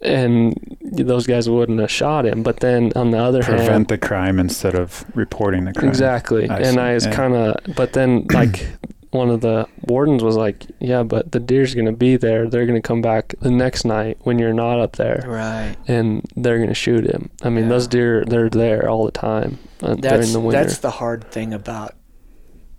and 0.00 0.54
those 0.80 1.26
guys 1.26 1.48
wouldn't 1.48 1.80
have 1.80 1.90
shot 1.90 2.26
him. 2.26 2.42
But 2.42 2.60
then 2.60 2.92
on 2.96 3.10
the 3.10 3.18
other 3.18 3.42
hand, 3.42 3.58
Prevent 3.58 3.88
the 3.88 3.98
crime 3.98 4.38
instead 4.38 4.74
of 4.74 5.04
reporting 5.14 5.64
the 5.64 5.72
crime. 5.72 5.88
Exactly. 5.88 6.48
I 6.48 6.56
and 6.58 6.74
see, 6.74 6.80
I 6.80 6.94
was 6.94 7.06
yeah. 7.06 7.14
kind 7.14 7.34
of, 7.34 7.56
but 7.76 7.92
then 7.92 8.26
like 8.32 8.66
one 9.10 9.28
of 9.30 9.42
the 9.42 9.68
wardens 9.82 10.22
was 10.24 10.36
like, 10.36 10.66
yeah, 10.80 11.02
but 11.02 11.32
the 11.32 11.38
deer's 11.38 11.74
going 11.74 11.86
to 11.86 11.92
be 11.92 12.16
there. 12.16 12.48
They're 12.48 12.66
going 12.66 12.80
to 12.80 12.86
come 12.86 13.02
back 13.02 13.34
the 13.40 13.50
next 13.50 13.84
night 13.84 14.16
when 14.22 14.38
you're 14.38 14.54
not 14.54 14.80
up 14.80 14.96
there 14.96 15.22
Right. 15.26 15.76
and 15.86 16.24
they're 16.34 16.56
going 16.56 16.70
to 16.70 16.74
shoot 16.74 17.04
him. 17.04 17.30
I 17.42 17.50
mean, 17.50 17.64
Yeah. 17.64 17.70
those 17.70 17.86
deer, 17.88 18.24
they're 18.24 18.48
there 18.48 18.88
all 18.88 19.04
the 19.04 19.12
time 19.12 19.58
uh, 19.82 19.88
during 19.94 20.00
That's 20.00 20.32
the 20.32 20.40
winter. 20.40 20.62
that's 20.64 20.78
the 20.78 20.90
hard 20.92 21.30
thing 21.30 21.52
about 21.52 21.94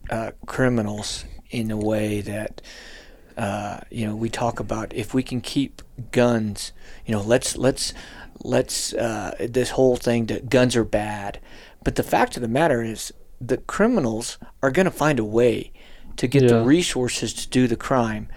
uh, 0.10 0.32
criminals 0.48 1.24
in 1.52 1.70
a 1.72 1.78
way 1.78 2.22
that 2.22 2.62
uh, 3.38 3.80
you 3.90 4.06
know 4.06 4.16
we 4.16 4.30
talk 4.30 4.60
about 4.60 4.94
if 4.94 5.14
we 5.14 5.24
can 5.24 5.42
keep 5.42 5.82
guns 6.12 6.72
you 7.06 7.14
know 7.14 7.22
let's 7.22 7.58
let's 7.58 7.94
let's 8.44 8.94
uh, 8.94 9.36
this 9.50 9.72
whole 9.72 9.96
thing 9.96 10.26
that 10.28 10.50
guns 10.50 10.76
are 10.76 10.84
bad 10.84 11.40
but 11.84 11.96
the 11.96 12.04
fact 12.04 12.36
of 12.36 12.42
the 12.42 12.48
matter 12.48 12.82
is 12.82 13.14
the 13.40 13.58
criminals 13.58 14.38
are 14.62 14.72
going 14.72 14.86
to 14.86 14.92
find 14.92 15.20
a 15.20 15.26
way 15.26 15.72
to 16.18 16.28
get 16.28 16.48
the 16.48 16.64
resources 16.64 17.34
to 17.34 17.48
do 17.50 17.68
the 17.68 17.76
crime 17.76 18.28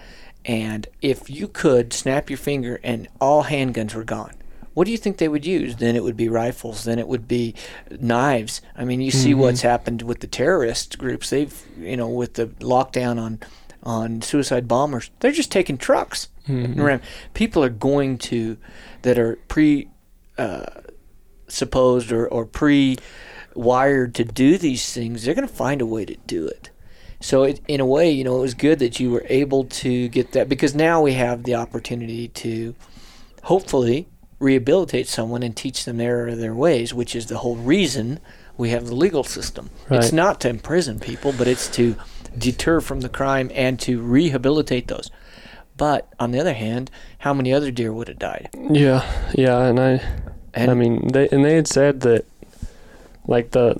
and 0.45 0.87
if 1.01 1.29
you 1.29 1.47
could 1.47 1.93
snap 1.93 2.29
your 2.29 2.37
finger 2.37 2.79
and 2.83 3.07
all 3.19 3.45
handguns 3.45 3.93
were 3.93 4.03
gone 4.03 4.33
what 4.77 4.85
do 4.85 4.91
you 4.91 4.97
think 4.99 5.17
they 5.17 5.27
would 5.27 5.43
use? 5.43 5.77
Then 5.77 5.95
it 5.95 6.03
would 6.03 6.15
be 6.15 6.29
rifles. 6.29 6.83
Then 6.83 6.99
it 6.99 7.07
would 7.07 7.27
be 7.27 7.55
knives. 7.99 8.61
I 8.75 8.85
mean, 8.85 9.01
you 9.01 9.09
see 9.09 9.33
what's 9.33 9.61
happened 9.61 10.03
with 10.03 10.19
the 10.19 10.27
terrorist 10.27 10.99
groups. 10.99 11.31
They've, 11.31 11.65
you 11.79 11.97
know, 11.97 12.07
with 12.07 12.35
the 12.35 12.45
lockdown 12.45 13.19
on 13.19 13.39
on 13.83 14.21
suicide 14.21 14.67
bombers, 14.67 15.09
they're 15.19 15.31
just 15.31 15.51
taking 15.51 15.77
trucks. 15.77 16.29
ram- 16.47 17.01
People 17.33 17.63
are 17.63 17.69
going 17.69 18.17
to 18.19 18.57
that 19.03 19.17
are 19.19 19.37
pre 19.47 19.89
uh, 20.37 20.65
supposed 21.47 22.11
or, 22.11 22.27
or 22.27 22.45
pre 22.45 22.97
wired 23.55 24.13
to 24.15 24.23
do 24.23 24.57
these 24.57 24.93
things. 24.93 25.23
They're 25.23 25.33
going 25.35 25.47
to 25.47 25.53
find 25.53 25.81
a 25.81 25.85
way 25.85 26.05
to 26.05 26.15
do 26.27 26.45
it. 26.47 26.69
So 27.19 27.43
it, 27.43 27.59
in 27.67 27.79
a 27.79 27.85
way, 27.85 28.11
you 28.11 28.23
know, 28.23 28.37
it 28.37 28.41
was 28.41 28.53
good 28.53 28.77
that 28.79 28.99
you 28.99 29.09
were 29.11 29.25
able 29.27 29.63
to 29.65 30.07
get 30.09 30.33
that 30.33 30.47
because 30.47 30.75
now 30.75 31.01
we 31.01 31.13
have 31.13 31.43
the 31.43 31.55
opportunity 31.55 32.27
to 32.29 32.75
hopefully 33.43 34.07
rehabilitate 34.39 35.07
someone 35.07 35.41
and 35.41 35.55
teach 35.55 35.85
them 35.85 35.97
their 35.97 36.35
their 36.35 36.53
ways, 36.53 36.93
which 36.93 37.15
is 37.15 37.25
the 37.25 37.39
whole 37.39 37.55
reason 37.55 38.19
we 38.55 38.69
have 38.69 38.85
the 38.87 38.95
legal 38.95 39.23
system. 39.23 39.69
It's 39.89 40.11
not 40.13 40.39
to 40.41 40.49
imprison 40.49 40.99
people, 40.99 41.33
but 41.37 41.47
it's 41.47 41.67
to 41.69 41.95
deter 42.37 42.81
from 42.81 43.01
the 43.01 43.09
crime 43.09 43.51
and 43.53 43.79
to 43.81 43.99
rehabilitate 44.01 44.87
those. 44.87 45.09
But 45.75 46.11
on 46.19 46.31
the 46.31 46.39
other 46.39 46.53
hand, 46.53 46.89
how 47.19 47.33
many 47.33 47.53
other 47.53 47.71
deer 47.71 47.93
would 47.93 48.07
have 48.07 48.19
died? 48.19 48.49
yeah. 48.71 49.05
Yeah. 49.33 49.59
And 49.63 49.79
I, 49.79 50.01
And 50.53 50.71
I 50.71 50.73
mean, 50.73 51.07
they, 51.09 51.29
and 51.29 51.45
they 51.45 51.55
had 51.55 51.67
said 51.67 52.01
that 52.01 52.25
like 53.27 53.51
the, 53.51 53.75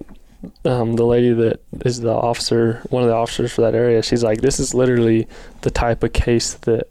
um, 0.63 0.95
the 0.95 1.05
lady 1.05 1.33
that 1.33 1.59
is 1.85 2.01
the 2.01 2.11
officer, 2.13 2.83
one 2.89 3.01
of 3.01 3.09
the 3.09 3.15
officers 3.15 3.51
for 3.51 3.61
that 3.61 3.73
area, 3.73 4.03
she's 4.03 4.23
like, 4.23 4.41
this 4.41 4.59
is 4.59 4.73
literally 4.73 5.27
the 5.61 5.71
type 5.71 6.03
of 6.03 6.13
case 6.13 6.53
that 6.53 6.87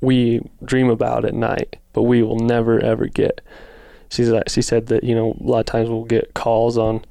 we 0.00 0.40
dream 0.64 0.88
about 0.88 1.24
at 1.24 1.34
night, 1.34 1.76
but 1.92 2.02
we 2.02 2.22
will 2.22 2.38
never 2.38 2.78
ever 2.82 3.06
get. 3.06 3.40
She's 4.08 4.28
like, 4.28 4.48
she 4.48 4.62
said 4.62 4.86
that 4.86 5.04
you 5.04 5.14
know 5.14 5.36
a 5.38 5.42
lot 5.42 5.60
of 5.60 5.66
times 5.66 5.88
we'll 5.90 6.04
get 6.04 6.32
calls 6.34 6.78
on 6.78 7.04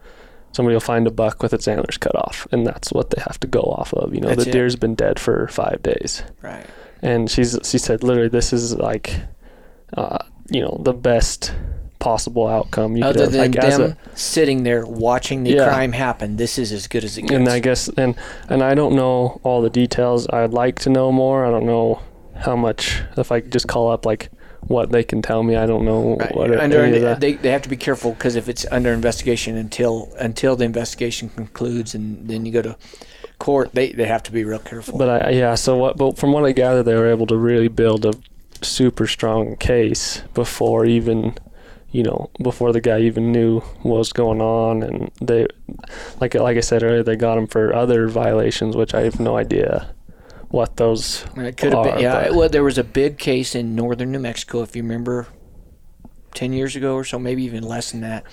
somebody 0.51 0.73
will 0.75 0.79
find 0.81 1.07
a 1.07 1.11
buck 1.11 1.41
with 1.43 1.53
its 1.53 1.67
antlers 1.67 1.97
cut 1.97 2.15
off, 2.15 2.47
and 2.51 2.65
that's 2.65 2.91
what 2.91 3.09
they 3.11 3.21
have 3.21 3.39
to 3.41 3.47
go 3.47 3.61
off 3.61 3.93
of. 3.93 4.13
You 4.13 4.21
know, 4.21 4.29
That's 4.29 4.43
the 4.45 4.49
it. 4.49 4.53
deer's 4.53 4.75
been 4.75 4.95
dead 4.95 5.19
for 5.19 5.47
five 5.49 5.81
days, 5.83 6.23
right. 6.41 6.65
and 7.01 7.29
she's 7.29 7.57
she 7.63 7.77
said 7.77 8.03
literally 8.03 8.29
this 8.29 8.51
is 8.53 8.75
like, 8.75 9.15
uh, 9.95 10.19
you 10.49 10.61
know, 10.61 10.79
the 10.83 10.93
best 10.93 11.53
possible 11.99 12.47
outcome 12.47 12.95
you 12.95 13.03
could 13.03 13.09
Other 13.17 13.23
have. 13.23 13.31
than 13.33 13.51
Like 13.51 13.55
as 13.57 13.77
a, 13.77 13.87
them 13.89 13.97
sitting 14.15 14.63
there 14.63 14.85
watching 14.85 15.43
the 15.43 15.51
Yeah. 15.51 15.67
crime 15.67 15.91
happen, 15.91 16.37
this 16.37 16.57
is 16.57 16.71
as 16.71 16.87
good 16.87 17.03
as 17.03 17.17
it 17.17 17.23
gets. 17.23 17.33
and 17.33 17.49
I 17.49 17.59
guess 17.59 17.89
and 17.89 18.15
and 18.47 18.63
I 18.63 18.73
don't 18.73 18.95
know 18.95 19.41
all 19.43 19.61
the 19.61 19.69
details. 19.69 20.27
I'd 20.29 20.53
like 20.53 20.79
to 20.79 20.89
know 20.89 21.11
more. 21.11 21.45
I 21.45 21.51
don't 21.51 21.65
know 21.65 21.99
how 22.37 22.55
much. 22.55 23.01
If 23.17 23.31
I 23.33 23.41
could 23.41 23.51
just 23.51 23.67
call 23.67 23.91
up 23.91 24.05
like 24.05 24.29
what 24.61 24.91
they 24.91 25.03
can 25.03 25.21
tell 25.21 25.43
me, 25.43 25.55
I 25.55 25.65
don't 25.65 25.85
know 25.85 26.17
Right. 26.17 26.35
what 26.35 26.59
under 26.59 26.83
any 26.83 26.99
they, 27.15 27.33
they 27.33 27.51
have 27.51 27.61
to 27.63 27.69
be 27.69 27.77
careful 27.77 28.11
because 28.11 28.35
if 28.35 28.47
it's 28.49 28.65
under 28.71 28.91
investigation 28.93 29.55
until 29.55 30.09
until 30.19 30.55
the 30.55 30.65
investigation 30.65 31.29
concludes 31.29 31.95
and 31.95 32.27
then 32.27 32.45
you 32.45 32.51
go 32.51 32.61
to 32.61 32.77
court, 33.39 33.71
they, 33.73 33.91
they 33.93 34.05
have 34.05 34.23
to 34.23 34.31
be 34.31 34.43
real 34.43 34.59
careful. 34.59 34.97
But 34.97 35.27
I 35.27 35.29
yeah. 35.31 35.55
So 35.55 35.77
what? 35.77 35.97
But 35.97 36.17
from 36.17 36.33
what 36.33 36.45
I 36.45 36.51
gather, 36.51 36.83
they 36.83 36.95
were 36.95 37.09
able 37.09 37.27
to 37.27 37.37
really 37.37 37.69
build 37.69 38.05
a 38.05 38.13
super 38.61 39.07
strong 39.07 39.55
case 39.57 40.21
before 40.33 40.85
even. 40.85 41.35
You 41.91 42.03
know, 42.03 42.29
before 42.43 42.71
the 42.71 42.81
guy 42.81 42.99
even 42.99 43.31
knew 43.31 43.61
what 43.81 43.97
was 43.97 44.13
going 44.13 44.41
on, 44.41 44.83
and 44.83 45.09
they, 45.21 45.47
like 46.21 46.35
like 46.35 46.55
I 46.55 46.59
said 46.59 46.83
earlier, 46.83 47.01
they 47.01 47.15
got 47.15 47.35
him 47.39 47.47
for 47.47 47.73
other 47.73 48.07
violations, 48.07 48.75
which 48.77 48.93
I 48.93 49.01
have 49.01 49.19
no 49.19 49.37
idea 49.37 49.89
what 50.49 50.77
those 50.77 51.25
it 51.37 51.57
could 51.57 51.73
have 51.73 51.83
been 51.83 51.99
yeah. 51.99 52.31
Well, 52.31 52.49
there 52.49 52.63
was 52.63 52.77
a 52.77 52.83
big 52.83 53.17
case 53.17 53.55
in 53.55 53.75
northern 53.75 54.11
New 54.11 54.19
Mexico, 54.19 54.61
if 54.63 54.75
you 54.75 54.81
remember, 54.81 55.27
ten 56.33 56.53
years 56.53 56.75
ago 56.75 56.95
or 56.95 57.03
so, 57.03 57.19
maybe 57.19 57.43
even 57.43 57.63
less 57.63 57.91
than 57.91 58.01
that. 58.01 58.23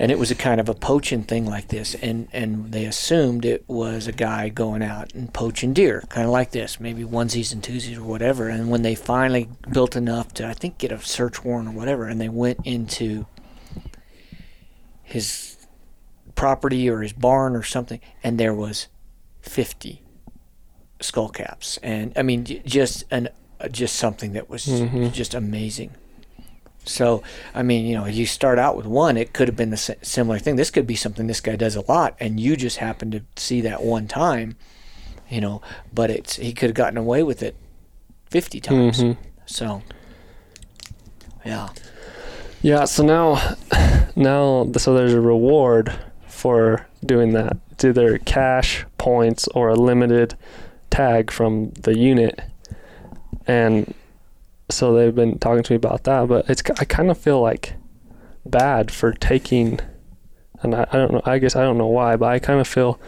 And 0.00 0.12
it 0.12 0.18
was 0.18 0.30
a 0.30 0.36
kind 0.36 0.60
of 0.60 0.68
a 0.68 0.74
poaching 0.74 1.24
thing 1.24 1.44
like 1.44 1.68
this, 1.68 1.94
and 1.96 2.28
and 2.32 2.70
they 2.72 2.84
assumed 2.84 3.44
it 3.44 3.64
was 3.68 4.06
a 4.06 4.12
guy 4.12 4.48
going 4.48 4.82
out 4.82 5.12
and 5.14 5.32
poaching 5.32 5.72
deer, 5.72 6.04
kind 6.08 6.24
of 6.24 6.32
like 6.32 6.52
this, 6.52 6.78
maybe 6.78 7.02
onesies 7.04 7.52
and 7.52 7.62
twosies 7.62 7.96
or 7.96 8.04
whatever. 8.04 8.48
And 8.48 8.70
when 8.70 8.82
they 8.82 8.94
finally 8.94 9.48
built 9.72 9.96
enough 9.96 10.34
to, 10.34 10.46
I 10.46 10.52
think, 10.52 10.78
get 10.78 10.92
a 10.92 11.00
search 11.00 11.44
warrant 11.44 11.68
or 11.68 11.72
whatever, 11.72 12.06
and 12.06 12.20
they 12.20 12.28
went 12.28 12.60
into 12.64 13.26
his 15.02 15.56
property 16.36 16.88
or 16.88 17.02
his 17.02 17.12
barn 17.12 17.56
or 17.56 17.64
something, 17.64 18.00
and 18.22 18.38
there 18.38 18.54
was 18.54 18.86
fifty 19.40 20.02
skull 21.00 21.28
caps, 21.28 21.78
and 21.82 22.12
I 22.16 22.22
mean, 22.22 22.44
j- 22.44 22.62
just 22.64 23.04
an 23.10 23.28
uh, 23.60 23.68
just 23.68 23.96
something 23.96 24.32
that 24.34 24.48
was 24.48 24.66
Mhm. 24.66 25.12
just 25.12 25.34
amazing. 25.34 25.90
So, 26.84 27.22
I 27.54 27.62
mean, 27.62 27.84
you 27.86 27.94
know, 27.96 28.06
you 28.06 28.24
start 28.24 28.58
out 28.58 28.76
with 28.76 28.86
one, 28.86 29.16
it 29.18 29.32
could 29.34 29.46
have 29.48 29.56
been 29.56 29.70
the 29.70 29.96
similar 30.02 30.38
thing. 30.38 30.56
This 30.56 30.70
could 30.70 30.86
be 30.86 30.94
something 30.96 31.26
this 31.26 31.40
guy 31.40 31.54
does 31.56 31.76
a 31.76 31.82
lot, 31.90 32.16
and 32.18 32.40
you 32.40 32.56
just 32.56 32.78
happen 32.78 33.10
to 33.10 33.20
see 33.36 33.60
that 33.62 33.82
one 33.82 34.06
time, 34.08 34.56
you 35.28 35.40
know. 35.40 35.60
But 35.92 36.10
it's 36.10 36.36
he 36.36 36.52
could 36.52 36.70
have 36.70 36.76
gotten 36.76 36.96
away 36.96 37.22
with 37.22 37.42
it 37.42 37.56
fifty 38.30 38.60
times. 38.60 39.00
Mhm. 39.02 39.16
So, 39.46 39.82
yeah, 41.44 41.68
Yeah, 42.60 42.84
so 42.86 43.04
now, 43.04 43.54
now, 44.16 44.66
so 44.76 44.92
there's 44.94 45.14
a 45.14 45.20
reward 45.20 45.92
for 46.26 46.86
doing 47.06 47.32
that. 47.34 47.56
It's 47.70 47.84
either 47.84 48.18
cash, 48.18 48.84
points 48.98 49.46
or 49.54 49.68
a 49.68 49.74
limited 49.76 50.34
tag 50.90 51.30
from 51.30 51.70
the 51.70 51.96
unit, 51.96 52.40
and 53.46 53.94
so 54.70 54.94
they've 54.94 55.14
been 55.14 55.38
talking 55.38 55.62
to 55.62 55.72
me 55.72 55.76
about 55.76 56.04
that. 56.04 56.28
But 56.28 56.48
it's 56.48 56.62
I 56.78 56.84
kind 56.84 57.10
of 57.10 57.18
feel 57.18 57.40
like 57.40 57.74
bad 58.44 58.90
for 58.90 59.12
taking, 59.12 59.80
and 60.62 60.74
I, 60.74 60.86
I 60.90 60.96
don't 60.96 61.12
know. 61.12 61.22
I 61.24 61.38
guess 61.38 61.56
I 61.56 61.62
don't 61.62 61.78
know 61.78 61.86
why, 61.86 62.16
but 62.16 62.26
I 62.26 62.38
kind 62.38 62.60
of 62.60 62.68
feel 62.68 63.00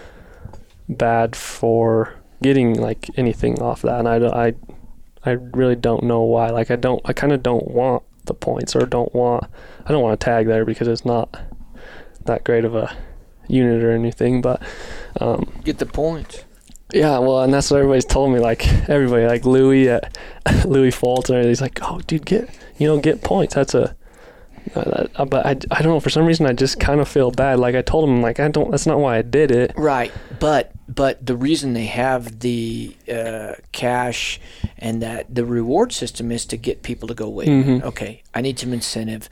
bad 0.88 1.36
for 1.36 2.14
getting 2.42 2.74
like 2.74 3.08
anything 3.16 3.60
off 3.60 3.82
that, 3.82 3.98
and 3.98 4.08
I 4.08 4.46
I 4.46 4.54
I 5.24 5.30
really 5.32 5.76
don't 5.76 6.04
know 6.04 6.22
why. 6.22 6.50
Like 6.50 6.70
I 6.70 6.76
don't 6.76 7.00
I 7.04 7.12
kind 7.12 7.32
of 7.32 7.42
don't 7.42 7.68
want 7.68 8.02
the 8.24 8.34
points 8.34 8.76
or 8.76 8.86
don't 8.86 9.14
want 9.14 9.44
I 9.86 9.92
don't 9.92 10.02
want 10.02 10.18
to 10.18 10.24
tag 10.24 10.46
there 10.46 10.64
because 10.64 10.88
it's 10.88 11.04
not 11.04 11.38
that 12.24 12.44
great 12.44 12.64
of 12.64 12.74
a 12.74 12.94
unit 13.48 13.82
or 13.82 13.90
anything. 13.90 14.40
But 14.40 14.62
um, 15.20 15.50
Get 15.64 15.78
the 15.78 15.86
points. 15.86 16.44
Yeah, 16.92 17.18
well, 17.18 17.42
and 17.42 17.52
that's 17.52 17.70
what 17.70 17.78
everybody's 17.78 18.04
told 18.04 18.32
me. 18.32 18.38
Like 18.38 18.66
everybody, 18.88 19.26
like 19.26 19.44
Louis 19.44 19.88
at 19.88 20.16
Louis 20.64 20.90
Fulton, 20.90 21.44
he's 21.44 21.60
like, 21.60 21.78
"Oh, 21.82 22.00
dude, 22.06 22.26
get 22.26 22.48
you 22.78 22.86
know 22.86 22.98
get 23.00 23.22
points." 23.22 23.54
That's 23.54 23.74
a 23.74 23.94
uh, 24.74 24.84
that, 24.84 25.10
uh, 25.16 25.24
but 25.24 25.46
I, 25.46 25.50
I 25.50 25.82
don't 25.82 25.92
know 25.94 26.00
for 26.00 26.10
some 26.10 26.26
reason 26.26 26.46
I 26.46 26.52
just 26.52 26.78
kind 26.78 27.00
of 27.00 27.08
feel 27.08 27.30
bad. 27.30 27.58
Like 27.58 27.74
I 27.74 27.82
told 27.82 28.08
him 28.08 28.20
like 28.22 28.40
I 28.40 28.48
don't 28.48 28.70
that's 28.70 28.86
not 28.86 28.98
why 29.00 29.18
I 29.18 29.22
did 29.22 29.50
it. 29.50 29.72
Right, 29.76 30.12
but 30.38 30.72
but 30.88 31.24
the 31.24 31.36
reason 31.36 31.72
they 31.72 31.86
have 31.86 32.40
the 32.40 32.94
uh, 33.12 33.54
cash 33.72 34.40
and 34.78 35.02
that 35.02 35.34
the 35.34 35.44
reward 35.44 35.92
system 35.92 36.30
is 36.30 36.44
to 36.46 36.56
get 36.56 36.82
people 36.82 37.08
to 37.08 37.14
go 37.14 37.28
wait. 37.28 37.48
Mhm. 37.48 37.82
Okay, 37.82 38.22
I 38.34 38.40
need 38.40 38.58
some 38.58 38.72
incentive 38.72 39.28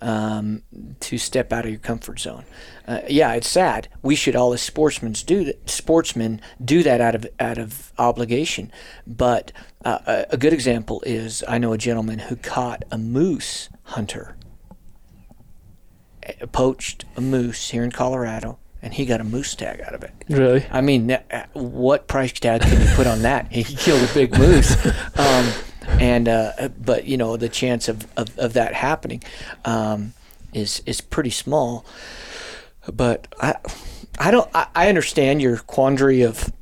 um, 0.00 0.62
to 1.00 1.18
step 1.18 1.52
out 1.52 1.64
of 1.64 1.70
your 1.70 1.80
comfort 1.80 2.20
zone. 2.20 2.44
Uh, 2.86 3.00
yeah, 3.08 3.32
it's 3.34 3.48
sad. 3.48 3.88
We 4.02 4.14
should 4.14 4.36
all 4.36 4.52
as 4.52 4.62
sportsmen 4.62 5.12
do 5.12 5.44
that. 5.44 5.68
Sportsmen 5.68 6.40
do 6.64 6.82
that 6.82 7.00
out 7.00 7.14
of 7.14 7.26
out 7.38 7.58
of 7.58 7.92
obligation. 7.98 8.70
But 9.06 9.52
uh, 9.84 10.24
a, 10.30 10.36
good 10.36 10.52
example 10.52 11.02
is 11.06 11.44
I 11.48 11.58
know 11.58 11.72
a 11.72 11.78
gentleman 11.78 12.18
who 12.20 12.36
caught 12.36 12.84
a 12.90 12.98
moose 12.98 13.68
hunter 13.84 14.36
poached 16.52 17.04
a 17.16 17.20
moose 17.20 17.70
here 17.70 17.84
in 17.84 17.92
Colorado, 17.92 18.58
and 18.82 18.94
he 18.94 19.04
got 19.04 19.20
a 19.20 19.24
moose 19.24 19.54
tag 19.54 19.80
out 19.80 19.94
of 19.94 20.02
it. 20.02 20.12
Really? 20.28 20.66
I 20.70 20.80
mean, 20.80 21.10
uh, 21.10 21.46
what 21.52 22.08
price 22.08 22.32
tag 22.32 22.62
can 22.62 22.80
you 22.80 22.94
put 22.94 23.06
on 23.06 23.22
that? 23.22 23.50
He 23.52 23.64
killed 23.64 24.08
a 24.08 24.12
big 24.12 24.36
moose, 24.36 24.74
um, 25.16 25.52
and 26.00 26.28
uh, 26.28 26.68
but 26.78 27.06
you 27.06 27.16
know 27.16 27.36
the 27.36 27.48
chance 27.48 27.88
of, 27.88 28.06
of, 28.16 28.36
of 28.38 28.52
that 28.54 28.74
happening 28.74 29.22
um, 29.64 30.12
is 30.52 30.82
is 30.86 31.00
pretty 31.00 31.30
small. 31.30 31.84
But 32.92 33.28
I 33.40 33.54
I 34.18 34.30
don't 34.30 34.48
I, 34.54 34.66
I 34.74 34.88
understand 34.88 35.42
your 35.42 35.58
quandary 35.58 36.22
of 36.22 36.52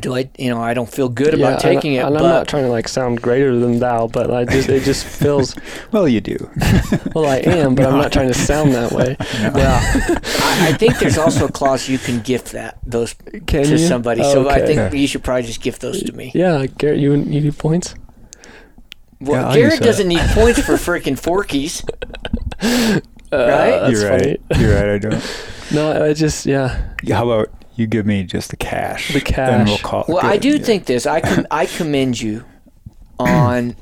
do 0.00 0.12
I 0.16 0.28
you 0.36 0.50
know 0.50 0.60
I 0.60 0.74
don't 0.74 0.90
feel 0.90 1.08
good 1.08 1.38
Yeah, 1.38 1.46
about 1.50 1.60
taking 1.60 1.96
and, 1.96 2.02
it, 2.02 2.06
And 2.08 2.16
I'm 2.18 2.24
not 2.24 2.48
trying 2.48 2.64
to 2.64 2.68
like 2.70 2.88
sound 2.88 3.22
greater 3.22 3.56
than 3.56 3.78
thou, 3.78 4.08
but 4.08 4.32
I 4.32 4.44
just 4.44 4.68
it 4.68 4.82
just 4.82 5.06
feels 5.22 5.54
Well, 5.92 6.08
you 6.08 6.20
do. 6.20 6.36
well 7.14 7.26
I 7.26 7.36
am, 7.36 7.76
but 7.76 7.86
I'm 7.86 7.96
not 7.98 8.12
trying 8.12 8.26
to 8.28 8.34
sound 8.34 8.74
that 8.74 8.90
way. 8.90 9.16
well, 9.54 9.80
I, 10.42 10.70
I 10.70 10.72
think 10.72 10.98
there's 10.98 11.16
also 11.18 11.46
a 11.46 11.52
clause 11.52 11.88
you 11.88 11.98
can 11.98 12.20
gift 12.20 12.50
that 12.52 12.78
those 12.84 13.14
Can 13.46 13.64
to 13.64 13.70
you? 13.70 13.78
somebody. 13.78 14.24
So 14.24 14.48
I 14.48 14.58
think 14.66 14.80
Okay. 14.80 14.98
you 14.98 15.06
should 15.06 15.22
probably 15.22 15.44
just 15.46 15.62
gift 15.62 15.80
those 15.80 16.02
to 16.02 16.12
me. 16.12 16.32
Yeah, 16.34 16.66
Garrett, 16.66 16.98
you 16.98 17.12
you 17.14 17.40
need 17.40 17.56
points. 17.58 17.94
Well, 19.24 19.48
Yeah, 19.50 19.54
Garrett 19.68 19.80
doesn't 19.80 20.08
need 20.08 20.20
points 20.30 20.60
for 20.60 20.74
freaking 20.74 21.18
Forkies. 21.20 21.82
Uh, 23.32 23.36
Right? 23.36 23.70
That's 23.80 23.92
You're 24.00 24.10
funny. 24.10 24.26
right. 24.50 24.60
You're 24.60 24.74
right. 24.76 24.88
I 24.90 24.98
don't. 24.98 25.40
No, 25.72 26.04
I 26.04 26.12
just 26.12 26.46
yeah. 26.46 26.92
How 27.10 27.28
about 27.28 27.48
you 27.74 27.86
give 27.88 28.06
me 28.06 28.22
just 28.22 28.50
the 28.50 28.56
cash? 28.56 29.12
The 29.12 29.40
And 29.40 29.64
we'll 29.66 29.76
cash. 29.78 29.82
call 29.82 30.00
it 30.02 30.08
Well, 30.08 30.24
I 30.24 30.36
do 30.36 30.50
Yeah. 30.50 30.58
think 30.62 30.84
this. 30.86 31.04
I 31.06 31.20
com- 31.20 31.46
I 31.50 31.66
commend 31.66 32.20
you 32.20 32.44
on 33.18 33.74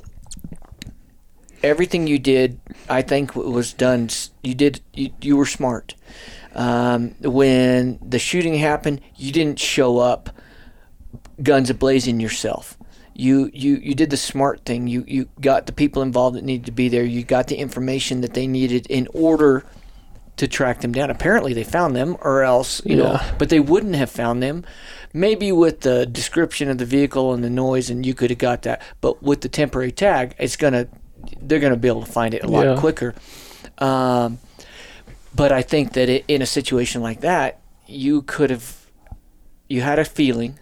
everything 1.62 2.07
you 2.07 2.18
did. 2.18 2.61
I 2.88 3.03
think 3.03 3.34
was 3.36 3.72
done. 3.72 4.09
You 4.43 4.55
did. 4.55 4.80
You, 4.95 5.11
you 5.20 5.36
were 5.36 5.45
smart. 5.47 5.97
Um, 6.55 7.14
when 7.20 7.99
the 8.01 8.18
shooting 8.18 8.55
happened, 8.55 9.01
you 9.16 9.32
didn't 9.32 9.59
show 9.59 9.99
up 9.99 10.30
guns 11.43 11.70
ablazing 11.70 12.20
yourself. 12.22 12.78
You, 13.15 13.51
you 13.53 13.77
you 13.77 13.95
did 13.95 14.11
the 14.11 14.17
smart 14.17 14.65
thing. 14.65 14.87
You 14.87 15.05
you 15.07 15.29
got 15.41 15.67
the 15.67 15.73
people 15.73 16.01
involved 16.03 16.37
that 16.37 16.45
needed 16.45 16.67
to 16.67 16.73
be 16.73 16.89
there. 16.89 17.05
You 17.05 17.23
got 17.23 17.47
the 17.49 17.57
information 17.57 18.23
that 18.23 18.33
they 18.35 18.47
needed 18.47 18.87
in 18.89 19.07
order 19.13 19.65
to 20.39 20.49
track 20.49 20.81
them 20.81 20.93
down. 20.93 21.11
Apparently, 21.11 21.53
they 21.53 21.63
found 21.65 21.95
them, 21.95 22.17
or 22.23 22.43
else 22.43 22.81
you 22.87 22.97
know. 22.97 23.21
But 23.39 23.51
they 23.51 23.61
wouldn't 23.61 23.97
have 23.97 24.11
found 24.11 24.43
them. 24.43 24.65
Maybe 25.13 25.53
with 25.53 25.81
the 25.83 26.07
description 26.07 26.71
of 26.71 26.79
the 26.79 26.87
vehicle 26.87 27.35
and 27.35 27.45
the 27.45 27.51
noise, 27.51 27.91
and 27.91 28.07
you 28.07 28.15
could 28.15 28.31
have 28.31 28.39
got 28.39 28.63
that. 28.63 28.81
But 29.03 29.23
with 29.23 29.43
the 29.43 29.49
temporary 29.51 29.93
tag, 29.93 30.35
it's 30.39 30.57
gonna 30.57 30.89
they're 31.43 31.61
gonna 31.61 31.77
be 31.77 31.89
able 31.89 32.05
to 32.05 32.11
find 32.11 32.33
it 32.33 32.43
a 32.43 32.49
lot 32.49 32.65
Yeah. 32.65 32.77
quicker. 32.79 33.15
Um, 33.77 34.39
but 35.35 35.53
I 35.53 35.61
think 35.63 35.93
that 35.93 36.09
it, 36.09 36.25
in 36.29 36.41
a 36.41 36.47
situation 36.47 37.03
like 37.03 37.21
that, 37.21 37.61
you 37.87 38.23
could 38.23 38.49
have 38.49 38.87
you 39.69 39.83
had 39.83 39.99
a 39.99 40.05
feeling. 40.07 40.59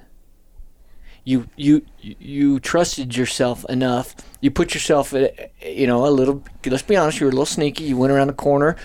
You 1.24 1.48
you 1.56 1.82
you 2.00 2.60
trusted 2.60 3.16
yourself 3.16 3.64
enough. 3.68 4.14
You 4.40 4.50
put 4.50 4.72
yourself, 4.74 5.12
uh, 5.14 5.28
you 5.62 5.86
know, 5.86 6.06
a 6.06 6.08
little. 6.10 6.42
Let's 6.64 6.82
be 6.82 6.96
honest. 6.96 7.20
You 7.20 7.26
were 7.26 7.30
a 7.30 7.34
little 7.34 7.46
sneaky. 7.46 7.84
You 7.84 7.96
went 7.98 8.12
around 8.12 8.28
the 8.28 8.32
corner, 8.32 8.76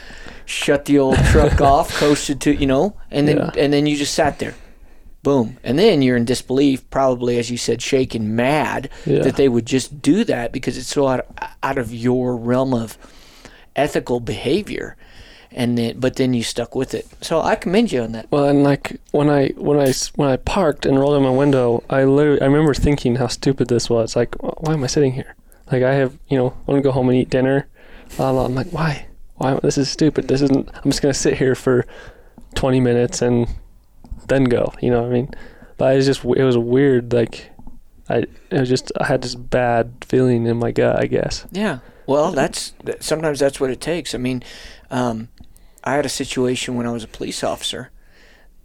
shut 0.45 0.85
the 0.85 0.99
old 0.99 1.17
truck 1.31 1.61
off, 1.73 1.89
coasted 1.97 2.41
to, 2.41 2.53
you 2.53 2.67
know, 2.67 2.95
and 3.09 3.27
then 3.27 3.37
Yeah. 3.37 3.51
and 3.57 3.71
then 3.73 3.85
you 3.87 3.95
just 3.95 4.13
sat 4.13 4.39
there. 4.39 4.53
Boom. 5.23 5.57
And 5.63 5.79
then 5.79 6.01
you're 6.03 6.17
in 6.17 6.25
disbelief, 6.25 6.87
probably 6.91 7.39
as 7.39 7.49
you 7.49 7.57
said, 7.57 7.81
shaken, 7.81 8.35
mad 8.35 8.89
Yeah. 9.05 9.23
that 9.23 9.37
they 9.37 9.49
would 9.49 9.65
just 9.65 10.01
do 10.01 10.23
that 10.25 10.51
because 10.51 10.77
it's 10.77 10.89
so 10.89 11.07
out, 11.07 11.25
out 11.63 11.77
of 11.79 11.91
your 11.93 12.35
realm 12.37 12.73
of 12.73 12.97
ethical 13.75 14.19
behavior. 14.19 14.97
And 15.57 15.77
then, 15.77 15.97
but 16.01 16.17
then 16.17 16.33
you 16.33 16.43
stuck 16.43 16.75
with 16.75 16.93
it. 16.93 17.07
So 17.21 17.39
I 17.39 17.55
commend 17.55 17.89
you 17.93 18.01
on 18.01 18.11
that. 18.11 18.29
Well, 18.29 18.43
and 18.43 18.61
like 18.61 18.99
when 19.11 19.29
I 19.29 19.47
when 19.55 19.79
I 19.79 19.93
when 20.15 20.29
I 20.29 20.35
parked 20.35 20.85
and 20.85 20.99
rolled 20.99 21.15
down 21.15 21.23
my 21.23 21.29
window, 21.29 21.81
I 21.89 22.03
literally 22.03 22.41
I 22.41 22.45
remember 22.45 22.73
thinking 22.73 23.15
how 23.15 23.27
stupid 23.27 23.69
this 23.69 23.89
was. 23.89 24.17
Like, 24.17 24.35
why 24.35 24.73
am 24.73 24.83
I 24.83 24.87
sitting 24.87 25.13
here? 25.13 25.33
Like, 25.71 25.81
I 25.81 25.93
have 25.93 26.17
you 26.27 26.37
know 26.37 26.49
I 26.67 26.71
want 26.71 26.83
to 26.83 26.87
go 26.87 26.91
home 26.91 27.07
and 27.07 27.17
eat 27.17 27.29
dinner. 27.29 27.67
Uh, 28.19 28.43
I'm 28.45 28.53
like, 28.53 28.71
why? 28.71 29.07
Why? 29.35 29.57
This 29.63 29.77
is 29.77 29.89
stupid. 29.89 30.27
This 30.27 30.41
isn't. 30.41 30.69
I'm 30.75 30.91
just 30.91 31.01
gonna 31.01 31.13
sit 31.13 31.37
here 31.37 31.55
for 31.55 31.85
20 32.55 32.81
minutes 32.81 33.21
and 33.21 33.47
then 34.27 34.43
go. 34.43 34.73
You 34.81 34.91
know 34.91 35.03
what 35.03 35.11
I 35.11 35.13
mean? 35.13 35.33
But 35.77 35.93
it 35.93 35.97
was 35.97 36.05
just 36.05 36.25
it 36.25 36.43
was 36.43 36.57
weird. 36.57 37.13
Like, 37.13 37.49
I 38.09 38.25
it 38.49 38.59
was 38.59 38.67
just 38.67 38.91
I 38.99 39.05
had 39.05 39.21
this 39.21 39.35
bad 39.35 39.93
feeling 40.01 40.45
in 40.47 40.57
my 40.57 40.71
gut. 40.71 40.99
I 41.01 41.05
guess. 41.05 41.45
Yeah. 41.51 41.79
Well, 42.07 42.31
that's 42.31 42.73
sometimes 42.99 43.39
that's 43.39 43.59
what 43.59 43.71
it 43.71 43.81
takes. 43.81 44.13
I 44.13 44.19
mean, 44.19 44.43
um, 44.91 45.29
I 45.85 45.93
had 45.93 46.05
a 46.05 46.09
situation 46.09 46.75
when 46.75 46.87
I 46.87 46.91
was 46.91 47.03
a 47.03 47.07
police 47.07 47.43
officer. 47.43 47.91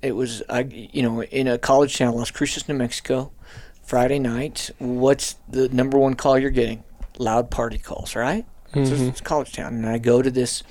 It 0.02 0.12
was 0.12 0.42
I, 0.48 0.60
you 0.60 1.02
know, 1.02 1.22
in 1.22 1.46
a 1.46 1.58
college 1.58 1.98
town, 1.98 2.14
Las 2.14 2.30
Cruces, 2.30 2.68
New 2.68 2.74
Mexico, 2.74 3.32
Friday 3.82 4.18
night. 4.18 4.70
What's 4.78 5.36
the 5.48 5.68
number 5.68 5.98
one 5.98 6.14
call 6.14 6.38
you're 6.38 6.50
getting? 6.50 6.84
Loud 7.18 7.50
party 7.50 7.78
calls, 7.78 8.16
right? 8.16 8.46
So 8.72 8.80
it's- 8.80 9.00
it's 9.08 9.20
a 9.20 9.24
college 9.24 9.52
town, 9.52 9.74
and 9.74 9.86
I 9.86 9.98
go 9.98 10.22
to 10.22 10.30
this 10.30 10.62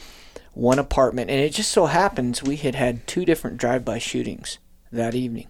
one 0.53 0.79
apartment, 0.79 1.29
and 1.29 1.39
it 1.39 1.53
just 1.53 1.71
so 1.71 1.85
happens 1.85 2.41
we 2.41 2.55
had 2.55 2.73
had 2.75 3.05
two 3.05 3.23
different 3.25 3.57
drive-by 3.57 3.99
shootings 3.99 4.57
that 4.91 5.13
evening. 5.13 5.47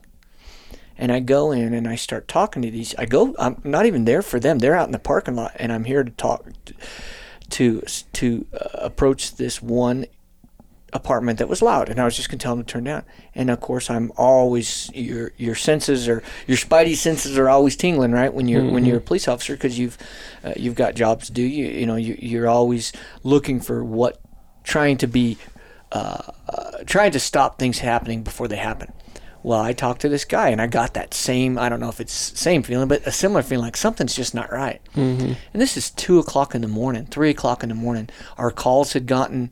And 0.97 1.11
I 1.13 1.21
go 1.21 1.51
in 1.53 1.73
and 1.73 1.87
I 1.87 1.95
start 1.95 2.27
talking 2.27 2.61
to 2.63 2.69
these. 2.69 2.93
I 2.97 3.05
go. 3.05 3.33
I'm 3.39 3.61
not 3.63 3.85
even 3.85 4.03
there 4.03 4.21
for 4.21 4.37
them. 4.41 4.59
They're 4.59 4.75
out 4.75 4.87
in 4.87 4.91
the 4.91 4.99
parking 4.99 5.35
lot, 5.35 5.53
and 5.55 5.71
I'm 5.71 5.85
here 5.85 6.03
to 6.03 6.11
talk 6.11 6.45
to 7.51 7.81
to 8.13 8.45
uh, 8.53 8.57
approach 8.73 9.35
this 9.37 9.61
one 9.61 10.05
apartment 10.93 11.39
that 11.39 11.47
was 11.47 11.61
loud, 11.61 11.89
and 11.89 11.99
I 11.99 12.05
was 12.05 12.15
just 12.15 12.29
gonna 12.29 12.39
tell 12.39 12.55
them 12.55 12.65
to 12.65 12.71
turn 12.71 12.83
down. 12.85 13.03
And 13.35 13.49
of 13.49 13.59
course, 13.59 13.89
I'm 13.89 14.11
always 14.17 14.89
your 14.93 15.31
your 15.37 15.55
senses 15.55 16.07
are 16.07 16.23
your 16.47 16.57
spidey 16.57 16.95
senses 16.95 17.37
are 17.37 17.49
always 17.49 17.75
tingling, 17.75 18.11
right? 18.11 18.33
When 18.33 18.47
you're 18.47 18.63
when 18.65 18.83
Mhm. 18.83 18.87
you're 18.87 18.97
a 18.97 19.01
police 19.01 19.27
officer 19.27 19.53
because 19.53 19.77
you've 19.77 19.97
uh, 20.43 20.53
you've 20.55 20.75
got 20.75 20.95
jobs 20.95 21.27
to 21.27 21.31
do. 21.31 21.41
You 21.43 21.67
you 21.67 21.85
know 21.85 21.95
you 21.95 22.17
you're 22.19 22.47
always 22.49 22.91
looking 23.23 23.59
for 23.59 23.83
what 23.83 24.19
trying 24.63 24.97
to 24.97 25.07
be 25.07 25.37
uh, 25.91 26.21
uh, 26.47 26.71
trying 26.85 27.11
to 27.11 27.19
stop 27.19 27.57
things 27.57 27.79
happening 27.79 28.21
before 28.23 28.47
they 28.47 28.57
happen. 28.57 28.93
Well, 29.41 29.59
I 29.61 29.71
talked 29.73 30.01
to 30.01 30.09
this 30.09 30.25
guy 30.25 30.49
and 30.49 30.61
I 30.61 30.67
got 30.67 30.93
that 30.95 31.13
same, 31.13 31.57
I 31.57 31.69
don't 31.69 31.79
know 31.79 31.87
if 31.87 32.01
it's 32.01 32.11
same 32.37 32.61
feeling, 32.61 32.89
but 32.89 33.07
a 33.07 33.11
similar 33.11 33.41
feeling 33.41 33.63
like 33.65 33.77
something's 33.77 34.13
just 34.13 34.35
not 34.35 34.51
right. 34.51 34.81
Mm-hmm. 34.97 35.31
And 35.53 35.61
this 35.61 35.77
is 35.77 35.91
two 35.91 36.19
o'clock 36.19 36.53
in 36.53 36.61
the 36.61 36.67
morning, 36.67 37.05
three 37.05 37.29
o'clock 37.29 37.63
in 37.63 37.69
the 37.69 37.75
morning. 37.75 38.09
Our 38.37 38.51
calls 38.51 38.91
had 38.93 39.07
gotten 39.07 39.51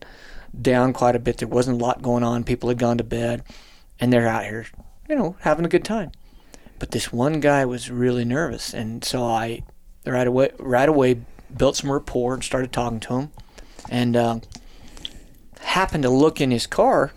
down 0.61 0.93
quite 0.93 1.15
a 1.15 1.19
bit. 1.19 1.37
There 1.37 1.47
wasn't 1.47 1.81
a 1.81 1.83
lot 1.83 2.01
going 2.01 2.23
on. 2.23 2.43
People 2.43 2.69
had 2.69 2.77
gone 2.77 2.97
to 2.97 3.03
bed, 3.03 3.43
and 3.99 4.11
they're 4.11 4.27
out 4.27 4.45
here, 4.45 4.67
you 5.09 5.15
know, 5.15 5.35
having 5.41 5.65
a 5.65 5.69
good 5.69 5.85
time. 5.85 6.11
But 6.79 6.91
this 6.91 7.11
one 7.11 7.39
guy 7.39 7.65
was 7.65 7.89
really 7.89 8.25
nervous, 8.25 8.73
and 8.73 9.03
so 9.03 9.23
I 9.23 9.63
right 10.05 10.27
away 10.27 10.51
right 10.59 10.87
away 10.87 11.21
built 11.55 11.75
some 11.77 11.91
rapport 11.91 12.35
and 12.35 12.43
started 12.43 12.71
talking 12.71 12.99
to 13.01 13.13
him, 13.15 13.31
and 13.89 14.15
um, 14.15 14.41
happened 15.61 16.03
to 16.03 16.09
look 16.09 16.39
in 16.39 16.51
his 16.51 16.67
car 16.67 17.13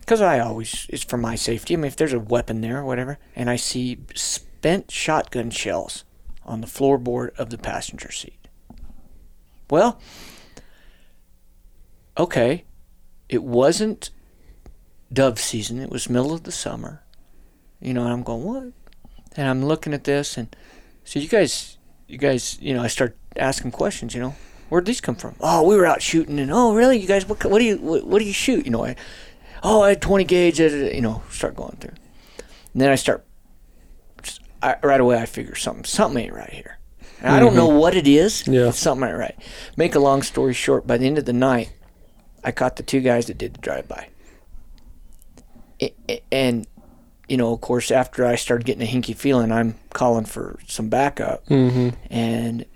because 0.00 0.20
I 0.20 0.40
always 0.40 0.86
it's 0.88 1.04
for 1.04 1.18
my 1.18 1.34
safety. 1.34 1.74
I 1.74 1.76
mean, 1.76 1.86
if 1.86 1.96
there's 1.96 2.12
a 2.12 2.18
weapon 2.18 2.62
there 2.62 2.78
or 2.78 2.84
whatever, 2.84 3.18
and 3.36 3.50
I 3.50 3.56
see 3.56 3.98
spent 4.14 4.90
shotgun 4.90 5.50
shells 5.50 6.04
on 6.44 6.60
the 6.60 6.66
floorboard 6.66 7.34
of 7.38 7.50
the 7.50 7.58
passenger 7.58 8.10
seat. 8.10 8.48
Well, 9.70 10.00
okay, 12.16 12.64
it 13.28 13.42
wasn't 13.42 14.10
dove 15.12 15.38
season. 15.38 15.80
It 15.80 15.90
was 15.90 16.08
middle 16.08 16.32
of 16.32 16.44
the 16.44 16.52
summer, 16.52 17.02
you 17.80 17.94
know, 17.94 18.02
and 18.04 18.12
I'm 18.12 18.22
going 18.22 18.44
what? 18.44 18.72
And 19.36 19.48
I'm 19.48 19.64
looking 19.64 19.94
at 19.94 20.04
this, 20.04 20.36
and 20.36 20.54
so 21.04 21.18
you 21.18 21.28
guys, 21.28 21.78
you 22.08 22.18
guys, 22.18 22.58
you 22.60 22.74
know, 22.74 22.82
I 22.82 22.88
start 22.88 23.16
asking 23.36 23.70
questions. 23.70 24.14
You 24.14 24.20
know, 24.20 24.34
where'd 24.68 24.86
these 24.86 25.00
come 25.00 25.14
from? 25.14 25.36
Oh, 25.40 25.66
we 25.66 25.76
were 25.76 25.86
out 25.86 26.02
shooting, 26.02 26.38
and 26.38 26.50
oh, 26.52 26.74
really? 26.74 26.98
You 26.98 27.06
guys, 27.06 27.26
what, 27.26 27.44
what 27.44 27.58
do 27.58 27.64
you, 27.64 27.76
what, 27.78 28.04
what 28.04 28.18
do 28.18 28.24
you 28.24 28.32
shoot? 28.32 28.64
You 28.64 28.72
know, 28.72 28.84
I, 28.84 28.96
oh, 29.62 29.82
I 29.82 29.90
had 29.90 30.02
20 30.02 30.24
gauge. 30.24 30.58
You 30.58 31.00
know, 31.00 31.22
start 31.30 31.54
going 31.54 31.76
through, 31.76 31.94
and 32.72 32.82
then 32.82 32.90
I 32.90 32.96
start. 32.96 33.24
I, 34.62 34.76
right 34.82 35.00
away, 35.00 35.18
I 35.18 35.24
figure 35.24 35.54
something, 35.54 35.84
something 35.84 36.22
ain't 36.22 36.34
right 36.34 36.52
here. 36.52 36.78
And 37.20 37.34
I 37.34 37.40
don't 37.40 37.50
mm-hmm. 37.50 37.58
know 37.58 37.68
what 37.68 37.94
it 37.94 38.06
is. 38.06 38.46
Yeah. 38.46 38.70
Something 38.72 39.08
ain't 39.08 39.18
right. 39.18 39.36
Make 39.76 39.94
a 39.94 39.98
long 39.98 40.22
story 40.22 40.54
short, 40.54 40.86
by 40.86 40.98
the 40.98 41.06
end 41.06 41.18
of 41.18 41.24
the 41.24 41.32
night, 41.32 41.72
I 42.44 42.52
caught 42.52 42.76
the 42.76 42.82
two 42.82 43.00
guys 43.00 43.26
that 43.26 43.38
did 43.38 43.54
the 43.54 43.60
drive 43.60 43.88
by. 43.88 44.08
And, 46.30 46.66
you 47.28 47.36
know, 47.36 47.52
of 47.52 47.60
course, 47.60 47.90
after 47.90 48.26
I 48.26 48.36
started 48.36 48.64
getting 48.64 48.82
a 48.82 48.90
hinky 48.90 49.16
feeling, 49.16 49.50
I'm 49.50 49.76
calling 49.92 50.24
for 50.24 50.58
some 50.66 50.88
backup. 50.88 51.46
Mm-hmm. 51.46 51.90
And 52.10 52.66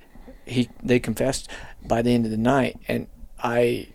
he, 0.47 0.69
they 0.83 0.99
confessed 0.99 1.51
by 1.87 2.03
the 2.03 2.11
end 2.11 2.25
of 2.25 2.31
the 2.31 2.37
night, 2.39 2.79
and 2.89 3.07
I, 3.43 3.89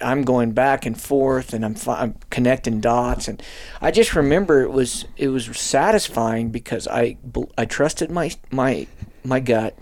I'm 0.00 0.22
going 0.22 0.52
back 0.52 0.86
and 0.86 1.00
forth, 1.00 1.52
and 1.52 1.64
I'm, 1.64 1.76
I'm 1.86 2.14
connecting 2.30 2.80
dots, 2.80 3.28
and 3.28 3.42
I 3.80 3.90
just 3.90 4.14
remember 4.14 4.62
it 4.62 4.70
was 4.70 5.06
it 5.16 5.28
was 5.28 5.46
satisfying 5.58 6.50
because 6.50 6.88
I 6.88 7.16
I 7.56 7.64
trusted 7.64 8.10
my 8.10 8.30
my 8.50 8.86
my 9.24 9.40
gut, 9.40 9.76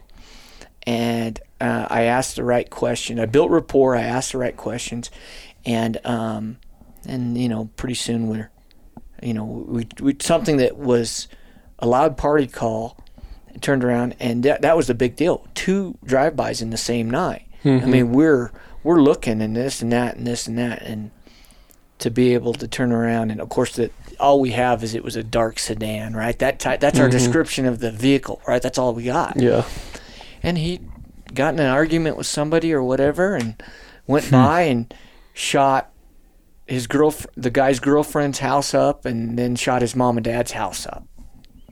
and 0.85 1.41
uh, 1.61 1.87
I 1.91 2.03
asked 2.03 2.37
the 2.37 2.45
right 2.45 2.69
question. 2.69 3.19
I 3.19 3.27
built 3.27 3.51
rapport. 3.51 3.97
I 3.97 4.03
asked 4.03 4.33
the 4.33 4.39
right 4.39 4.57
questions, 4.57 5.11
and 5.65 5.99
um, 6.07 6.59
and 7.07 7.37
you 7.37 7.49
know, 7.49 7.71
pretty 7.77 7.95
soon 7.95 8.29
we're, 8.29 8.51
you 9.23 9.35
know, 9.35 9.45
we, 9.45 9.87
we 10.01 10.17
something 10.21 10.59
that 10.59 10.77
was 10.77 11.29
a 11.79 11.87
loud 11.87 12.17
party 12.17 12.47
call, 12.47 12.97
turned 13.61 13.83
around, 13.85 14.15
and 14.21 14.43
that 14.45 14.63
that 14.63 14.77
was 14.77 14.87
the 14.87 14.95
big 14.95 15.17
deal. 15.17 15.47
Two 15.55 15.97
drive-bys 16.05 16.63
in 16.63 16.71
the 16.71 16.77
same 16.77 17.11
night. 17.11 17.47
I 17.65 17.87
mean, 17.87 18.13
we're 18.13 18.53
we're 18.85 19.03
looking 19.03 19.43
and 19.43 19.57
this 19.57 19.83
and 19.83 19.91
that 19.93 20.17
and 20.17 20.27
this 20.27 20.47
and 20.47 20.57
that, 20.59 20.83
and 20.83 21.11
to 21.99 22.11
be 22.11 22.35
able 22.35 22.53
to 22.55 22.69
turn 22.69 22.93
around 22.93 23.33
and 23.33 23.41
of 23.41 23.49
course 23.49 23.75
that 23.75 23.91
all 24.21 24.39
we 24.41 24.51
have 24.53 24.85
is 24.85 24.95
it 24.95 25.03
was 25.03 25.17
a 25.17 25.23
dark 25.25 25.59
sedan, 25.59 26.15
right? 26.15 26.39
That 26.39 26.61
type, 26.61 26.79
that's 26.79 27.01
our 27.01 27.09
description 27.09 27.67
of 27.67 27.81
the 27.81 27.91
vehicle, 27.91 28.41
right? 28.47 28.63
That's 28.63 28.79
all 28.79 28.95
we 28.95 29.03
got 29.03 29.37
Yeah. 29.37 29.65
and 30.41 30.57
he 30.57 30.81
got 31.35 31.55
in 31.55 31.61
an 31.61 31.67
argument 31.67 32.17
with 32.17 32.27
somebody 32.27 32.73
or 32.73 32.83
whatever 32.83 33.35
and 33.35 33.61
went 34.07 34.31
by 34.31 34.63
and 34.63 34.93
shot 35.35 35.91
his 36.67 36.87
girl 36.87 37.15
the 37.37 37.51
guy's 37.51 37.81
girlfriend's 37.81 38.41
house 38.41 38.75
up 38.75 39.05
and 39.05 39.39
then 39.39 39.57
shot 39.57 39.83
his 39.83 39.95
mom 39.97 40.17
and 40.19 40.25
dad's 40.25 40.53
house 40.53 40.87
up. 40.87 41.07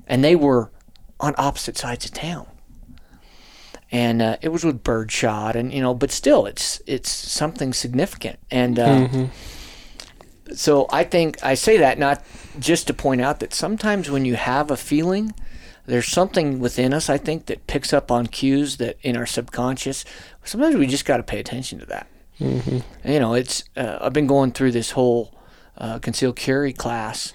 And 0.06 0.22
they 0.22 0.36
were 0.36 0.70
on 1.20 1.34
opposite 1.38 1.76
sides 1.76 2.04
of 2.04 2.12
town. 2.12 2.46
And 3.90 4.20
uh, 4.22 4.36
it 4.42 4.48
was 4.48 4.64
with 4.64 4.82
birdshot 4.82 5.54
and 5.56 5.72
you 5.72 5.80
know 5.80 5.94
but 5.94 6.10
still 6.10 6.46
it's 6.46 6.80
it's 6.86 7.10
something 7.10 7.72
significant. 7.72 8.38
And 8.50 8.78
uh, 8.78 9.08
so 10.54 10.86
i 10.90 11.02
think 11.02 11.42
i 11.42 11.54
say 11.54 11.76
that 11.78 11.98
not 11.98 12.22
just 12.60 12.86
to 12.86 12.94
point 12.94 13.20
out 13.20 13.40
that 13.40 13.52
sometimes 13.52 14.08
when 14.08 14.24
you 14.24 14.36
have 14.36 14.70
a 14.70 14.76
feeling 14.76 15.34
there's 15.86 16.06
something 16.08 16.58
within 16.60 16.92
us 16.92 17.08
i 17.08 17.16
think 17.18 17.46
that 17.46 17.66
picks 17.66 17.92
up 17.92 18.10
on 18.10 18.26
cues 18.26 18.76
that 18.76 18.96
in 19.02 19.16
our 19.16 19.26
subconscious 19.26 20.04
sometimes 20.44 20.76
we 20.76 20.86
just 20.86 21.04
got 21.04 21.16
to 21.18 21.22
pay 21.22 21.38
attention 21.38 21.78
to 21.78 21.86
that 21.86 22.06
Mm-hmm. 22.38 23.10
you 23.10 23.18
know 23.18 23.32
it's 23.32 23.64
uh, 23.78 23.96
i've 24.02 24.12
been 24.12 24.26
going 24.26 24.52
through 24.52 24.72
this 24.72 24.90
whole 24.90 25.34
uh, 25.78 25.98
concealed 26.00 26.36
carry 26.36 26.74
class 26.74 27.32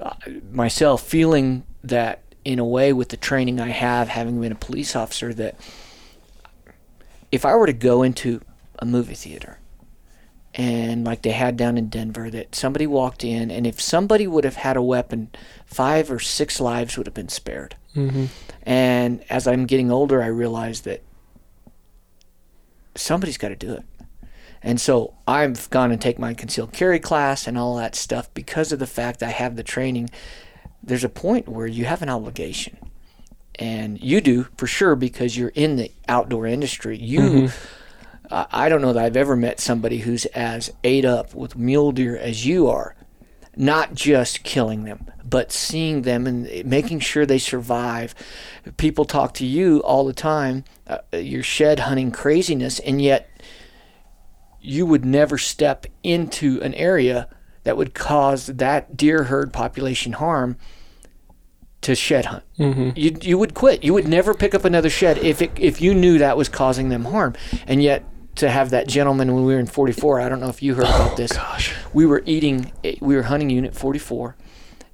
uh, 0.00 0.14
myself 0.50 1.06
feeling 1.06 1.62
that 1.84 2.22
in 2.44 2.58
a 2.58 2.64
way 2.64 2.92
with 2.92 3.10
the 3.10 3.16
training 3.16 3.60
i 3.60 3.68
have 3.68 4.08
having 4.08 4.40
been 4.40 4.50
a 4.50 4.56
police 4.56 4.96
officer 4.96 5.32
that 5.32 5.54
if 7.30 7.44
i 7.44 7.54
were 7.54 7.66
to 7.66 7.72
go 7.72 8.02
into 8.02 8.40
a 8.80 8.84
movie 8.84 9.14
theater 9.14 9.60
and 10.54 11.04
like 11.04 11.22
they 11.22 11.30
had 11.30 11.56
down 11.56 11.78
in 11.78 11.88
denver 11.88 12.28
that 12.28 12.52
somebody 12.52 12.88
walked 12.88 13.22
in 13.22 13.52
and 13.52 13.68
if 13.68 13.80
somebody 13.80 14.26
would 14.26 14.42
have 14.42 14.56
had 14.56 14.76
a 14.76 14.82
weapon 14.82 15.30
five 15.64 16.10
or 16.10 16.18
six 16.18 16.58
lives 16.60 16.96
would 16.96 17.06
have 17.06 17.14
been 17.14 17.28
spared 17.28 17.76
Mm-hmm. 17.96 18.26
and 18.62 19.24
as 19.28 19.48
I'm 19.48 19.66
getting 19.66 19.90
older, 19.90 20.22
I 20.22 20.26
realize 20.26 20.82
that 20.82 21.02
somebody's 22.94 23.38
got 23.38 23.48
to 23.48 23.56
do 23.56 23.72
it. 23.72 23.82
And 24.62 24.80
so 24.80 25.14
I've 25.26 25.68
gone 25.70 25.90
and 25.90 26.00
take 26.00 26.18
my 26.18 26.34
concealed 26.34 26.72
carry 26.72 27.00
class 27.00 27.46
and 27.46 27.56
all 27.56 27.76
that 27.76 27.94
stuff 27.94 28.32
because 28.34 28.72
of 28.72 28.78
the 28.78 28.86
fact 28.86 29.22
I 29.22 29.30
have 29.30 29.56
the 29.56 29.62
training. 29.62 30.10
There's 30.82 31.04
a 31.04 31.08
point 31.08 31.48
where 31.48 31.66
you 31.66 31.86
have 31.86 32.02
an 32.02 32.10
obligation. 32.10 32.76
And 33.58 34.00
you 34.02 34.20
do 34.20 34.44
for 34.56 34.66
sure 34.66 34.96
because 34.96 35.36
you're 35.36 35.52
in 35.54 35.76
the 35.76 35.90
outdoor 36.08 36.46
industry. 36.46 36.96
You, 36.96 37.50
I 38.30 38.46
I 38.50 38.68
don't 38.68 38.80
know 38.80 38.92
that 38.92 39.04
I've 39.04 39.16
ever 39.16 39.36
met 39.36 39.60
somebody 39.60 39.98
who's 39.98 40.24
as 40.26 40.72
ate 40.84 41.04
up 41.04 41.34
with 41.34 41.56
mule 41.56 41.92
deer 41.92 42.16
as 42.16 42.46
you 42.46 42.68
are 42.68 42.94
not 43.56 43.94
just 43.94 44.42
killing 44.42 44.84
them, 44.84 45.10
but 45.24 45.52
seeing 45.52 46.02
them 46.02 46.26
and 46.26 46.64
making 46.64 47.00
sure 47.00 47.26
they 47.26 47.38
survive. 47.38 48.14
People 48.76 49.04
talk 49.04 49.34
to 49.34 49.46
you 49.46 49.80
all 49.80 50.04
the 50.04 50.12
time, 50.12 50.64
uh, 50.86 50.98
your 51.12 51.42
shed 51.42 51.80
hunting 51.80 52.10
craziness, 52.10 52.78
and 52.80 53.02
yet 53.02 53.28
you 54.60 54.86
would 54.86 55.04
never 55.04 55.38
step 55.38 55.86
into 56.02 56.60
an 56.62 56.74
area 56.74 57.28
that 57.64 57.76
would 57.76 57.94
cause 57.94 58.46
that 58.46 58.96
deer 58.96 59.24
herd 59.24 59.52
population 59.52 60.12
harm 60.12 60.56
to 61.82 61.94
shed 61.94 62.26
hunt. 62.26 62.44
Mm-hmm. 62.58 62.90
You 62.94 63.16
you 63.22 63.38
would 63.38 63.54
quit. 63.54 63.82
You 63.82 63.94
would 63.94 64.06
never 64.06 64.34
pick 64.34 64.54
up 64.54 64.64
another 64.64 64.90
shed 64.90 65.18
if 65.18 65.40
it, 65.40 65.52
if 65.58 65.80
you 65.80 65.94
knew 65.94 66.18
that 66.18 66.36
was 66.36 66.48
causing 66.48 66.90
them 66.90 67.06
harm. 67.06 67.34
And 67.66 67.82
yet 67.82 68.04
to 68.36 68.48
have 68.50 68.70
that 68.70 68.88
gentleman 68.88 69.34
when 69.34 69.44
we 69.44 69.54
were 69.54 69.60
in 69.60 69.66
44, 69.66 70.20
I 70.20 70.28
don't 70.28 70.40
know 70.40 70.48
if 70.48 70.62
you 70.62 70.74
heard 70.74 70.84
about 70.84 71.16
this. 71.16 71.32
Gosh. 71.32 71.74
We 71.92 72.06
were 72.06 72.22
eating. 72.26 72.72
We 73.00 73.16
were 73.16 73.22
hunting 73.24 73.50
unit 73.50 73.74
44, 73.74 74.36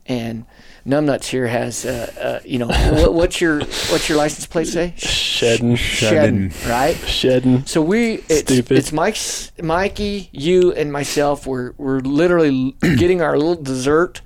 and 0.06 0.46
Numbnuts 0.86 1.24
here 1.24 1.48
has 1.48 1.84
uh, 1.84 2.12
uh, 2.20 2.40
you 2.44 2.60
know 2.60 2.68
what, 2.68 3.12
what's 3.12 3.40
your 3.40 3.58
what's 3.58 4.08
your 4.08 4.16
license 4.16 4.46
plate 4.46 4.68
say? 4.68 4.94
Shedden, 4.96 5.76
Shedden, 5.76 6.68
right? 6.68 6.94
Shedden. 6.94 7.66
So 7.66 7.82
we 7.82 8.14
it's, 8.28 8.52
Stupid. 8.52 8.78
it's 8.78 8.92
Mike, 8.92 9.16
Mikey, 9.60 10.28
you, 10.30 10.72
and 10.72 10.92
myself. 10.92 11.44
We're 11.44 11.72
we're 11.76 11.98
literally 11.98 12.76
getting 12.80 13.20
our 13.20 13.36
little 13.36 13.60
dessert 13.60 14.20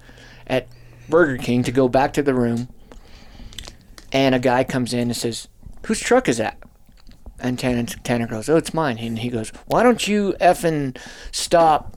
at 0.46 0.68
Burger 1.08 1.38
King 1.38 1.62
to 1.62 1.72
go 1.72 1.88
back 1.88 2.12
to 2.12 2.22
the 2.22 2.34
room, 2.34 2.68
and 4.12 4.34
a 4.34 4.38
guy 4.38 4.62
comes 4.62 4.92
in 4.92 5.00
and 5.08 5.16
says, 5.16 5.48
"Whose 5.86 6.00
truck 6.00 6.28
is 6.28 6.36
that?" 6.36 6.59
And 7.40 7.58
Tanner, 7.58 7.84
Tanner 8.04 8.26
goes, 8.26 8.48
"Oh, 8.48 8.56
it's 8.56 8.74
mine." 8.74 8.98
And 8.98 9.18
he 9.18 9.28
goes, 9.30 9.50
"Why 9.66 9.82
don't 9.82 10.06
you 10.06 10.34
effing 10.40 10.96
stop 11.32 11.96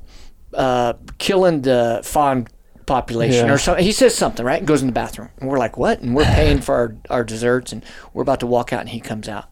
uh, 0.53 0.93
killing 1.17 1.61
the 1.61 2.01
fawn 2.03 2.47
population 2.85 3.47
Yeah. 3.47 3.53
or 3.53 3.57
something?" 3.57 3.83
He 3.83 3.91
says 3.91 4.15
something, 4.15 4.45
right? 4.45 4.59
And 4.59 4.67
goes 4.67 4.81
in 4.81 4.87
the 4.87 4.93
bathroom, 4.93 5.29
and 5.39 5.49
we're 5.49 5.59
like, 5.59 5.77
"What?" 5.77 6.01
And 6.01 6.15
we're 6.15 6.23
paying 6.25 6.61
for 6.61 6.75
our, 6.75 6.95
our 7.09 7.23
desserts, 7.23 7.71
and 7.71 7.83
we're 8.13 8.23
about 8.23 8.39
to 8.41 8.47
walk 8.47 8.71
out, 8.73 8.81
and 8.81 8.89
he 8.89 8.99
comes 8.99 9.27
out, 9.27 9.45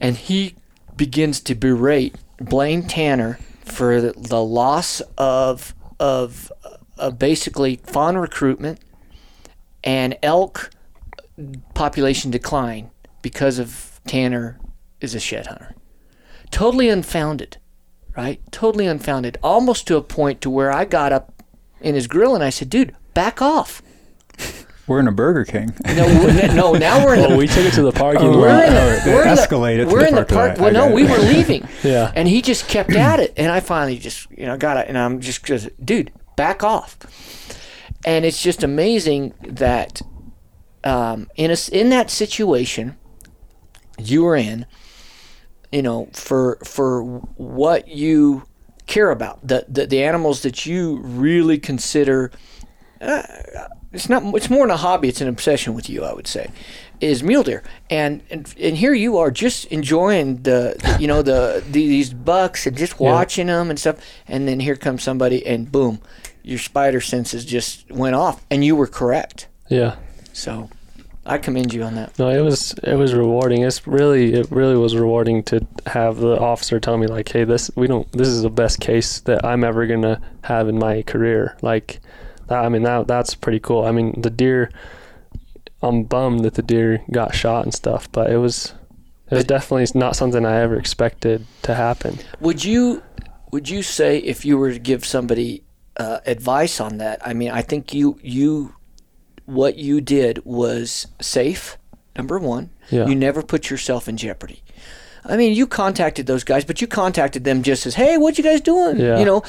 and 0.00 0.16
he 0.16 0.54
begins 0.96 1.40
to 1.40 1.54
berate 1.54 2.16
Blaine 2.38 2.82
Tanner 2.86 3.38
for 3.64 4.00
the, 4.00 4.12
the 4.16 4.42
loss 4.42 5.00
of 5.16 5.74
of 6.00 6.52
uh, 6.98 7.10
basically 7.10 7.76
fawn 7.84 8.16
recruitment 8.16 8.80
and 9.84 10.16
elk 10.22 10.70
population 11.74 12.30
decline 12.30 12.90
because 13.22 13.58
of 13.58 13.91
Tanner 14.06 14.58
is 15.00 15.14
a 15.14 15.20
shed 15.20 15.46
hunter. 15.46 15.74
Totally 16.50 16.88
unfounded, 16.88 17.56
right? 18.16 18.40
Totally 18.52 18.86
unfounded. 18.86 19.38
Almost 19.42 19.86
to 19.88 19.96
a 19.96 20.02
point 20.02 20.40
to 20.42 20.50
where 20.50 20.70
I 20.72 20.84
got 20.84 21.12
up 21.12 21.42
in 21.80 21.94
his 21.94 22.06
grill 22.06 22.34
and 22.34 22.44
I 22.44 22.50
said, 22.50 22.68
"Dude, 22.70 22.94
back 23.14 23.40
off." 23.40 23.82
We're 24.88 24.98
in 25.00 25.06
a 25.08 25.12
Burger 25.12 25.44
King. 25.44 25.72
No, 25.86 26.06
no. 26.54 26.72
Now 26.72 27.04
we're 27.04 27.14
in 27.14 27.20
Well, 27.20 27.30
the 27.30 27.36
we 27.36 27.46
took 27.46 27.64
it 27.64 27.72
to 27.74 27.82
the 27.82 27.92
parking 27.92 28.26
Oh, 28.26 28.38
we're 28.38 28.48
lot. 28.48 28.64
in 28.64 28.74
the, 28.74 29.00
they 29.04 29.14
we're 29.14 29.22
in 29.22 29.28
the, 29.36 29.86
we're 29.86 30.00
the 30.00 30.08
in 30.08 30.14
the 30.16 30.24
park. 30.24 30.58
Well, 30.58 30.72
no, 30.72 30.92
we 30.92 31.04
were 31.04 31.18
leaving. 31.18 31.66
Yeah. 31.84 32.12
And 32.14 32.26
he 32.28 32.42
just 32.42 32.68
kept 32.68 32.90
at 32.90 33.20
it. 33.20 33.32
And 33.36 33.50
I 33.52 33.60
finally 33.60 33.96
just, 33.98 34.28
you 34.32 34.44
know, 34.44 34.56
got 34.56 34.76
it. 34.78 34.88
And 34.88 34.98
I'm 34.98 35.20
just, 35.20 35.44
just, 35.44 35.68
dude, 35.84 36.12
back 36.36 36.64
off. 36.64 36.98
And 38.04 38.24
it's 38.24 38.42
just 38.42 38.64
amazing 38.64 39.34
that 39.42 40.02
um, 40.82 41.28
in, 41.36 41.50
a, 41.50 41.54
s- 41.54 41.68
in 41.68 41.88
that 41.90 42.10
situation 42.10 42.96
you 43.98 44.24
were 44.24 44.36
in, 44.36 44.66
you 45.70 45.82
know, 45.82 46.08
for, 46.12 46.58
for 46.64 47.02
what 47.36 47.88
you 47.88 48.44
care 48.86 49.10
about 49.10 49.46
the 49.46 49.64
the, 49.68 49.86
the 49.86 50.02
animals 50.02 50.42
that 50.42 50.66
you 50.66 50.98
really 50.98 51.58
consider. 51.58 52.30
Uh, 53.00 53.22
it's 53.92 54.08
not. 54.08 54.22
It's 54.34 54.50
more 54.50 54.66
than 54.66 54.70
a 54.70 54.76
hobby. 54.76 55.08
It's 55.08 55.20
an 55.20 55.28
obsession 55.28 55.74
with 55.74 55.88
you. 55.88 56.04
I 56.04 56.12
would 56.14 56.26
say, 56.26 56.50
is 57.00 57.22
mule 57.22 57.42
deer, 57.42 57.62
and 57.90 58.22
and, 58.30 58.52
and 58.58 58.76
here 58.76 58.94
you 58.94 59.18
are 59.18 59.30
just 59.30 59.66
enjoying 59.66 60.42
the, 60.42 60.76
the 60.78 60.96
you 61.00 61.06
know 61.06 61.22
the, 61.22 61.62
the 61.66 61.86
these 61.86 62.12
bucks 62.14 62.66
and 62.66 62.76
just 62.76 62.98
watching 63.00 63.48
them 63.48 63.70
and 63.70 63.78
stuff, 63.78 63.96
and 64.26 64.48
then 64.48 64.60
here 64.60 64.76
comes 64.76 65.02
somebody 65.02 65.44
and 65.46 65.70
boom, 65.70 66.00
your 66.42 66.58
spider 66.58 67.00
senses 67.00 67.44
just 67.44 67.90
went 67.90 68.14
off, 68.14 68.44
and 68.50 68.64
you 68.64 68.76
were 68.76 68.86
correct. 68.86 69.48
Yeah. 69.68 69.96
So, 70.32 70.70
I 71.24 71.38
commend 71.38 71.72
you 71.72 71.84
on 71.84 71.94
that. 71.94 72.18
No, 72.18 72.28
it 72.28 72.40
was 72.40 72.72
it 72.82 72.94
was 72.96 73.14
rewarding. 73.14 73.62
It's 73.62 73.86
really 73.86 74.34
it 74.34 74.50
really 74.50 74.76
was 74.76 74.96
rewarding 74.96 75.42
to 75.44 75.64
have 75.86 76.16
the 76.16 76.38
officer 76.38 76.80
tell 76.80 76.96
me 76.98 77.06
like, 77.06 77.28
hey, 77.28 77.44
this 77.44 77.70
we 77.76 77.86
don't 77.86 78.10
this 78.12 78.28
is 78.28 78.42
the 78.42 78.50
best 78.50 78.80
case 78.80 79.20
that 79.20 79.44
I'm 79.44 79.62
ever 79.64 79.86
gonna 79.86 80.20
have 80.44 80.68
in 80.68 80.78
my 80.78 81.02
career. 81.02 81.56
Like, 81.62 82.00
that, 82.48 82.64
I 82.64 82.68
mean 82.68 82.82
that 82.82 83.06
that's 83.06 83.34
pretty 83.34 83.60
cool. 83.60 83.84
I 83.84 83.92
mean 83.92 84.20
the 84.20 84.30
deer. 84.30 84.70
I'm 85.82 86.04
bummed 86.04 86.44
that 86.44 86.54
the 86.54 86.62
deer 86.62 87.02
got 87.10 87.34
shot 87.34 87.64
and 87.64 87.74
stuff, 87.74 88.10
but 88.12 88.30
it 88.30 88.38
was 88.38 88.74
it 89.30 89.34
was 89.34 89.44
But- 89.44 89.48
definitely 89.48 89.86
not 89.98 90.16
something 90.16 90.44
I 90.44 90.60
ever 90.60 90.76
expected 90.76 91.46
to 91.62 91.74
happen. 91.74 92.18
Would 92.40 92.64
you 92.64 93.02
would 93.52 93.68
you 93.68 93.82
say 93.82 94.18
if 94.18 94.44
you 94.44 94.58
were 94.58 94.72
to 94.72 94.78
give 94.78 95.04
somebody 95.04 95.62
uh, 95.96 96.18
advice 96.26 96.80
on 96.80 96.98
that? 96.98 97.20
I 97.26 97.32
mean, 97.34 97.50
I 97.50 97.62
think 97.62 97.94
you 97.94 98.18
you 98.22 98.74
what 99.46 99.76
you 99.76 100.00
did 100.00 100.40
was 100.44 101.06
safe. 101.20 101.76
Number 102.16 102.38
one, 102.38 102.70
Yeah. 102.90 103.06
you 103.06 103.14
never 103.14 103.42
put 103.42 103.70
yourself 103.70 104.08
in 104.08 104.16
jeopardy. 104.16 104.62
I 105.24 105.36
mean, 105.36 105.54
you 105.54 105.66
contacted 105.66 106.26
those 106.26 106.44
guys, 106.44 106.64
but 106.64 106.80
you 106.80 106.86
contacted 106.86 107.44
them 107.44 107.62
just 107.62 107.86
as, 107.86 107.94
"Hey, 107.94 108.18
what 108.18 108.38
you 108.38 108.44
guys 108.44 108.60
doing?" 108.60 108.98
Yeah. 108.98 109.18
You 109.18 109.24
know, 109.24 109.42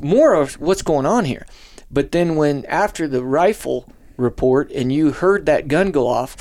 more 0.00 0.34
of 0.34 0.54
what's 0.54 0.82
going 0.82 1.06
on 1.06 1.24
here. 1.24 1.46
But 1.90 2.10
then 2.12 2.36
when 2.36 2.64
after 2.66 3.06
the 3.06 3.22
rifle 3.22 3.86
report 4.16 4.70
and 4.72 4.92
you 4.92 5.12
heard 5.12 5.46
that 5.46 5.68
gun 5.68 5.90
go 5.90 6.06
off, 6.08 6.36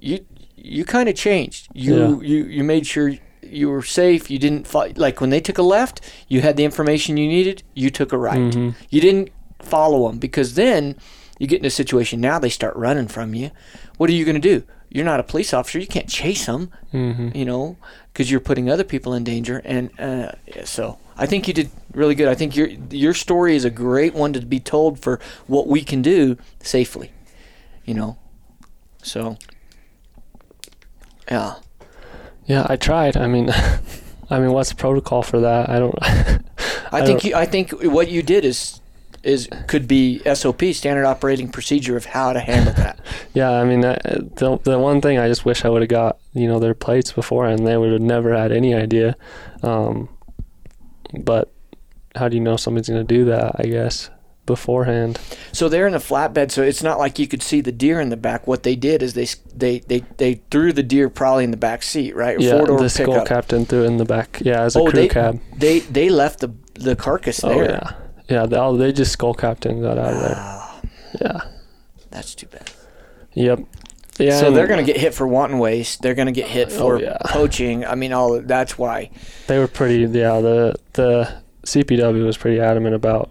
you 0.00 0.20
you 0.56 0.84
kind 0.84 1.08
of 1.08 1.14
changed. 1.14 1.68
You 1.74 2.20
you 2.22 2.44
you 2.44 2.64
made 2.64 2.86
sure 2.86 3.12
you 3.42 3.68
were 3.70 3.82
safe. 3.82 4.30
You 4.30 4.38
didn't 4.38 4.66
fight 4.66 4.96
like 4.98 5.20
when 5.20 5.30
they 5.30 5.40
took 5.40 5.58
a 5.58 5.62
left, 5.62 6.00
you 6.28 6.40
had 6.40 6.56
the 6.56 6.64
information 6.64 7.16
you 7.16 7.26
needed. 7.28 7.62
You 7.74 7.90
took 7.90 8.12
a 8.12 8.18
right. 8.18 8.38
Mm-hmm. 8.38 8.70
You 8.90 9.00
didn't 9.00 9.28
follow 9.60 10.08
them 10.08 10.18
because 10.18 10.54
then 10.54 10.96
you 11.38 11.46
get 11.46 11.60
in 11.60 11.64
a 11.66 11.70
situation. 11.70 12.20
Now 12.20 12.38
they 12.38 12.48
start 12.48 12.74
running 12.76 13.08
from 13.08 13.34
you. 13.34 13.50
What 13.96 14.10
are 14.10 14.12
you 14.12 14.24
going 14.24 14.40
to 14.40 14.48
do? 14.58 14.64
You're 14.90 15.04
not 15.04 15.20
a 15.20 15.22
police 15.22 15.52
officer. 15.52 15.78
You 15.78 15.86
can't 15.86 16.08
chase 16.08 16.46
them. 16.46 16.70
You 16.92 17.44
know, 17.44 17.76
because 18.12 18.30
you're 18.30 18.40
putting 18.40 18.70
other 18.70 18.84
people 18.84 19.12
in 19.14 19.22
danger. 19.24 19.60
And 19.64 19.90
uh, 20.00 20.32
so 20.64 20.98
I 21.16 21.26
think 21.26 21.46
you 21.46 21.52
did 21.54 21.70
really 21.92 22.14
good. 22.14 22.28
I 22.28 22.34
think 22.34 22.56
your 22.56 22.68
your 22.90 23.12
story 23.14 23.54
is 23.54 23.64
a 23.66 23.70
great 23.70 24.14
one 24.14 24.32
to 24.32 24.40
be 24.40 24.60
told 24.60 24.98
for 24.98 25.20
what 25.46 25.66
we 25.66 25.82
can 25.84 26.00
do 26.02 26.36
safely. 26.60 27.12
You 27.84 27.94
know, 27.94 28.16
so 29.02 29.36
yeah. 31.30 31.54
Yeah, 32.46 32.66
I 32.68 32.76
tried. 32.76 33.16
I 33.16 33.26
mean, 33.26 33.50
I 34.30 34.38
mean, 34.38 34.52
what's 34.52 34.70
the 34.70 34.76
protocol 34.76 35.22
for 35.22 35.40
that? 35.40 35.68
I 35.68 35.78
don't. 35.78 35.94
I, 36.02 36.40
I 36.92 37.04
think 37.04 37.20
don't- 37.20 37.24
you, 37.24 37.34
I 37.34 37.44
think 37.44 37.70
what 37.82 38.08
you 38.10 38.22
did 38.22 38.44
is 38.44 38.77
is 39.22 39.48
could 39.66 39.86
be 39.88 40.20
SOP 40.34 40.62
standard 40.72 41.04
operating 41.04 41.48
procedure 41.50 41.96
of 41.96 42.06
how 42.06 42.32
to 42.32 42.40
handle 42.40 42.72
that. 42.74 42.98
Yeah, 43.34 43.50
I 43.52 43.64
mean, 43.64 43.84
I, 43.84 43.94
the 44.04 44.58
the 44.64 44.78
one 44.78 45.00
thing 45.00 45.18
I 45.18 45.28
just 45.28 45.44
wish 45.44 45.64
I 45.64 45.68
would 45.68 45.82
have 45.82 45.88
got, 45.88 46.18
you 46.32 46.48
know, 46.48 46.58
their 46.58 46.74
plates 46.74 47.12
beforehand. 47.12 47.66
They 47.66 47.76
would 47.76 47.92
have 47.92 48.00
never 48.00 48.36
had 48.36 48.50
any 48.52 48.74
idea. 48.74 49.16
Um, 49.62 50.08
but 51.20 51.52
how 52.16 52.28
do 52.28 52.36
you 52.36 52.42
know 52.42 52.56
somebody's 52.56 52.88
going 52.88 53.06
to 53.06 53.14
do 53.14 53.24
that? 53.26 53.52
I 53.58 53.64
guess 53.64 54.10
beforehand. 54.46 55.20
so 55.52 55.68
they're 55.68 55.86
in 55.86 55.94
a 55.94 55.98
flatbed, 55.98 56.50
so 56.50 56.62
it's 56.62 56.82
not 56.82 56.98
like 56.98 57.18
you 57.18 57.28
could 57.28 57.42
see 57.42 57.60
the 57.60 57.70
deer 57.70 58.00
in 58.00 58.08
the 58.08 58.16
back. 58.16 58.46
What 58.46 58.62
they 58.62 58.74
did 58.76 59.02
is 59.02 59.12
they 59.14 59.26
they 59.54 59.80
they, 59.80 60.00
they 60.16 60.34
threw 60.50 60.72
the 60.72 60.82
deer 60.82 61.08
probably 61.10 61.44
in 61.44 61.50
the 61.50 61.56
back 61.58 61.82
seat, 61.82 62.16
right? 62.16 62.40
Yeah, 62.40 62.56
Four-door 62.56 62.78
the 62.80 62.88
skull 62.88 63.06
pickup. 63.12 63.28
captain 63.28 63.66
threw 63.66 63.84
it 63.84 63.86
in 63.88 63.98
the 63.98 64.04
back. 64.06 64.40
Yeah, 64.42 64.62
as 64.62 64.74
a 64.74 64.80
Oh, 64.80 64.84
crew 64.90 65.00
they 65.02 65.08
cab. 65.08 65.40
they 65.56 65.80
they 65.80 66.08
left 66.08 66.40
the 66.40 66.52
the 66.74 66.96
carcass 66.96 67.44
Oh 67.44 67.48
there. 67.50 67.70
yeah, 67.70 67.92
yeah. 68.28 68.46
They, 68.46 68.56
oh, 68.56 68.76
they 68.76 68.92
just 68.92 69.12
skull 69.12 69.34
captain 69.34 69.80
got 69.82 69.98
out 69.98 70.12
of 70.14 70.20
there. 70.20 70.34
Ah, 70.36 70.80
Yeah. 71.20 71.40
that's 72.10 72.34
too 72.34 72.46
bad. 72.46 72.70
Yep. 73.34 73.60
Yeah. 74.18 74.40
so 74.40 74.48
and 74.48 74.56
they're 74.56 74.66
going 74.66 74.84
to 74.84 74.90
get 74.92 75.00
hit 75.00 75.14
for 75.14 75.26
wanton 75.28 75.58
waste. 75.58 76.02
They're 76.02 76.14
going 76.14 76.26
to 76.26 76.32
get 76.32 76.48
hit 76.48 76.68
Oh, 76.72 76.78
for 76.78 77.00
yeah. 77.00 77.18
poaching. 77.26 77.84
I 77.84 77.94
mean, 77.94 78.12
all 78.12 78.40
that's 78.40 78.76
why. 78.76 79.10
They 79.46 79.58
were 79.58 79.68
pretty. 79.68 80.00
Yeah. 80.00 80.40
The 80.40 80.74
the 80.94 81.42
CPW 81.64 82.24
was 82.24 82.36
pretty 82.36 82.60
adamant 82.60 82.94
about, 82.96 83.30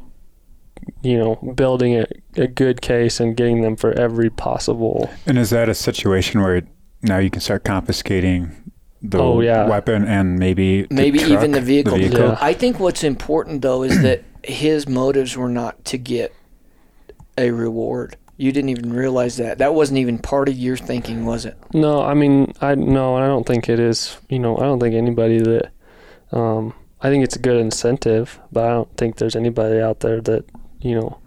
you 1.01 1.17
know, 1.17 1.35
building 1.55 1.95
a, 1.95 2.05
a 2.35 2.47
good 2.47 2.81
case 2.81 3.19
and 3.19 3.35
getting 3.35 3.61
them 3.61 3.75
for 3.75 3.91
every 3.99 4.29
possible. 4.29 5.09
And 5.25 5.37
is 5.37 5.49
that 5.49 5.67
a 5.69 5.73
situation 5.73 6.41
where 6.41 6.61
now 7.01 7.17
you 7.17 7.29
can 7.29 7.41
start 7.41 7.63
confiscating 7.65 8.51
the 9.01 9.19
Oh, 9.19 9.41
yeah. 9.41 9.67
weapon 9.67 10.05
and 10.07 10.39
maybe 10.39 10.83
the 10.83 10.93
maybe 10.95 11.19
truck, 11.19 11.31
even 11.31 11.51
the 11.51 11.61
vehicle. 11.61 11.99
Yeah. 11.99 12.37
I 12.39 12.53
think 12.53 12.79
what's 12.79 13.03
important 13.03 13.61
though 13.61 13.83
is 13.83 14.01
that 14.03 14.23
his 14.47 14.87
motives 14.87 15.35
were 15.35 15.49
not 15.49 15.83
to 15.85 15.97
get 15.97 16.33
a 17.37 17.51
reward. 17.51 18.17
You 18.37 18.51
didn't 18.51 18.69
even 18.69 18.93
realize 18.93 19.37
that. 19.37 19.57
That 19.57 19.73
wasn't 19.73 19.99
even 19.99 20.19
part 20.19 20.47
of 20.47 20.55
your 20.55 20.77
thinking, 20.77 21.25
was 21.25 21.45
it? 21.45 21.57
No, 21.73 22.01
I 22.03 22.13
mean, 22.13 22.53
I 22.61 22.75
no, 22.75 23.15
I 23.15 23.27
don't 23.27 23.45
think 23.45 23.67
it 23.67 23.79
is. 23.79 24.17
You 24.29 24.39
know, 24.39 24.57
I 24.57 24.61
don't 24.61 24.79
think 24.79 24.95
anybody 24.95 25.39
that. 25.39 25.71
Um, 26.31 26.73
I 27.01 27.09
think 27.09 27.23
it's 27.23 27.35
a 27.35 27.39
good 27.39 27.57
incentive, 27.57 28.39
but 28.51 28.65
I 28.65 28.69
don't 28.69 28.97
think 28.97 29.17
there's 29.17 29.35
anybody 29.35 29.79
out 29.79 29.99
there 30.01 30.21
that 30.21 30.45
you 30.81 30.99
know. 30.99 31.19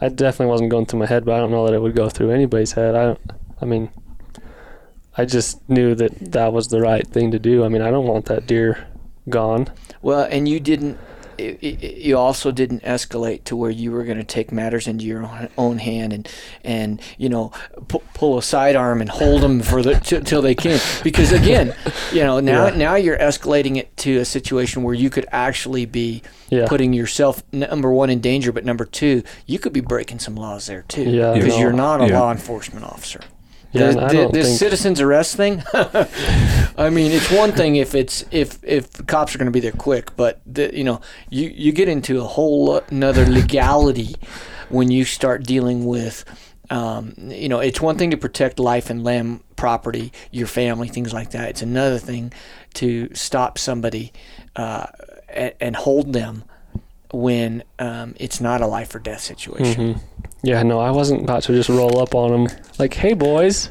I 0.00 0.08
definitely 0.08 0.50
wasn't 0.50 0.70
going 0.70 0.86
through 0.86 0.98
my 0.98 1.06
head, 1.06 1.24
but 1.24 1.36
I 1.36 1.38
don't 1.38 1.52
know 1.52 1.64
that 1.64 1.74
it 1.74 1.80
would 1.80 1.94
go 1.94 2.08
through 2.08 2.32
anybody's 2.32 2.72
head. 2.72 2.94
I 2.96 3.04
don't. 3.04 3.20
I 3.60 3.64
mean, 3.64 3.90
I 5.16 5.24
just 5.24 5.68
knew 5.68 5.94
that 5.94 6.32
that 6.32 6.52
was 6.52 6.68
the 6.68 6.80
right 6.80 7.06
thing 7.06 7.30
to 7.30 7.38
do. 7.38 7.64
I 7.64 7.68
mean, 7.68 7.82
I 7.82 7.90
don't 7.90 8.06
want 8.06 8.24
that 8.26 8.46
deer 8.46 8.88
gone. 9.28 9.68
Well, 10.02 10.26
and 10.30 10.48
you 10.48 10.58
didn't. 10.60 10.98
I- 11.42 11.58
i- 11.82 11.86
You 11.96 12.18
also 12.18 12.50
didn't 12.50 12.82
escalate 12.82 13.44
to 13.44 13.56
where 13.56 13.70
you 13.70 13.90
were 13.92 14.04
going 14.04 14.18
to 14.18 14.24
take 14.24 14.52
matters 14.52 14.86
into 14.86 15.04
your 15.04 15.22
own- 15.24 15.48
own 15.58 15.78
hand 15.78 16.12
and 16.12 16.28
and 16.64 17.00
you 17.18 17.28
know 17.28 17.52
pu- 17.88 18.02
pull 18.14 18.38
a 18.38 18.42
sidearm 18.42 19.00
and 19.00 19.10
hold 19.10 19.40
them 19.42 19.60
for 19.60 19.82
the 19.82 19.94
t- 19.94 20.20
till 20.20 20.42
they 20.42 20.54
can 20.54 20.78
because 21.02 21.32
again 21.32 21.74
you 22.12 22.22
know 22.22 22.40
now 22.40 22.66
Yeah. 22.66 22.76
now 22.76 22.94
you're 22.96 23.18
escalating 23.18 23.76
it 23.76 23.96
to 23.98 24.18
a 24.18 24.24
situation 24.24 24.82
where 24.82 24.94
you 24.94 25.10
could 25.10 25.26
actually 25.32 25.86
be 25.86 26.22
Yeah. 26.50 26.66
putting 26.66 26.92
yourself 26.92 27.42
number 27.52 27.90
one 27.90 28.10
in 28.10 28.20
danger, 28.20 28.52
but 28.52 28.64
number 28.64 28.84
two 28.84 29.22
you 29.46 29.58
could 29.58 29.72
be 29.72 29.80
breaking 29.80 30.18
some 30.18 30.34
laws 30.36 30.66
there 30.66 30.84
too 30.88 31.02
Yeah, 31.04 31.32
because 31.32 31.54
no. 31.54 31.60
you're 31.60 31.72
not 31.72 32.00
a 32.02 32.08
Yeah. 32.08 32.20
law 32.20 32.30
enforcement 32.30 32.84
officer. 32.84 33.20
Yeah, 33.72 33.92
the, 33.92 34.28
the, 34.32 34.42
think- 34.44 34.58
citizens 34.58 35.00
arrest 35.00 35.36
thing. 35.36 35.62
I 36.76 36.90
mean, 36.90 37.10
it's 37.12 37.30
one 37.30 37.52
thing 37.52 37.76
if 37.76 37.94
it's 37.94 38.24
if 38.30 38.58
if 38.62 39.06
cops 39.06 39.34
are 39.34 39.38
going 39.38 39.46
to 39.46 39.52
be 39.52 39.60
there 39.60 39.72
quick, 39.72 40.14
but 40.16 40.40
the, 40.46 40.74
you 40.76 40.84
know, 40.84 41.00
you 41.30 41.48
you 41.48 41.72
get 41.72 41.88
into 41.88 42.20
a 42.20 42.24
whole 42.24 42.76
another 42.90 43.24
legality 43.26 44.14
when 44.68 44.90
you 44.90 45.04
start 45.04 45.44
dealing 45.44 45.86
with. 45.86 46.24
Um, 46.70 47.14
you 47.18 47.50
know, 47.50 47.60
it's 47.60 47.82
one 47.82 47.98
thing 47.98 48.10
to 48.12 48.16
protect 48.16 48.58
life 48.58 48.88
and 48.88 49.04
limb 49.04 49.42
property, 49.56 50.10
your 50.30 50.46
family, 50.46 50.88
things 50.88 51.12
like 51.12 51.30
that. 51.32 51.50
It's 51.50 51.60
another 51.62 51.98
thing 51.98 52.32
to 52.74 53.12
stop 53.14 53.58
somebody 53.58 54.10
uh, 54.56 54.86
and, 55.28 55.52
and 55.60 55.76
hold 55.76 56.14
them 56.14 56.44
when 57.12 57.62
um, 57.78 58.14
it's 58.18 58.40
not 58.40 58.62
a 58.62 58.66
life 58.66 58.94
or 58.94 59.00
death 59.00 59.20
situation. 59.20 59.94
hmm 59.94 59.98
Yeah, 60.42 60.62
no, 60.64 60.80
I 60.80 60.90
wasn't 60.90 61.22
about 61.22 61.44
to 61.44 61.52
just 61.52 61.68
roll 61.68 62.00
up 62.00 62.14
on 62.14 62.30
them 62.46 62.58
like, 62.78 62.94
"Hey, 62.94 63.12
boys, 63.14 63.70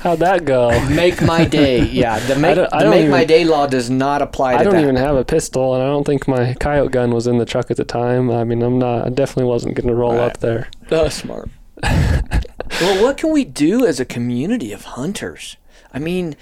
how'd 0.00 0.18
that 0.18 0.44
go?" 0.44 0.70
Make 0.88 1.22
my 1.22 1.44
day. 1.44 1.84
Yeah, 1.84 2.18
the 2.18 2.34
make, 2.38 2.56
don't- 2.56 2.72
I 2.72 2.78
the 2.78 2.84
don't 2.84 2.90
make 2.90 3.08
my 3.10 3.24
day 3.24 3.44
law 3.44 3.66
does 3.68 3.88
not 3.90 4.20
apply 4.20 4.54
to 4.54 4.58
I 4.60 4.64
don't 4.64 4.74
that. 4.74 4.82
even 4.82 4.96
have 4.96 5.14
a 5.16 5.24
pistol, 5.24 5.74
and 5.74 5.82
I 5.82 5.86
don't 5.86 6.04
think 6.04 6.26
my 6.26 6.54
coyote 6.54 6.90
gun 6.90 7.12
was 7.12 7.26
in 7.28 7.38
the 7.38 7.44
truck 7.46 7.70
at 7.70 7.76
the 7.76 7.84
time. 7.84 8.30
I 8.30 8.42
mean, 8.44 8.60
I'm 8.62 8.78
not. 8.78 9.06
I 9.06 9.10
definitely 9.10 9.44
wasn't 9.50 9.76
going 9.76 9.86
to 9.88 9.94
roll 9.94 10.14
Right. 10.16 10.30
up 10.32 10.38
there. 10.38 10.68
Oh, 10.90 11.08
smart. 11.08 11.48
well, 11.84 13.02
what 13.02 13.16
can 13.16 13.30
we 13.30 13.44
do 13.44 13.86
as 13.86 14.00
a 14.00 14.04
community 14.04 14.72
of 14.72 14.82
hunters? 14.84 15.56
I 15.94 15.98
mean, 16.00 16.34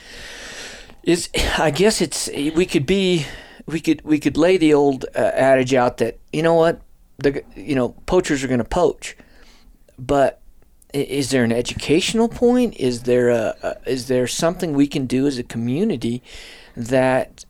is 1.02 1.28
I 1.58 1.70
guess 1.70 2.00
it's 2.00 2.28
we 2.28 2.64
could 2.64 2.86
be 2.86 3.26
we 3.66 3.80
could 3.80 4.00
we 4.02 4.18
could 4.18 4.36
lay 4.38 4.56
the 4.56 4.72
old 4.72 5.04
uh, 5.14 5.18
adage 5.34 5.74
out 5.74 5.98
that 5.98 6.18
you 6.32 6.42
know 6.42 6.54
what 6.54 6.80
the 7.18 7.42
you 7.54 7.74
know 7.74 7.90
poachers 8.06 8.42
are 8.42 8.48
going 8.48 8.58
to 8.58 8.64
poach, 8.64 9.16
but 9.98 10.40
is 10.94 11.30
there 11.30 11.44
an 11.44 11.52
educational 11.52 12.28
point? 12.28 12.76
Is 12.76 13.02
there 13.02 13.28
a, 13.28 13.54
a 13.62 13.76
is 13.90 14.08
there 14.08 14.26
something 14.26 14.72
we 14.72 14.86
can 14.86 15.06
do 15.06 15.26
as 15.26 15.38
a 15.38 15.42
community 15.42 16.22
that 16.76 17.44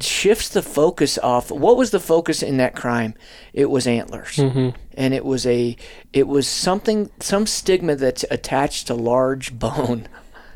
shifts 0.00 0.48
the 0.48 0.62
focus 0.62 1.18
off 1.18 1.50
what 1.50 1.76
was 1.76 1.90
the 1.90 2.00
focus 2.00 2.42
in 2.42 2.56
that 2.58 2.76
crime? 2.76 3.14
It 3.52 3.70
was 3.70 3.86
antlers. 3.86 4.36
Hmm 4.36 4.70
and 4.98 5.14
it 5.14 5.24
was 5.24 5.46
a 5.46 5.76
it 6.12 6.26
was 6.26 6.46
something 6.46 7.08
some 7.20 7.46
stigma 7.46 7.94
that's 7.94 8.24
attached 8.30 8.88
to 8.88 8.94
large 8.94 9.58
bone 9.58 10.06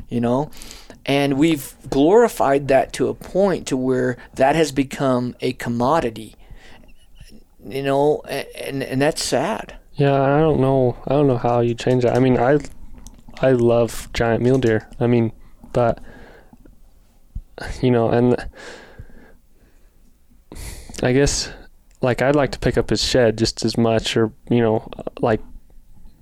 you 0.09 0.21
know? 0.21 0.51
And 1.05 1.37
we've 1.37 1.75
glorified 1.89 2.67
that 2.67 2.93
to 2.93 3.07
a 3.07 3.13
point 3.13 3.67
to 3.67 3.75
where 3.75 4.17
that 4.35 4.55
has 4.55 4.71
become 4.71 5.35
a 5.41 5.53
commodity 5.53 6.35
you 7.65 7.81
know, 7.81 8.21
and 8.27 8.83
and 8.83 9.01
that's 9.01 9.23
sad. 9.23 9.77
Yeah, 9.95 10.19
I 10.21 10.39
don't 10.39 10.59
know. 10.59 10.97
I 11.05 11.13
don't 11.13 11.27
know 11.27 11.37
how 11.37 11.59
you 11.59 11.75
change 11.75 12.03
that. 12.03 12.15
I 12.15 12.19
mean, 12.19 12.37
I 12.37 12.59
I 13.41 13.51
love 13.51 14.09
giant 14.13 14.41
mule 14.41 14.57
deer. 14.57 14.89
I 14.99 15.07
mean, 15.07 15.31
but 15.71 15.99
you 17.81 17.91
know, 17.91 18.09
and 18.09 18.35
I 21.03 21.13
guess 21.13 21.51
like 22.01 22.21
I'd 22.21 22.35
like 22.35 22.51
to 22.51 22.59
pick 22.59 22.77
up 22.77 22.89
his 22.89 23.03
shed 23.03 23.37
just 23.37 23.63
as 23.63 23.77
much, 23.77 24.17
or 24.17 24.33
you 24.49 24.61
know, 24.61 24.89
like 25.19 25.41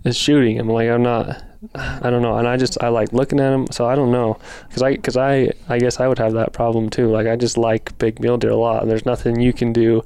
as 0.04 0.18
shooting 0.18 0.58
him. 0.58 0.68
Like 0.68 0.90
I'm 0.90 1.04
not. 1.04 1.44
I 1.76 2.10
don't 2.10 2.24
know, 2.24 2.38
and 2.38 2.48
I 2.48 2.58
just 2.58 2.82
I 2.82 2.90
like 2.90 3.14
looking 3.14 3.40
at 3.40 3.54
him, 3.54 3.68
so 3.70 3.86
I 3.86 3.94
don't 3.94 4.12
know, 4.12 4.40
cause 4.72 4.82
I 4.82 4.98
cause 4.98 5.16
I 5.16 5.52
I 5.70 5.78
guess 5.78 6.00
I 6.00 6.08
would 6.08 6.18
have 6.18 6.34
that 6.34 6.54
problem 6.54 6.90
too. 6.90 7.08
Like 7.10 7.28
I 7.28 7.36
just 7.36 7.56
like 7.56 7.96
big 8.00 8.20
mule 8.20 8.38
deer 8.38 8.50
a 8.50 8.56
lot, 8.56 8.82
and 8.82 8.90
there's 8.90 9.06
nothing 9.06 9.40
you 9.40 9.54
can 9.54 9.72
do 9.72 10.02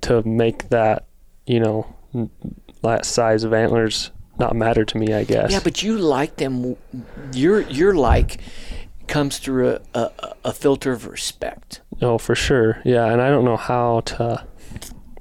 to 0.00 0.22
make 0.22 0.70
that 0.70 1.04
you 1.46 1.60
know 1.60 1.86
that 2.84 3.04
size 3.04 3.44
of 3.44 3.52
antlers 3.52 4.10
not 4.38 4.56
matter 4.56 4.84
to 4.84 4.98
me. 4.98 5.12
I 5.12 5.24
guess. 5.24 5.50
Yeah, 5.52 5.60
but 5.62 5.82
you 5.82 5.98
like 5.98 6.36
them. 6.36 6.76
Your 7.32 7.60
your 7.62 7.94
like 7.94 8.40
comes 9.06 9.38
through 9.38 9.68
a, 9.70 9.80
a, 9.94 10.34
a 10.46 10.52
filter 10.52 10.90
of 10.90 11.06
respect 11.06 11.82
Oh, 12.00 12.16
for 12.16 12.34
sure. 12.34 12.80
Yeah, 12.84 13.04
and 13.12 13.20
I 13.20 13.28
don't 13.28 13.44
know 13.44 13.58
how 13.58 14.00
to. 14.00 14.46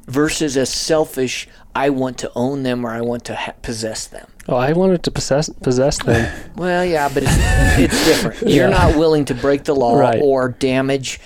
versus 0.08 0.56
a 0.58 0.66
selfish. 0.66 1.48
I 1.76 1.90
want 1.90 2.18
to 2.20 2.32
own 2.36 2.64
them 2.64 2.86
or 2.86 2.92
I 2.92 3.02
want 3.02 3.26
to 3.26 3.36
ha- 3.36 3.54
possess 3.62 4.06
them. 4.08 4.28
Oh, 4.48 4.56
I 4.56 4.74
wanted 4.74 5.02
to 5.04 5.12
possess 5.12 5.50
possess 5.50 5.98
them. 6.04 6.32
Well, 6.56 6.86
yeah, 6.86 7.10
but 7.14 7.24
it's, 7.24 7.32
it's 7.80 8.06
different. 8.06 8.42
You're 8.54 8.70
Yeah. 8.70 8.78
not 8.78 8.96
willing 8.98 9.26
to 9.26 9.34
break 9.34 9.64
the 9.64 9.76
law 9.76 9.96
Right. 9.98 10.22
or 10.22 10.50
damage, 10.50 11.20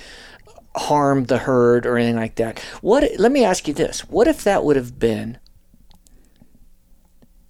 harm 0.76 1.26
the 1.26 1.38
herd 1.40 1.86
or 1.86 1.98
anything 1.98 2.16
like 2.16 2.36
that. 2.36 2.60
What? 2.82 3.04
Let 3.20 3.32
me 3.32 3.44
ask 3.44 3.68
you 3.68 3.74
this: 3.74 4.02
What 4.10 4.28
if 4.28 4.44
that 4.44 4.64
would 4.64 4.76
have 4.78 4.98
been 5.00 5.38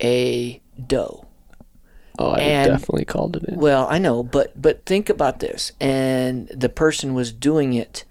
a 0.02 0.62
doe? 0.86 1.26
Oh, 2.20 2.32
I 2.32 2.40
And- 2.40 2.72
definitely 2.72 3.06
called 3.06 3.36
it 3.38 3.44
in. 3.44 3.60
Well, 3.60 3.88
I 3.90 3.98
know, 4.00 4.24
but 4.24 4.60
but 4.60 4.86
think 4.86 5.10
about 5.10 5.40
this: 5.40 5.72
and 5.80 6.48
the 6.48 6.70
person 6.70 7.14
was 7.14 7.32
doing 7.32 7.74
it 7.74 8.06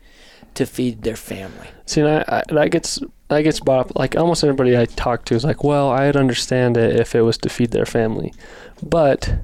to 0.55 0.64
feed 0.64 1.03
their 1.03 1.16
family. 1.16 1.68
See, 1.87 2.01
and 2.01 2.09
I, 2.11 2.24
I, 2.28 2.43
that 2.55 2.70
gets 2.70 3.01
that 3.28 3.43
gets 3.43 3.59
brought 3.61 3.87
up. 3.91 3.97
Like 3.99 4.16
almost 4.16 4.45
everybody 4.45 4.78
I 4.78 4.84
talk 4.84 5.24
to 5.26 5.34
is 5.34 5.45
like, 5.45 5.64
"Well, 5.64 5.91
I'd 5.91 6.16
understand 6.16 6.76
it 6.76 6.99
if 7.01 7.14
it 7.16 7.22
was 7.22 7.37
to 7.39 7.49
feed 7.49 7.72
their 7.72 7.84
family," 7.87 8.32
but 8.82 9.34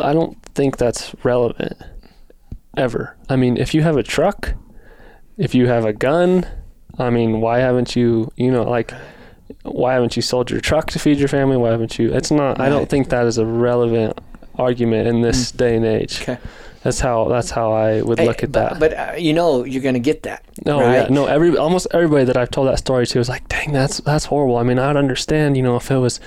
I 0.00 0.12
don't 0.12 0.36
think 0.54 0.76
that's 0.76 1.14
relevant 1.24 1.78
ever. 2.76 3.16
I 3.30 3.36
mean, 3.36 3.56
if 3.56 3.74
you 3.74 3.80
have 3.82 3.96
a 3.96 4.02
truck, 4.02 4.54
if 5.38 5.54
you 5.54 5.68
have 5.68 5.86
a 5.86 5.92
gun, 5.94 6.46
I 6.98 7.08
mean, 7.08 7.40
why 7.40 7.60
haven't 7.60 7.96
you? 7.96 8.30
You 8.36 8.50
know, 8.50 8.64
like. 8.64 8.92
Why 9.62 9.94
haven't 9.94 10.16
you 10.16 10.22
sold 10.22 10.50
your 10.50 10.60
truck 10.60 10.90
to 10.90 10.98
feed 10.98 11.18
your 11.18 11.28
family? 11.28 11.56
Why 11.56 11.70
haven't 11.70 11.98
you? 11.98 12.12
It's 12.12 12.30
not. 12.30 12.60
I 12.60 12.68
don't 12.68 12.88
think 12.88 13.08
that 13.10 13.26
is 13.26 13.38
a 13.38 13.46
relevant 13.46 14.18
argument 14.58 15.06
in 15.08 15.20
this 15.20 15.52
day 15.52 15.76
and 15.76 15.84
age. 15.84 16.22
Okay. 16.22 16.38
That's 16.82 17.00
how. 17.00 17.28
That's 17.28 17.50
how 17.50 17.72
I 17.72 18.00
would 18.00 18.20
look 18.20 18.44
at 18.44 18.52
but, 18.52 18.70
that. 18.70 18.78
But 18.78 18.94
uh, 18.96 19.16
you 19.18 19.32
know, 19.32 19.64
you're 19.64 19.82
going 19.82 19.94
to 19.94 20.00
get 20.00 20.22
that. 20.22 20.44
No, 20.64 20.80
right? 20.80 20.92
yeah, 20.94 21.08
no. 21.08 21.26
Every 21.26 21.56
almost 21.56 21.88
everybody 21.92 22.24
that 22.26 22.36
I've 22.36 22.50
told 22.50 22.68
that 22.68 22.78
story 22.78 23.06
to 23.08 23.18
is 23.18 23.28
like, 23.28 23.48
"Dang, 23.48 23.72
that's 23.72 23.98
that's 23.98 24.26
horrible." 24.26 24.56
I 24.56 24.62
mean, 24.62 24.78
I'd 24.78 24.96
understand, 24.96 25.56
you 25.56 25.64
know, 25.64 25.74
if 25.74 25.90
it 25.90 25.98
was, 25.98 26.20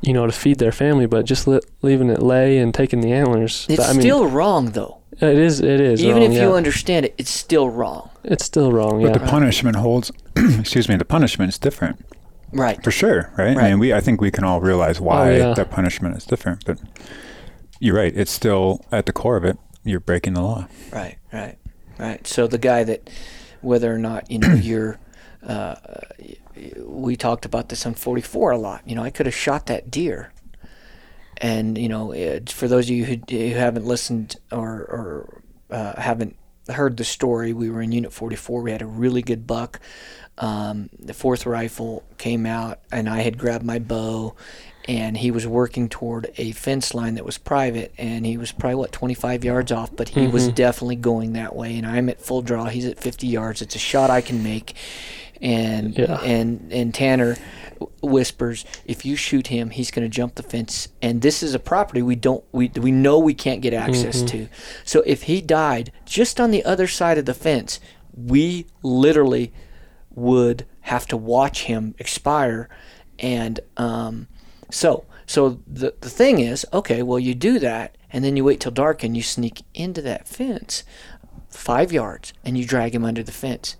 you 0.00 0.14
know, 0.14 0.24
to 0.24 0.32
feed 0.32 0.58
their 0.58 0.72
family, 0.72 1.04
but 1.04 1.26
just 1.26 1.46
li- 1.46 1.60
leaving 1.82 2.08
it 2.08 2.22
lay 2.22 2.56
and 2.58 2.72
taking 2.74 3.02
the 3.02 3.12
antlers. 3.12 3.66
It's 3.68 3.82
that- 3.82 3.90
I 3.90 3.92
mean, 3.92 4.00
still 4.00 4.26
wrong, 4.26 4.70
though. 4.70 4.98
it 5.20 5.38
is. 5.38 5.60
It 5.60 5.80
is. 5.82 6.02
Even 6.02 6.22
wrong, 6.22 6.32
if 6.32 6.40
you 6.40 6.54
understand 6.54 7.04
it, 7.04 7.14
it's 7.18 7.30
still 7.30 7.68
wrong. 7.68 8.08
it's 8.24 8.44
still 8.44 8.72
wrong. 8.72 9.02
But 9.02 9.08
Yeah. 9.08 9.18
the 9.18 9.26
punishment 9.26 9.76
holds. 9.76 10.10
excuse 10.36 10.88
me. 10.88 10.96
The 10.96 11.04
punishment 11.04 11.50
is 11.50 11.58
different 11.58 12.02
Right. 12.52 12.82
for 12.82 12.90
sure, 12.90 13.30
right? 13.36 13.56
Right. 13.56 13.66
I 13.66 13.70
mean, 13.70 13.78
we. 13.78 13.92
I 13.92 14.00
think 14.00 14.20
we 14.20 14.30
can 14.30 14.44
all 14.44 14.60
realize 14.60 15.00
why 15.00 15.36
yeah. 15.36 15.54
that 15.54 15.70
punishment 15.70 16.16
is 16.16 16.24
different. 16.24 16.64
But 16.64 16.80
you're 17.80 17.96
right. 17.96 18.12
It's 18.14 18.30
still 18.30 18.84
at 18.92 19.06
the 19.06 19.12
core 19.12 19.36
of 19.36 19.44
it. 19.44 19.58
You're 19.84 20.00
breaking 20.00 20.34
the 20.34 20.42
law. 20.42 20.68
Right, 20.92 21.18
right, 21.32 21.58
right. 21.98 22.26
So 22.26 22.46
the 22.46 22.58
guy 22.58 22.84
that, 22.84 23.10
whether 23.60 23.92
or 23.94 23.98
not 23.98 24.30
you 24.30 24.38
know 24.38 24.54
you're, 24.54 24.98
uh, 25.46 25.76
we 26.78 27.16
talked 27.16 27.44
about 27.44 27.68
this 27.68 27.84
on 27.86 27.94
44 27.94 28.52
a 28.52 28.58
lot. 28.58 28.82
You 28.88 28.94
know, 28.96 29.02
I 29.02 29.10
could 29.10 29.26
have 29.26 29.34
shot 29.34 29.66
that 29.66 29.90
deer, 29.90 30.32
and 31.38 31.76
you 31.76 31.88
know, 31.88 32.12
it, 32.12 32.50
for 32.50 32.68
those 32.68 32.86
of 32.86 32.90
you 32.90 33.04
who, 33.04 33.16
who 33.28 33.54
haven't 33.54 33.84
listened 33.84 34.36
or 34.50 34.70
or 34.70 35.42
uh, 35.70 36.00
haven't 36.00 36.36
heard 36.68 36.96
the 36.96 37.04
story, 37.04 37.52
we 37.52 37.70
were 37.70 37.82
in 37.82 37.92
Unit 37.92 38.12
44. 38.12 38.62
We 38.62 38.72
had 38.72 38.82
a 38.82 38.86
really 38.86 39.22
good 39.22 39.46
buck. 39.46 39.80
Um, 40.38 40.90
the 40.98 41.14
fourth 41.14 41.46
rifle 41.46 42.04
came 42.18 42.44
out, 42.46 42.80
and 42.92 43.08
I 43.08 43.22
had 43.22 43.38
grabbed 43.38 43.64
my 43.64 43.78
bow, 43.78 44.34
and 44.86 45.16
he 45.16 45.30
was 45.30 45.46
working 45.46 45.88
toward 45.88 46.30
a 46.36 46.52
fence 46.52 46.92
line 46.94 47.14
that 47.14 47.24
was 47.24 47.38
private, 47.38 47.94
and 47.96 48.26
he 48.26 48.36
was 48.36 48.52
probably 48.52 48.74
what 48.76 48.92
25 48.92 49.44
yards 49.44 49.72
off, 49.72 49.96
but 49.96 50.10
he 50.10 50.26
was 50.26 50.48
definitely 50.48 50.96
going 50.96 51.32
that 51.32 51.56
way, 51.56 51.76
and 51.78 51.86
I'm 51.86 52.08
at 52.10 52.20
full 52.20 52.42
draw. 52.42 52.66
He's 52.66 52.84
at 52.86 53.00
50 53.00 53.26
yards. 53.26 53.62
It's 53.62 53.74
a 53.74 53.78
shot 53.78 54.10
I 54.10 54.20
can 54.20 54.42
make, 54.42 54.74
and 55.40 55.96
Yeah. 55.98 56.20
and 56.20 56.70
and 56.70 56.94
Tanner 56.94 57.36
whispers, 58.02 58.64
if 58.84 59.04
you 59.04 59.16
shoot 59.16 59.46
him, 59.48 59.70
he's 59.70 59.90
going 59.90 60.04
to 60.04 60.14
jump 60.14 60.34
the 60.36 60.42
fence, 60.42 60.88
and 61.02 61.22
this 61.22 61.42
is 61.42 61.54
a 61.54 61.58
property 61.58 62.02
we 62.02 62.14
don't 62.14 62.44
we 62.52 62.70
we 62.76 62.90
know 62.90 63.18
we 63.18 63.34
can't 63.34 63.60
get 63.62 63.72
access 63.74 64.22
to. 64.22 64.48
So 64.84 65.02
if 65.06 65.24
he 65.24 65.40
died 65.40 65.92
just 66.04 66.40
on 66.40 66.50
the 66.50 66.64
other 66.64 66.86
side 66.86 67.18
of 67.18 67.24
the 67.24 67.34
fence, 67.34 67.80
we 68.14 68.66
literally 68.82 69.52
would 70.16 70.66
have 70.80 71.06
to 71.06 71.16
watch 71.16 71.64
him 71.64 71.94
expire, 71.98 72.68
and 73.20 73.60
um, 73.76 74.26
so 74.70 75.04
so 75.26 75.60
the 75.66 75.94
the 76.00 76.10
thing 76.10 76.40
is, 76.40 76.66
okay, 76.72 77.02
well 77.02 77.20
you 77.20 77.34
do 77.34 77.58
that, 77.60 77.96
and 78.12 78.24
then 78.24 78.36
you 78.36 78.42
wait 78.44 78.58
till 78.58 78.72
dark 78.72 79.04
and 79.04 79.16
you 79.16 79.22
sneak 79.22 79.62
into 79.74 80.02
that 80.02 80.26
fence, 80.26 80.82
five 81.48 81.92
yards, 81.92 82.32
and 82.44 82.58
you 82.58 82.64
drag 82.64 82.94
him 82.94 83.04
under 83.04 83.22
the 83.22 83.32
fence, 83.32 83.76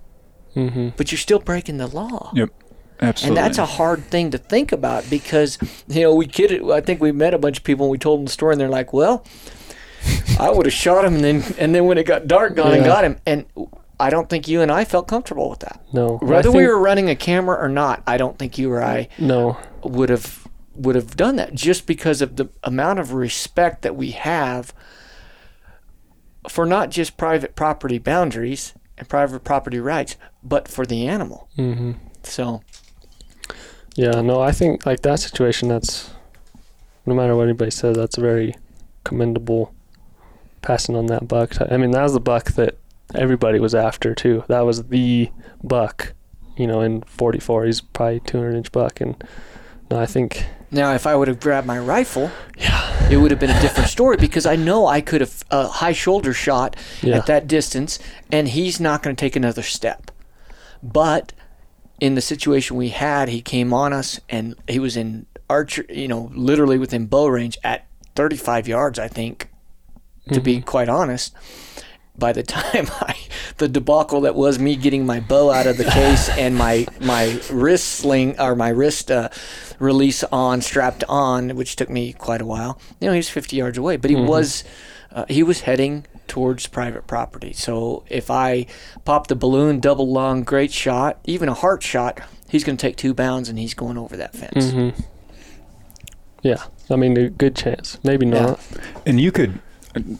hmm 0.55 0.91
but 0.97 1.11
you're 1.11 1.19
still 1.19 1.41
breaking 1.41 1.79
the 1.79 1.89
law. 1.89 2.31
Yep. 2.35 2.51
Absolutely. 2.99 3.39
And 3.39 3.45
that's 3.45 3.59
a 3.59 3.67
hard 3.67 4.05
thing 4.07 4.31
to 4.31 4.39
think 4.39 4.73
about 4.73 5.09
because, 5.11 5.59
you 5.87 6.01
know, 6.01 6.15
we 6.15 6.27
kidded. 6.27 6.71
I 6.71 6.81
think 6.81 6.99
we 7.03 7.13
met 7.13 7.35
a 7.35 7.39
bunch 7.39 7.59
of 7.59 7.65
people 7.65 7.85
and 7.85 7.91
we 7.91 7.99
told 7.99 8.21
them 8.21 8.25
the 8.25 8.33
story, 8.33 8.53
and 8.55 8.61
they're 8.61 8.71
like, 8.71 8.95
"Well, 8.95 9.23
I 10.41 10.49
would 10.51 10.65
have 10.65 10.73
shot 10.73 11.05
him, 11.05 11.17
and 11.17 11.25
then 11.25 11.55
and 11.59 11.75
then 11.75 11.85
when 11.85 11.99
it 11.99 12.07
got 12.07 12.27
dark, 12.27 12.55
gone 12.57 12.73
and 12.73 12.85
got 12.87 13.05
him." 13.05 13.19
And 13.27 13.45
I 13.99 14.11
don't 14.11 14.29
think 14.29 14.47
you 14.47 14.61
and 14.61 14.71
I 14.71 14.85
felt 14.85 15.09
comfortable 15.09 15.49
with 15.49 15.61
that. 15.61 15.83
No. 15.93 16.19
I 16.21 16.25
Whether 16.25 16.53
we 16.53 16.67
were 16.67 16.79
running 16.79 17.09
a 17.09 17.17
camera 17.17 17.57
or 17.59 17.69
not, 17.69 18.03
I 18.07 18.17
don't 18.19 18.39
think 18.39 18.59
you 18.59 18.71
or 18.71 18.83
I 18.83 19.09
No. 19.19 19.57
would 19.83 20.09
have 20.11 20.47
would 20.75 20.95
have 20.95 21.17
done 21.17 21.37
that 21.37 21.55
just 21.55 21.87
because 21.87 22.21
of 22.21 22.37
the 22.37 22.51
amount 22.63 22.99
of 22.99 23.15
respect 23.15 23.81
that 23.81 23.97
we 23.97 24.11
have 24.11 24.75
for 26.51 26.67
not 26.67 26.91
just 26.91 27.17
private 27.17 27.57
property 27.57 27.97
boundaries 27.99 28.75
and 28.99 29.09
private 29.09 29.43
property 29.43 29.81
rights, 29.81 30.17
but 30.43 30.69
for 30.69 30.85
the 30.85 31.07
animal. 31.09 31.49
Mm-hmm. 31.57 31.93
So 32.23 32.63
Yeah. 33.95 34.21
No. 34.21 34.41
I 34.43 34.53
think 34.53 34.85
like 34.85 35.01
that 35.03 35.21
situation. 35.21 35.69
That's 35.71 36.11
no 37.07 37.15
matter 37.15 37.35
what 37.35 37.45
anybody 37.45 37.71
says. 37.71 37.97
That's 37.97 38.17
very 38.19 38.55
commendable. 39.05 39.73
Passing 40.61 40.97
on 40.97 41.07
that 41.07 41.29
buck. 41.29 41.55
I 41.71 41.77
mean, 41.77 41.93
that 41.93 42.03
was 42.03 42.13
the 42.13 42.21
buck 42.21 42.53
that 42.53 42.77
everybody 43.15 43.59
was 43.61 43.75
after 43.75 44.15
too. 44.15 44.45
That 44.49 44.61
was 44.61 44.85
the 44.85 45.31
buck. 45.63 46.15
You 46.57 46.67
know, 46.67 46.81
in 46.81 47.03
44, 47.03 47.67
he's 47.67 47.81
probably 47.81 48.21
200 48.21 48.57
inch 48.57 48.73
buck, 48.73 49.01
and 49.01 49.23
no, 49.91 50.01
I 50.01 50.07
think 50.07 50.47
Now, 50.71 50.95
if 50.95 51.07
I 51.07 51.15
would 51.15 51.29
have 51.29 51.39
grabbed 51.39 51.67
my 51.67 51.79
rifle, 51.79 52.31
Yeah. 52.57 53.09
it 53.11 53.19
would 53.19 53.31
have 53.31 53.39
been 53.39 53.51
a 53.51 53.61
different 53.61 53.89
story 53.89 54.17
because 54.17 54.47
I 54.47 54.57
know 54.57 54.87
I 54.87 55.01
could 55.01 55.21
have 55.21 55.45
a 55.51 55.69
high 55.69 55.93
shoulder 55.93 56.33
shot 56.33 56.75
Yeah. 57.03 57.19
at 57.19 57.27
that 57.27 57.47
distance, 57.47 57.99
and 58.33 58.49
he's 58.49 58.81
not 58.81 59.03
going 59.03 59.15
to 59.15 59.21
take 59.21 59.37
another 59.37 59.63
step. 59.63 60.11
But 60.83 61.33
in 62.01 62.15
the 62.15 62.21
situation 62.21 62.77
we 62.77 62.89
had, 62.89 63.29
he 63.29 63.41
came 63.43 63.73
on 63.73 63.93
us, 63.93 64.21
and 64.29 64.57
he 64.67 64.79
was 64.79 64.97
in 64.97 65.27
archer, 65.49 65.85
you 65.89 66.09
know, 66.09 66.31
literally 66.35 66.79
within 66.79 67.07
bow 67.07 67.29
range 67.29 67.59
at 67.63 67.87
35 68.17 68.67
yards, 68.67 68.99
I 68.99 69.09
think, 69.09 69.49
to 70.33 70.41
be 70.41 70.57
mm-hmm. 70.57 70.65
quite 70.65 70.89
honest. 70.89 71.35
By 72.19 72.33
the 72.33 72.43
time 72.57 72.87
I, 73.01 73.17
the 73.59 73.69
debacle 73.69 74.23
that 74.23 74.35
was 74.35 74.59
me 74.59 74.77
getting 74.77 75.05
my 75.07 75.21
bow 75.21 75.51
out 75.51 75.67
of 75.67 75.77
the 75.77 75.85
case 75.85 76.29
and 76.31 76.57
my 76.57 76.87
my 77.01 77.41
wrist 77.51 77.87
sling 77.89 78.39
or 78.41 78.55
my 78.55 78.69
wrist 78.71 79.11
uh, 79.11 79.29
release 79.79 80.25
on 80.25 80.61
strapped 80.63 81.05
on, 81.09 81.57
which 81.57 81.77
took 81.77 81.91
me 81.91 82.13
quite 82.13 82.41
a 82.41 82.47
while. 82.47 82.79
You 83.01 83.09
know, 83.09 83.13
he 83.13 83.19
was 83.19 83.29
50 83.29 83.57
yards 83.57 83.79
away, 83.79 83.97
but 83.97 84.11
he 84.11 84.17
was 84.17 84.65
uh, 85.13 85.25
he 85.29 85.43
was 85.43 85.61
heading 85.63 86.07
towards 86.27 86.67
private 86.67 87.07
property. 87.07 87.53
So 87.53 88.05
if 88.09 88.31
I 88.31 88.67
pop 89.05 89.29
the 89.29 89.37
balloon, 89.37 89.81
double 89.81 90.11
lung, 90.13 90.43
great 90.43 90.73
shot, 90.73 91.19
even 91.25 91.49
a 91.49 91.55
heart 91.55 91.83
shot, 91.83 92.21
he's 92.49 92.65
going 92.65 92.77
to 92.77 92.83
take 92.83 92.97
two 92.97 93.15
bounds 93.15 93.49
and 93.49 93.59
he's 93.59 93.75
going 93.75 93.97
over 93.97 94.17
that 94.17 94.35
fence. 94.35 94.73
hmm 94.73 94.89
Yeah, 96.43 96.65
I 96.91 96.97
mean, 96.97 97.17
a 97.17 97.29
good 97.31 97.55
chance. 97.57 97.99
Maybe 98.03 98.27
Yeah. 98.27 98.43
not. 98.43 98.61
And 99.07 99.21
you 99.21 99.31
could, 99.33 99.61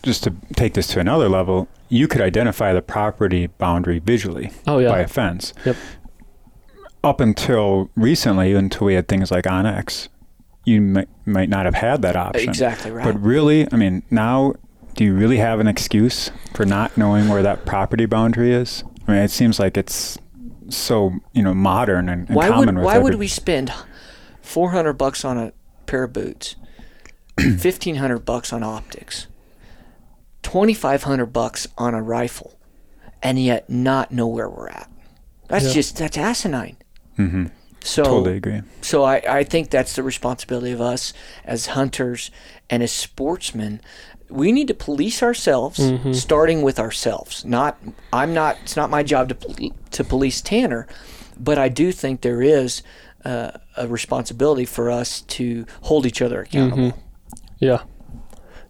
just 0.03 0.25
to 0.25 0.33
take 0.55 0.75
this 0.75 0.87
to 0.89 1.01
another 1.01 1.29
level, 1.29 1.69
you 1.89 2.09
could 2.09 2.21
identify 2.21 2.73
the 2.73 2.83
property 2.83 3.47
boundary 3.47 3.99
visually 3.99 4.51
Oh 4.67 4.79
yeah. 4.79 4.89
by 4.89 5.01
a 5.01 5.07
fence. 5.09 5.53
Yep. 5.65 5.77
up 7.05 7.21
until 7.21 7.91
recently, 7.97 8.53
until 8.55 8.87
we 8.87 8.95
had 8.95 9.09
things 9.09 9.31
like 9.31 9.45
onX, 9.45 10.09
you 10.65 10.81
might, 10.81 11.09
might 11.25 11.49
not 11.49 11.65
have 11.65 11.75
had 11.77 12.03
that 12.03 12.17
option. 12.17 12.49
Exactly 12.49 12.91
right. 12.91 13.05
But 13.05 13.21
really, 13.23 13.69
I 13.73 13.77
mean, 13.77 14.03
now, 14.11 14.55
do 14.95 15.05
you 15.05 15.15
really 15.15 15.37
have 15.37 15.61
an 15.61 15.69
excuse 15.69 16.31
for 16.55 16.65
not 16.67 16.97
knowing 16.97 17.29
where 17.29 17.43
that 17.43 17.65
property 17.67 18.07
boundary 18.07 18.53
is? 18.53 18.83
I 19.07 19.13
mean, 19.13 19.23
it 19.23 19.31
seems 19.31 19.61
like 19.61 19.77
it's 19.77 20.19
so 20.69 21.13
you 21.33 21.43
know 21.45 21.55
modern 21.55 22.09
and, 22.09 22.27
and 22.27 22.35
why 22.35 22.49
common 22.49 22.67
would 22.67 22.77
with 22.79 22.85
why 22.85 22.99
would 22.99 23.15
we 23.15 23.29
spend 23.29 23.73
four 24.43 24.71
hundred 24.73 24.95
bucks 24.95 25.25
on 25.25 25.39
a 25.39 25.53
pair 25.87 26.03
of 26.03 26.13
boots, 26.13 26.57
fifteen 27.59 27.97
hundred 27.97 28.21
bucks 28.25 28.53
on 28.53 28.65
optics, 28.65 29.29
twenty 30.47 30.75
five 30.75 31.03
hundred 31.03 31.27
bucks 31.33 31.67
on 31.77 31.93
a 31.95 32.01
rifle, 32.01 32.57
and 33.21 33.37
yet 33.43 33.69
not 33.69 34.13
know 34.13 34.29
where 34.29 34.49
we're 34.49 34.69
at? 34.69 34.89
That's 35.49 35.67
Yeah. 35.67 35.73
just 35.73 35.97
that's 35.97 36.17
asinine. 36.17 36.77
Mm-hmm. 37.19 37.47
So 37.81 38.03
Totally 38.05 38.37
agree. 38.37 38.63
so 38.81 39.03
I, 39.05 39.17
I 39.41 39.45
think 39.45 39.71
that's 39.71 39.95
the 39.97 40.03
responsibility 40.03 40.73
of 40.73 40.81
us 40.81 41.13
as 41.45 41.67
hunters 41.67 42.31
and 42.71 42.83
as 42.83 42.93
sportsmen. 42.93 43.81
We 44.29 44.51
need 44.53 44.69
to 44.69 44.75
police 44.75 45.23
ourselves, 45.23 45.81
starting 46.13 46.63
with 46.63 46.79
ourselves. 46.81 47.45
Not 47.45 47.79
I'm 48.13 48.33
not. 48.35 48.57
It's 48.63 48.77
not 48.77 48.89
my 48.91 49.03
job 49.03 49.29
to 49.31 49.71
to 49.91 50.05
police 50.05 50.41
Tanner, 50.41 50.87
but 51.39 51.59
I 51.59 51.69
do 51.69 51.91
think 51.93 52.21
there 52.21 52.43
is 52.43 52.83
uh, 53.25 53.51
a 53.77 53.87
responsibility 53.89 54.65
for 54.65 54.91
us 54.91 55.23
to 55.39 55.65
hold 55.83 56.07
each 56.07 56.21
other 56.23 56.41
accountable. 56.43 56.93
Yeah. 57.61 57.83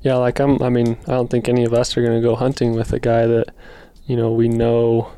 Yeah, 0.07 0.19
like 0.19 0.39
I'm 0.39 0.63
I 0.63 0.69
mean, 0.69 0.97
I 1.09 1.15
don't 1.15 1.29
think 1.29 1.49
any 1.49 1.65
of 1.65 1.75
us 1.75 1.97
are 1.97 2.01
going 2.01 2.15
to 2.15 2.25
go 2.25 2.37
hunting 2.37 2.75
with 2.75 2.93
a 2.93 3.01
guy 3.01 3.27
that, 3.27 3.47
you 4.05 4.15
know, 4.17 4.31
we 4.31 4.49
know 4.49 5.11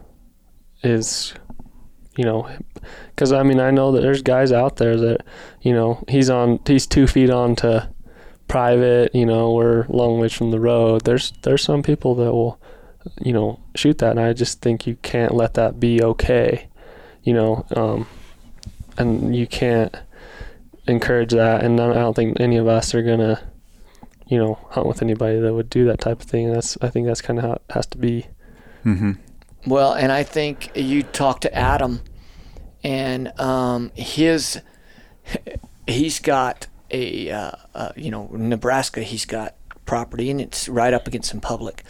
is 0.83 1.35
you 2.17 2.25
know, 2.25 2.49
cuz 3.15 3.31
I 3.31 3.43
mean, 3.43 3.61
I 3.61 3.71
know 3.71 3.93
that 3.93 4.01
there's 4.01 4.23
guys 4.23 4.51
out 4.51 4.77
there 4.77 4.97
that, 4.97 5.27
you 5.61 5.75
know, 5.75 6.03
he's 6.09 6.31
on 6.31 6.61
he's 6.67 6.87
2 6.87 7.07
feet 7.07 7.29
onto 7.29 7.81
private, 8.47 9.15
you 9.15 9.27
know, 9.27 9.53
we're 9.53 9.85
long 9.89 10.21
ways 10.21 10.33
from 10.33 10.53
the 10.53 10.59
road. 10.59 11.05
There's 11.05 11.35
there's 11.43 11.63
some 11.63 11.83
people 11.83 12.15
that 12.15 12.33
will 12.33 12.59
you 13.21 13.35
know, 13.35 13.61
shoot 13.75 13.99
that 13.99 14.13
and 14.13 14.21
I 14.21 14.33
just 14.33 14.63
think 14.63 14.87
you 14.87 14.97
can't 15.03 15.35
let 15.35 15.53
that 15.53 15.79
be 15.79 16.03
okay. 16.03 16.67
You 17.25 17.35
know, 17.35 17.67
um 17.77 18.07
and 18.97 19.37
you 19.37 19.47
can't 19.47 19.95
encourage 20.87 21.33
that 21.33 21.63
and 21.63 21.79
I 21.79 21.93
don't 21.93 22.17
think 22.17 22.41
any 22.41 22.57
of 22.57 22.67
us 22.67 22.95
are 22.95 23.03
to 23.03 23.39
you 24.29 24.39
know, 24.39 24.59
hunt 24.71 24.87
with 24.87 25.03
anybody 25.03 25.41
that 25.41 25.55
would 25.55 25.71
do 25.71 25.85
that 25.87 26.01
type 26.01 26.21
of 26.21 26.27
thing. 26.27 26.47
And 26.47 26.57
that's 26.57 26.77
I 26.81 26.89
think 26.89 27.07
that's 27.07 27.21
kind 27.23 27.39
of 27.39 27.45
how 27.45 27.53
it 27.55 27.63
has 27.71 27.87
to 27.87 27.99
be. 27.99 28.27
Mm-hmm. 28.85 29.13
Well, 29.67 29.93
and 29.93 30.13
I 30.13 30.23
think 30.23 30.71
you 30.77 31.03
talked 31.03 31.43
to 31.43 31.55
Adam, 31.55 32.01
and 32.85 33.39
um, 33.41 33.91
his 33.95 34.61
he's 35.87 36.21
got 36.21 36.67
a 36.91 37.31
uh, 37.31 37.53
uh, 37.75 37.93
you 37.97 38.11
know 38.11 38.29
Nebraska. 38.33 39.03
He's 39.03 39.25
got 39.25 39.55
property, 39.85 40.31
and 40.31 40.41
it's 40.41 40.69
right 40.69 40.93
up 40.95 41.07
against 41.07 41.31
some 41.31 41.41
public. 41.41 41.83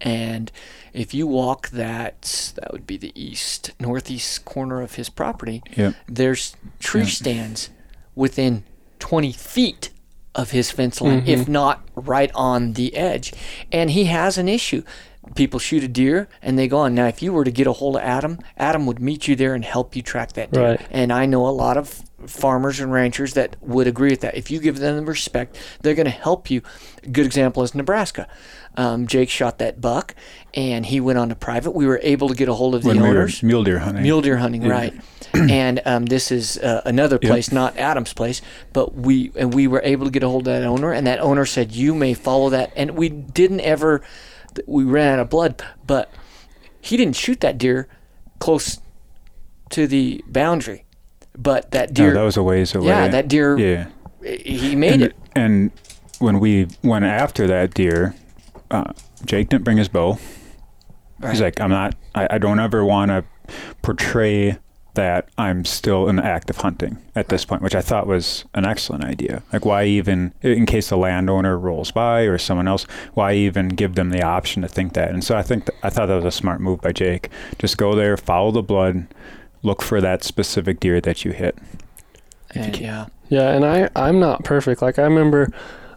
And 0.00 0.52
if 0.92 1.12
you 1.12 1.26
walk 1.26 1.70
that, 1.70 2.52
that 2.56 2.70
would 2.72 2.86
be 2.86 2.96
the 2.96 3.12
east 3.20 3.72
northeast 3.80 4.44
corner 4.44 4.80
of 4.80 4.94
his 4.94 5.08
property. 5.08 5.62
Yep. 5.76 5.94
There's 6.06 6.54
tree 6.78 7.00
Yeah. 7.02 7.06
stands 7.08 7.70
within 8.14 8.62
20 9.00 9.32
feet 9.32 9.90
of 10.34 10.50
his 10.50 10.70
fence 10.70 11.00
line, 11.00 11.20
mm-hmm. 11.20 11.28
if 11.28 11.48
not 11.48 11.82
right 11.94 12.30
on 12.34 12.74
the 12.74 12.94
edge. 12.94 13.32
And 13.72 13.90
he 13.90 14.04
has 14.04 14.38
an 14.38 14.48
issue. 14.48 14.82
People 15.34 15.60
shoot 15.60 15.84
a 15.84 15.88
deer 15.88 16.28
and 16.40 16.58
they 16.58 16.68
go 16.68 16.78
on. 16.78 16.94
Now, 16.94 17.06
if 17.06 17.22
you 17.22 17.32
were 17.32 17.44
to 17.44 17.50
get 17.50 17.66
a 17.66 17.72
hold 17.72 17.96
of 17.96 18.02
Adam, 18.02 18.38
Adam 18.56 18.86
would 18.86 19.00
meet 19.00 19.28
you 19.28 19.36
there 19.36 19.54
and 19.54 19.64
help 19.64 19.94
you 19.94 20.02
track 20.02 20.32
that 20.34 20.52
deer. 20.52 20.62
Right. 20.62 20.86
And 20.90 21.12
I 21.12 21.26
know 21.26 21.46
a 21.46 21.50
lot 21.50 21.76
of 21.76 22.02
farmers 22.26 22.80
and 22.80 22.92
ranchers 22.92 23.34
that 23.34 23.56
would 23.60 23.86
agree 23.86 24.10
with 24.10 24.20
that. 24.20 24.36
If 24.36 24.50
you 24.50 24.58
give 24.58 24.78
them 24.78 24.96
the 24.96 25.04
respect, 25.04 25.58
they're 25.82 25.94
going 25.94 26.06
to 26.06 26.10
help 26.10 26.50
you. 26.50 26.62
A 27.04 27.08
good 27.08 27.26
example 27.26 27.62
is 27.62 27.74
Nebraska. 27.74 28.28
Um, 28.78 29.08
Jake 29.08 29.28
shot 29.28 29.58
that 29.58 29.80
buck 29.80 30.14
and 30.54 30.86
he 30.86 31.00
went 31.00 31.18
on 31.18 31.28
to 31.30 31.34
private. 31.34 31.72
We 31.72 31.84
were 31.84 31.98
able 32.02 32.28
to 32.28 32.34
get 32.36 32.48
a 32.48 32.54
hold 32.54 32.76
of 32.76 32.82
the 32.82 32.88
When 32.88 33.02
we 33.02 33.08
owners. 33.08 33.42
mule 33.42 33.64
deer 33.64 33.80
hunting. 33.80 34.02
Mule 34.04 34.20
deer 34.22 34.36
hunting, 34.36 34.62
right? 34.68 34.94
and 35.34 35.80
um, 35.84 36.06
this 36.06 36.30
is 36.30 36.58
uh, 36.58 36.82
another 36.84 37.18
Yep. 37.20 37.28
place, 37.28 37.50
not 37.50 37.76
Adam's 37.76 38.12
place, 38.14 38.40
but 38.72 38.94
we 38.94 39.32
and 39.36 39.52
we 39.52 39.66
were 39.66 39.82
able 39.84 40.04
to 40.06 40.12
get 40.12 40.22
a 40.22 40.28
hold 40.28 40.46
of 40.46 40.54
that 40.54 40.62
owner, 40.64 40.92
and 40.92 41.06
that 41.08 41.18
owner 41.18 41.44
said, 41.44 41.72
"You 41.72 41.92
may 41.94 42.14
follow 42.14 42.50
that." 42.50 42.72
And 42.76 42.92
we 42.92 43.08
didn't 43.08 43.60
ever, 43.62 44.00
we 44.66 44.84
ran 44.84 45.14
out 45.14 45.18
of 45.22 45.28
blood, 45.28 45.60
but 45.84 46.10
he 46.80 46.96
didn't 46.96 47.16
shoot 47.16 47.40
that 47.40 47.58
deer 47.58 47.88
close 48.38 48.78
to 49.70 49.86
the 49.88 50.22
boundary, 50.28 50.84
but 51.36 51.72
that 51.72 51.92
deer. 51.92 52.08
No, 52.14 52.20
that 52.20 52.24
was 52.24 52.36
a 52.36 52.42
ways 52.44 52.74
away. 52.76 52.86
yeah, 52.86 53.08
that 53.08 53.26
deer, 53.28 53.58
Yeah. 53.58 53.86
he 54.22 54.76
made 54.76 54.92
and, 54.94 55.02
it. 55.02 55.16
And 55.34 55.70
when 56.20 56.38
we 56.40 56.68
went 56.82 57.04
after 57.04 57.46
that 57.48 57.74
deer, 57.74 58.14
uh, 58.70 58.92
Jake 59.24 59.48
didn't 59.48 59.64
bring 59.64 59.78
his 59.78 59.88
bow. 59.88 60.18
Right. 61.20 61.30
He's 61.30 61.40
like, 61.40 61.60
I'm 61.60 61.70
not. 61.70 61.94
I, 62.14 62.28
I 62.32 62.38
don't 62.38 62.60
ever 62.60 62.84
want 62.84 63.10
to 63.10 63.24
portray 63.82 64.58
that 64.94 65.28
I'm 65.38 65.64
still 65.64 66.08
in 66.08 66.16
the 66.16 66.24
act 66.24 66.50
of 66.50 66.56
hunting 66.56 66.98
at 67.14 67.28
this 67.28 67.44
point, 67.44 67.62
which 67.62 67.74
I 67.74 67.80
thought 67.80 68.06
was 68.08 68.44
an 68.54 68.64
excellent 68.64 69.04
idea. 69.04 69.42
Like, 69.52 69.64
why 69.64 69.84
even, 69.84 70.34
in 70.42 70.66
case 70.66 70.88
the 70.88 70.96
landowner 70.96 71.56
rolls 71.56 71.92
by 71.92 72.22
or 72.22 72.36
someone 72.36 72.66
else, 72.66 72.84
why 73.14 73.34
even 73.34 73.68
give 73.68 73.94
them 73.94 74.10
the 74.10 74.22
option 74.22 74.62
to 74.62 74.68
think 74.68 74.94
that? 74.94 75.10
And 75.10 75.22
so 75.22 75.36
I 75.36 75.42
think 75.42 75.66
th- 75.66 75.78
I 75.84 75.90
thought 75.90 76.06
that 76.06 76.16
was 76.16 76.24
a 76.24 76.32
smart 76.32 76.60
move 76.60 76.80
by 76.80 76.92
Jake. 76.92 77.28
Just 77.58 77.78
go 77.78 77.94
there, 77.94 78.16
follow 78.16 78.50
the 78.50 78.62
blood, 78.62 79.06
look 79.62 79.82
for 79.82 80.00
that 80.00 80.24
specific 80.24 80.80
deer 80.80 81.00
that 81.00 81.24
you 81.24 81.30
hit. 81.30 81.56
And, 82.50 82.76
yeah, 82.78 83.06
Yeah, 83.28 83.50
and 83.50 83.64
I 83.64 83.90
I'm 83.94 84.18
not 84.18 84.42
perfect. 84.42 84.82
Like 84.82 84.98
I 84.98 85.02
remember, 85.02 85.52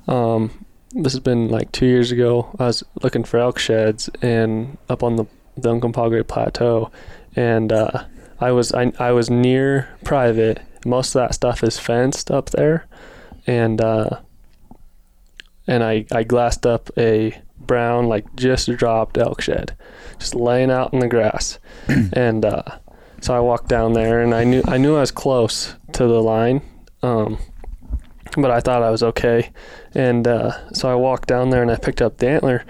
um, 0.07 0.65
this 0.93 1.13
has 1.13 1.19
been 1.19 1.49
like 1.49 1.71
two 1.71 1.85
years 1.85 2.11
ago. 2.11 2.53
I 2.59 2.67
was 2.67 2.83
looking 3.01 3.23
for 3.23 3.39
elk 3.39 3.59
sheds 3.59 4.09
and 4.21 4.77
up 4.89 5.03
on 5.03 5.15
the 5.15 5.25
the 5.57 5.69
Uncompahgre 5.69 6.27
Plateau, 6.27 6.91
and 7.35 7.71
uh, 7.71 8.05
I 8.39 8.51
was 8.51 8.73
I 8.73 8.91
I 8.99 9.11
was 9.11 9.29
near 9.29 9.89
private. 10.03 10.61
Most 10.85 11.15
of 11.15 11.21
that 11.21 11.35
stuff 11.35 11.63
is 11.63 11.79
fenced 11.79 12.31
up 12.31 12.49
there, 12.51 12.87
and 13.47 13.81
uh, 13.81 14.19
and 15.67 15.83
I 15.83 16.05
I 16.11 16.23
glassed 16.23 16.65
up 16.65 16.89
a 16.97 17.39
brown 17.59 18.07
like 18.07 18.25
just 18.35 18.75
dropped 18.75 19.17
elk 19.17 19.41
shed, 19.41 19.75
just 20.19 20.35
laying 20.35 20.71
out 20.71 20.93
in 20.93 20.99
the 20.99 21.07
grass, 21.07 21.59
and 22.13 22.43
uh, 22.45 22.63
so 23.21 23.35
I 23.35 23.39
walked 23.39 23.67
down 23.67 23.93
there 23.93 24.21
and 24.21 24.33
I 24.33 24.43
knew 24.43 24.63
I 24.67 24.77
knew 24.77 24.95
I 24.95 25.01
was 25.01 25.11
close 25.11 25.75
to 25.93 26.07
the 26.07 26.21
line, 26.21 26.61
um, 27.03 27.37
but 28.37 28.51
I 28.51 28.59
thought 28.59 28.83
I 28.83 28.89
was 28.89 29.03
okay, 29.03 29.51
and 29.93 30.27
uh, 30.27 30.71
so 30.73 30.89
I 30.89 30.95
walked 30.95 31.27
down 31.27 31.49
there 31.49 31.61
and 31.61 31.71
I 31.71 31.75
picked 31.75 32.01
up 32.01 32.17
the 32.17 32.29
antler, 32.29 32.63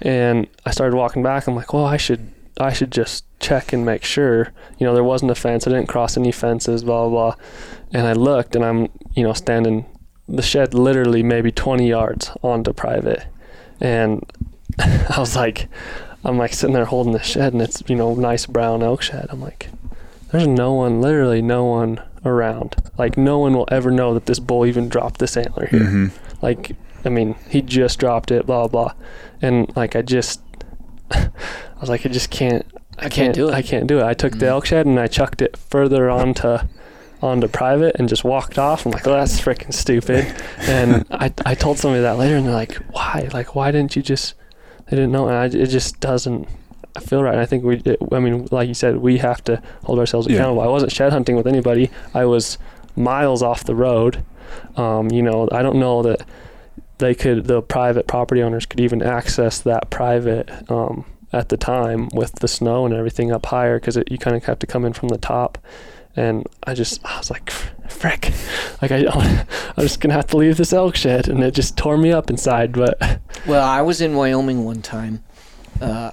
and 0.00 0.46
I 0.64 0.70
started 0.70 0.96
walking 0.96 1.22
back. 1.22 1.46
I'm 1.46 1.56
like, 1.56 1.72
well, 1.72 1.84
I 1.84 1.96
should 1.96 2.32
I 2.58 2.72
should 2.72 2.90
just 2.90 3.24
check 3.40 3.72
and 3.72 3.84
make 3.84 4.04
sure. 4.04 4.52
You 4.78 4.86
know, 4.86 4.94
there 4.94 5.04
wasn't 5.04 5.30
a 5.30 5.34
fence. 5.34 5.66
I 5.66 5.70
didn't 5.70 5.88
cross 5.88 6.16
any 6.16 6.32
fences. 6.32 6.84
Blah 6.84 7.08
blah. 7.08 7.34
blah. 7.34 7.44
And 7.92 8.06
I 8.06 8.12
looked, 8.12 8.56
and 8.56 8.64
I'm 8.64 8.88
you 9.14 9.22
know 9.22 9.32
standing 9.32 9.86
the 10.28 10.42
shed 10.42 10.72
literally 10.72 11.22
maybe 11.22 11.50
20 11.50 11.86
yards 11.86 12.30
onto 12.42 12.72
private, 12.72 13.26
and 13.80 14.24
I 14.78 15.16
was 15.18 15.36
like, 15.36 15.68
I'm 16.24 16.38
like 16.38 16.54
sitting 16.54 16.74
there 16.74 16.84
holding 16.84 17.12
the 17.12 17.22
shed, 17.22 17.52
and 17.52 17.62
it's 17.62 17.82
you 17.88 17.96
know 17.96 18.14
nice 18.14 18.46
brown 18.46 18.82
elk 18.82 19.02
shed. 19.02 19.26
I'm 19.30 19.40
like, 19.40 19.68
there's 20.30 20.46
no 20.46 20.72
one, 20.72 21.00
literally 21.00 21.42
no 21.42 21.64
one 21.64 22.00
around. 22.24 22.76
Like 22.98 23.16
no 23.16 23.38
one 23.38 23.54
will 23.54 23.68
ever 23.70 23.90
know 23.90 24.14
that 24.14 24.26
this 24.26 24.38
bull 24.38 24.64
even 24.66 24.88
dropped 24.88 25.18
this 25.18 25.36
antler 25.36 25.66
here. 25.66 25.80
Mm-hmm. 25.80 26.06
Like, 26.44 26.76
I 27.04 27.08
mean, 27.08 27.34
he 27.48 27.62
just 27.62 27.98
dropped 27.98 28.30
it, 28.30 28.46
blah 28.46 28.68
blah, 28.68 28.94
and 29.40 29.74
like 29.76 29.96
I 29.96 30.02
just, 30.02 30.40
I 31.10 31.30
was 31.80 31.88
like, 31.90 32.06
I 32.06 32.08
just 32.08 32.30
can't, 32.30 32.64
I 32.98 33.08
can't 33.08 33.34
do 33.34 33.48
it. 33.48 33.54
I 33.54 33.62
can't 33.62 33.86
do 33.86 33.98
it. 34.00 34.04
I 34.04 34.14
took 34.14 34.32
the 34.38 34.46
Mhm. 34.46 34.50
elk 34.50 34.66
shed 34.66 34.86
and 34.86 34.98
I 35.00 35.06
chucked 35.06 35.42
it 35.42 35.56
further 35.56 36.08
onto, 36.10 36.58
onto 37.20 37.48
private 37.48 37.96
and 37.98 38.08
just 38.08 38.22
walked 38.24 38.58
off. 38.58 38.84
I'm 38.86 38.92
like, 38.92 39.06
oh, 39.06 39.12
that's 39.14 39.40
freaking 39.40 39.72
stupid. 39.72 40.32
and 40.60 41.04
I, 41.10 41.32
I 41.46 41.54
told 41.54 41.78
somebody 41.78 42.02
that 42.02 42.18
later, 42.18 42.36
and 42.36 42.46
they're 42.46 42.54
like, 42.54 42.74
why? 42.92 43.28
Like, 43.32 43.54
why 43.54 43.70
didn't 43.70 43.96
you 43.96 44.02
just? 44.02 44.34
They 44.90 44.96
didn't 44.96 45.12
know, 45.12 45.26
and 45.28 45.36
I, 45.36 45.44
it 45.46 45.66
just 45.68 46.00
doesn't. 46.00 46.48
I 46.96 47.00
feel 47.00 47.22
right. 47.22 47.32
And 47.32 47.40
I 47.40 47.46
think 47.46 47.64
we. 47.64 47.76
It, 47.84 47.98
I 48.12 48.18
mean, 48.20 48.48
like 48.50 48.68
you 48.68 48.74
said, 48.74 48.98
we 48.98 49.18
have 49.18 49.42
to 49.44 49.62
hold 49.84 49.98
ourselves 49.98 50.26
Yeah. 50.28 50.36
accountable. 50.36 50.62
I 50.62 50.66
wasn't 50.66 50.92
shed 50.92 51.12
hunting 51.12 51.36
with 51.36 51.46
anybody. 51.46 51.90
I 52.14 52.24
was 52.26 52.58
miles 52.96 53.42
off 53.42 53.64
the 53.64 53.74
road. 53.74 54.22
Um, 54.76 55.10
you 55.10 55.22
know, 55.22 55.48
I 55.50 55.62
don't 55.62 55.76
know 55.76 56.02
that 56.02 56.24
they 56.98 57.14
could. 57.14 57.44
The 57.46 57.62
private 57.62 58.06
property 58.06 58.42
owners 58.42 58.66
could 58.66 58.80
even 58.80 59.02
access 59.02 59.60
that 59.60 59.88
private 59.90 60.50
um, 60.70 61.04
at 61.32 61.48
the 61.48 61.56
time 61.56 62.08
with 62.12 62.32
the 62.40 62.48
snow 62.48 62.84
and 62.84 62.94
everything 62.94 63.32
up 63.32 63.46
higher 63.46 63.78
because 63.80 63.96
you 64.10 64.18
kind 64.18 64.36
of 64.36 64.44
have 64.44 64.58
to 64.58 64.66
come 64.66 64.84
in 64.84 64.92
from 64.92 65.08
the 65.08 65.18
top. 65.18 65.58
And 66.14 66.46
I 66.64 66.74
just, 66.74 67.02
I 67.06 67.16
was 67.16 67.30
like, 67.30 67.48
frick, 67.88 68.30
like 68.82 68.92
I, 68.92 69.06
I'm 69.76 69.82
just 69.82 70.00
gonna 70.00 70.12
have 70.12 70.26
to 70.28 70.36
leave 70.36 70.58
this 70.58 70.74
elk 70.74 70.94
shed, 70.94 71.26
and 71.28 71.42
it 71.42 71.54
just 71.54 71.78
tore 71.78 71.96
me 71.96 72.12
up 72.12 72.28
inside. 72.28 72.72
But 72.72 73.00
Well, 73.46 73.64
I 73.64 73.80
was 73.80 74.02
in 74.02 74.14
Wyoming 74.14 74.66
one 74.66 74.82
time, 74.82 75.24
uh, 75.82 76.12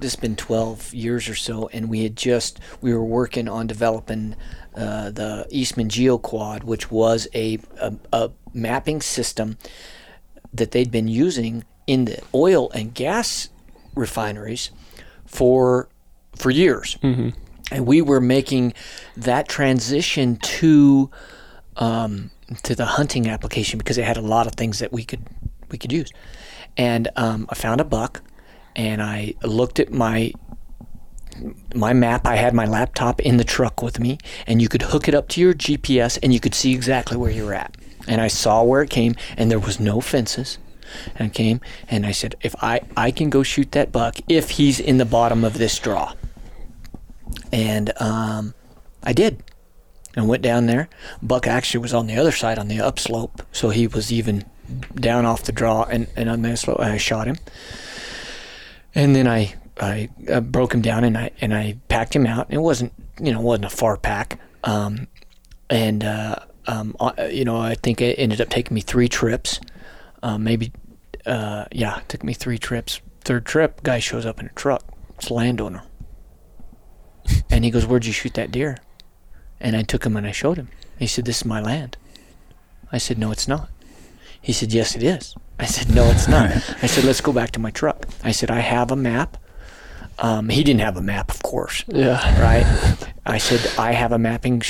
this 0.00 0.12
has 0.12 0.16
been 0.16 0.36
12 0.36 0.94
years 0.94 1.28
or 1.28 1.34
so, 1.34 1.68
and 1.72 1.88
we 1.90 2.02
had 2.04 2.16
just 2.16 2.60
we 2.80 2.92
were 2.94 3.04
working 3.04 3.48
on 3.48 3.66
developing 3.66 4.36
uh, 4.76 5.10
the 5.10 5.46
Eastman 5.50 5.88
GeoQuad, 5.88 6.62
which 6.64 6.90
was 6.90 7.26
a, 7.34 7.58
a 7.80 7.92
a 8.12 8.30
mapping 8.54 9.00
system 9.02 9.56
that 10.54 10.70
they'd 10.70 10.90
been 10.90 11.08
using 11.08 11.64
in 11.86 12.04
the 12.04 12.18
oil 12.34 12.70
and 12.72 12.94
gas 12.94 13.48
refineries 13.94 14.70
for 15.26 15.88
for 16.36 16.50
years, 16.50 16.96
Mm-hmm. 17.02 17.30
and 17.72 17.86
we 17.86 18.00
were 18.00 18.20
making 18.20 18.72
that 19.16 19.48
transition 19.48 20.36
to 20.36 21.10
um, 21.76 22.30
to 22.62 22.74
the 22.74 22.84
hunting 22.86 23.28
application 23.28 23.78
because 23.78 23.98
it 23.98 24.04
had 24.04 24.16
a 24.16 24.22
lot 24.22 24.46
of 24.46 24.52
things 24.54 24.78
that 24.78 24.92
we 24.92 25.04
could 25.04 25.26
we 25.70 25.78
could 25.78 25.92
use. 25.92 26.12
And 26.76 27.08
um, 27.16 27.46
I 27.50 27.54
found 27.56 27.80
a 27.80 27.84
buck, 27.84 28.22
and 28.78 29.02
I 29.02 29.34
looked 29.42 29.80
at 29.80 29.92
my 29.92 30.32
my 31.74 31.92
map. 31.92 32.26
I 32.26 32.36
had 32.36 32.54
my 32.54 32.64
laptop 32.64 33.20
in 33.20 33.36
the 33.36 33.44
truck 33.44 33.82
with 33.82 34.00
me, 34.00 34.18
and 34.46 34.62
you 34.62 34.68
could 34.68 34.82
hook 34.82 35.08
it 35.08 35.14
up 35.14 35.28
to 35.28 35.40
your 35.40 35.52
GPS, 35.52 36.18
and 36.22 36.32
you 36.32 36.40
could 36.40 36.54
see 36.54 36.72
exactly 36.72 37.16
where 37.16 37.30
you 37.30 37.44
were 37.44 37.54
at. 37.54 37.76
And 38.06 38.20
I 38.20 38.28
saw 38.28 38.62
where 38.62 38.82
it 38.82 38.90
came, 38.90 39.14
and 39.36 39.50
there 39.50 39.58
was 39.58 39.78
no 39.78 40.00
fences. 40.00 40.58
And 41.16 41.26
I 41.26 41.28
came, 41.28 41.60
and 41.90 42.06
I 42.06 42.12
said, 42.12 42.36
if 42.40 42.54
I 42.62 42.80
I 42.96 43.10
can 43.10 43.28
go 43.28 43.42
shoot 43.42 43.72
that 43.72 43.92
buck 43.92 44.16
if 44.28 44.50
he's 44.50 44.80
in 44.80 44.96
the 44.98 45.04
bottom 45.04 45.44
of 45.44 45.58
this 45.58 45.78
draw. 45.78 46.14
And 47.52 47.92
um, 48.00 48.54
I 49.02 49.12
did 49.12 49.42
and 50.16 50.28
went 50.28 50.42
down 50.42 50.66
there. 50.66 50.88
Buck 51.20 51.46
actually 51.46 51.80
was 51.80 51.92
on 51.92 52.06
the 52.06 52.16
other 52.16 52.32
side 52.32 52.58
on 52.58 52.68
the 52.68 52.80
upslope, 52.80 53.42
so 53.52 53.70
he 53.70 53.86
was 53.86 54.12
even 54.12 54.44
down 54.94 55.24
off 55.26 55.44
the 55.44 55.52
draw 55.52 55.82
and, 55.84 56.06
and 56.16 56.28
on 56.28 56.42
the 56.42 56.56
slope. 56.56 56.80
I 56.80 56.96
shot 56.96 57.26
him, 57.26 57.36
and 58.94 59.14
then 59.14 59.26
I 59.28 59.54
I 59.80 60.08
uh, 60.30 60.40
broke 60.40 60.74
him 60.74 60.82
down 60.82 61.04
and 61.04 61.16
I 61.16 61.30
and 61.40 61.54
I 61.54 61.78
packed 61.88 62.14
him 62.14 62.26
out. 62.26 62.46
It 62.50 62.58
wasn't 62.58 62.92
you 63.20 63.32
know 63.32 63.40
wasn't 63.40 63.66
a 63.66 63.70
far 63.70 63.96
pack, 63.96 64.38
um, 64.64 65.08
and 65.70 66.04
uh, 66.04 66.36
um, 66.66 66.96
you 67.30 67.44
know 67.44 67.56
I 67.56 67.74
think 67.74 68.00
it 68.00 68.18
ended 68.18 68.40
up 68.40 68.48
taking 68.48 68.74
me 68.74 68.80
three 68.80 69.08
trips, 69.08 69.60
uh, 70.22 70.38
maybe 70.38 70.72
uh, 71.26 71.66
yeah, 71.72 71.98
it 71.98 72.08
took 72.08 72.24
me 72.24 72.32
three 72.34 72.58
trips. 72.58 73.00
Third 73.22 73.44
trip, 73.44 73.82
guy 73.82 73.98
shows 73.98 74.24
up 74.24 74.40
in 74.40 74.46
a 74.46 74.50
truck. 74.50 74.84
It's 75.16 75.28
a 75.28 75.34
landowner, 75.34 75.82
and 77.50 77.64
he 77.64 77.70
goes, 77.70 77.86
"Where'd 77.86 78.06
you 78.06 78.12
shoot 78.12 78.34
that 78.34 78.50
deer?" 78.50 78.78
And 79.60 79.76
I 79.76 79.82
took 79.82 80.04
him 80.06 80.16
and 80.16 80.26
I 80.26 80.32
showed 80.32 80.56
him. 80.56 80.68
He 80.98 81.06
said, 81.06 81.24
This 81.24 81.38
is 81.38 81.44
my 81.44 81.60
land. 81.60 81.96
I 82.92 82.98
said, 82.98 83.18
No, 83.18 83.30
it's 83.30 83.48
not. 83.48 83.70
He 84.40 84.52
said, 84.52 84.72
Yes, 84.72 84.94
it 84.94 85.02
is. 85.02 85.34
I 85.58 85.66
said, 85.66 85.94
No, 85.94 86.04
it's 86.10 86.28
not. 86.28 86.50
I 86.82 86.86
said, 86.86 87.04
Let's 87.04 87.20
go 87.20 87.32
back 87.32 87.50
to 87.52 87.60
my 87.60 87.70
truck. 87.70 88.06
I 88.22 88.30
said, 88.32 88.50
I 88.50 88.60
have 88.60 88.90
a 88.90 88.96
map. 88.96 89.36
Um, 90.20 90.48
he 90.48 90.64
didn't 90.64 90.80
have 90.80 90.96
a 90.96 91.00
map, 91.02 91.30
of 91.30 91.42
course, 91.44 91.84
Yeah. 91.86 92.18
right? 92.42 92.66
I 93.24 93.38
said, 93.38 93.78
I 93.78 93.92
have 93.92 94.10
a 94.10 94.18
mapping. 94.18 94.62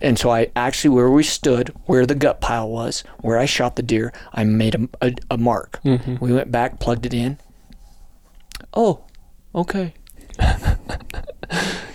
And 0.00 0.18
so 0.18 0.30
I 0.30 0.50
actually, 0.56 0.90
where 0.94 1.10
we 1.10 1.24
stood, 1.24 1.74
where 1.84 2.06
the 2.06 2.14
gut 2.14 2.40
pile 2.40 2.68
was, 2.70 3.04
where 3.20 3.38
I 3.38 3.44
shot 3.44 3.76
the 3.76 3.82
deer, 3.82 4.14
I 4.32 4.44
made 4.44 4.74
a, 4.74 4.88
a, 5.08 5.12
a 5.32 5.36
mark. 5.36 5.78
Mm-hmm. 5.84 6.16
We 6.24 6.32
went 6.32 6.50
back, 6.50 6.80
plugged 6.80 7.04
it 7.04 7.12
in. 7.12 7.38
Oh, 8.72 9.04
okay. 9.54 9.92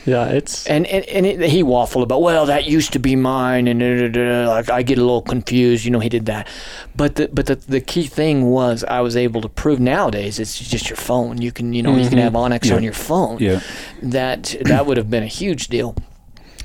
Yeah. 0.06 0.30
It's 0.30 0.66
And 0.66 0.88
and, 0.88 1.06
and 1.06 1.26
it, 1.28 1.50
he 1.50 1.62
waffled 1.64 2.02
about, 2.02 2.22
well, 2.24 2.48
that 2.48 2.66
used 2.66 2.92
to 2.94 3.00
be 3.00 3.16
mine, 3.16 3.68
and 3.68 3.80
da, 3.80 4.08
da, 4.08 4.08
da, 4.08 4.50
like 4.50 4.70
I 4.72 4.82
get 4.82 4.98
a 4.98 5.02
little 5.02 5.22
confused. 5.22 5.86
You 5.86 5.92
know, 5.92 6.00
he 6.00 6.10
did 6.10 6.26
that, 6.26 6.48
but 6.96 7.16
the 7.18 7.28
but 7.28 7.46
the, 7.46 7.56
the 7.56 7.82
key 7.82 8.08
thing 8.08 8.50
was 8.50 8.84
I 8.86 9.02
was 9.02 9.16
able 9.16 9.42
to 9.42 9.50
prove 9.50 9.80
nowadays 9.80 10.39
it's 10.39 10.58
just 10.58 10.89
your 10.89 10.98
phone. 10.98 11.39
You 11.42 11.52
can 11.52 11.74
you 11.74 11.84
know 11.84 11.96
you 11.96 12.10
can 12.10 12.18
Mhm. 12.18 12.24
have 12.24 12.34
onX 12.34 12.66
Yeah. 12.66 12.76
on 12.78 12.84
your 12.84 12.94
phone. 12.94 13.38
Yeah. 13.39 13.60
That 14.02 14.56
that 14.64 14.86
would 14.88 14.98
have 14.98 15.10
been 15.12 15.24
a 15.24 15.28
huge 15.28 15.68
deal. 15.68 15.96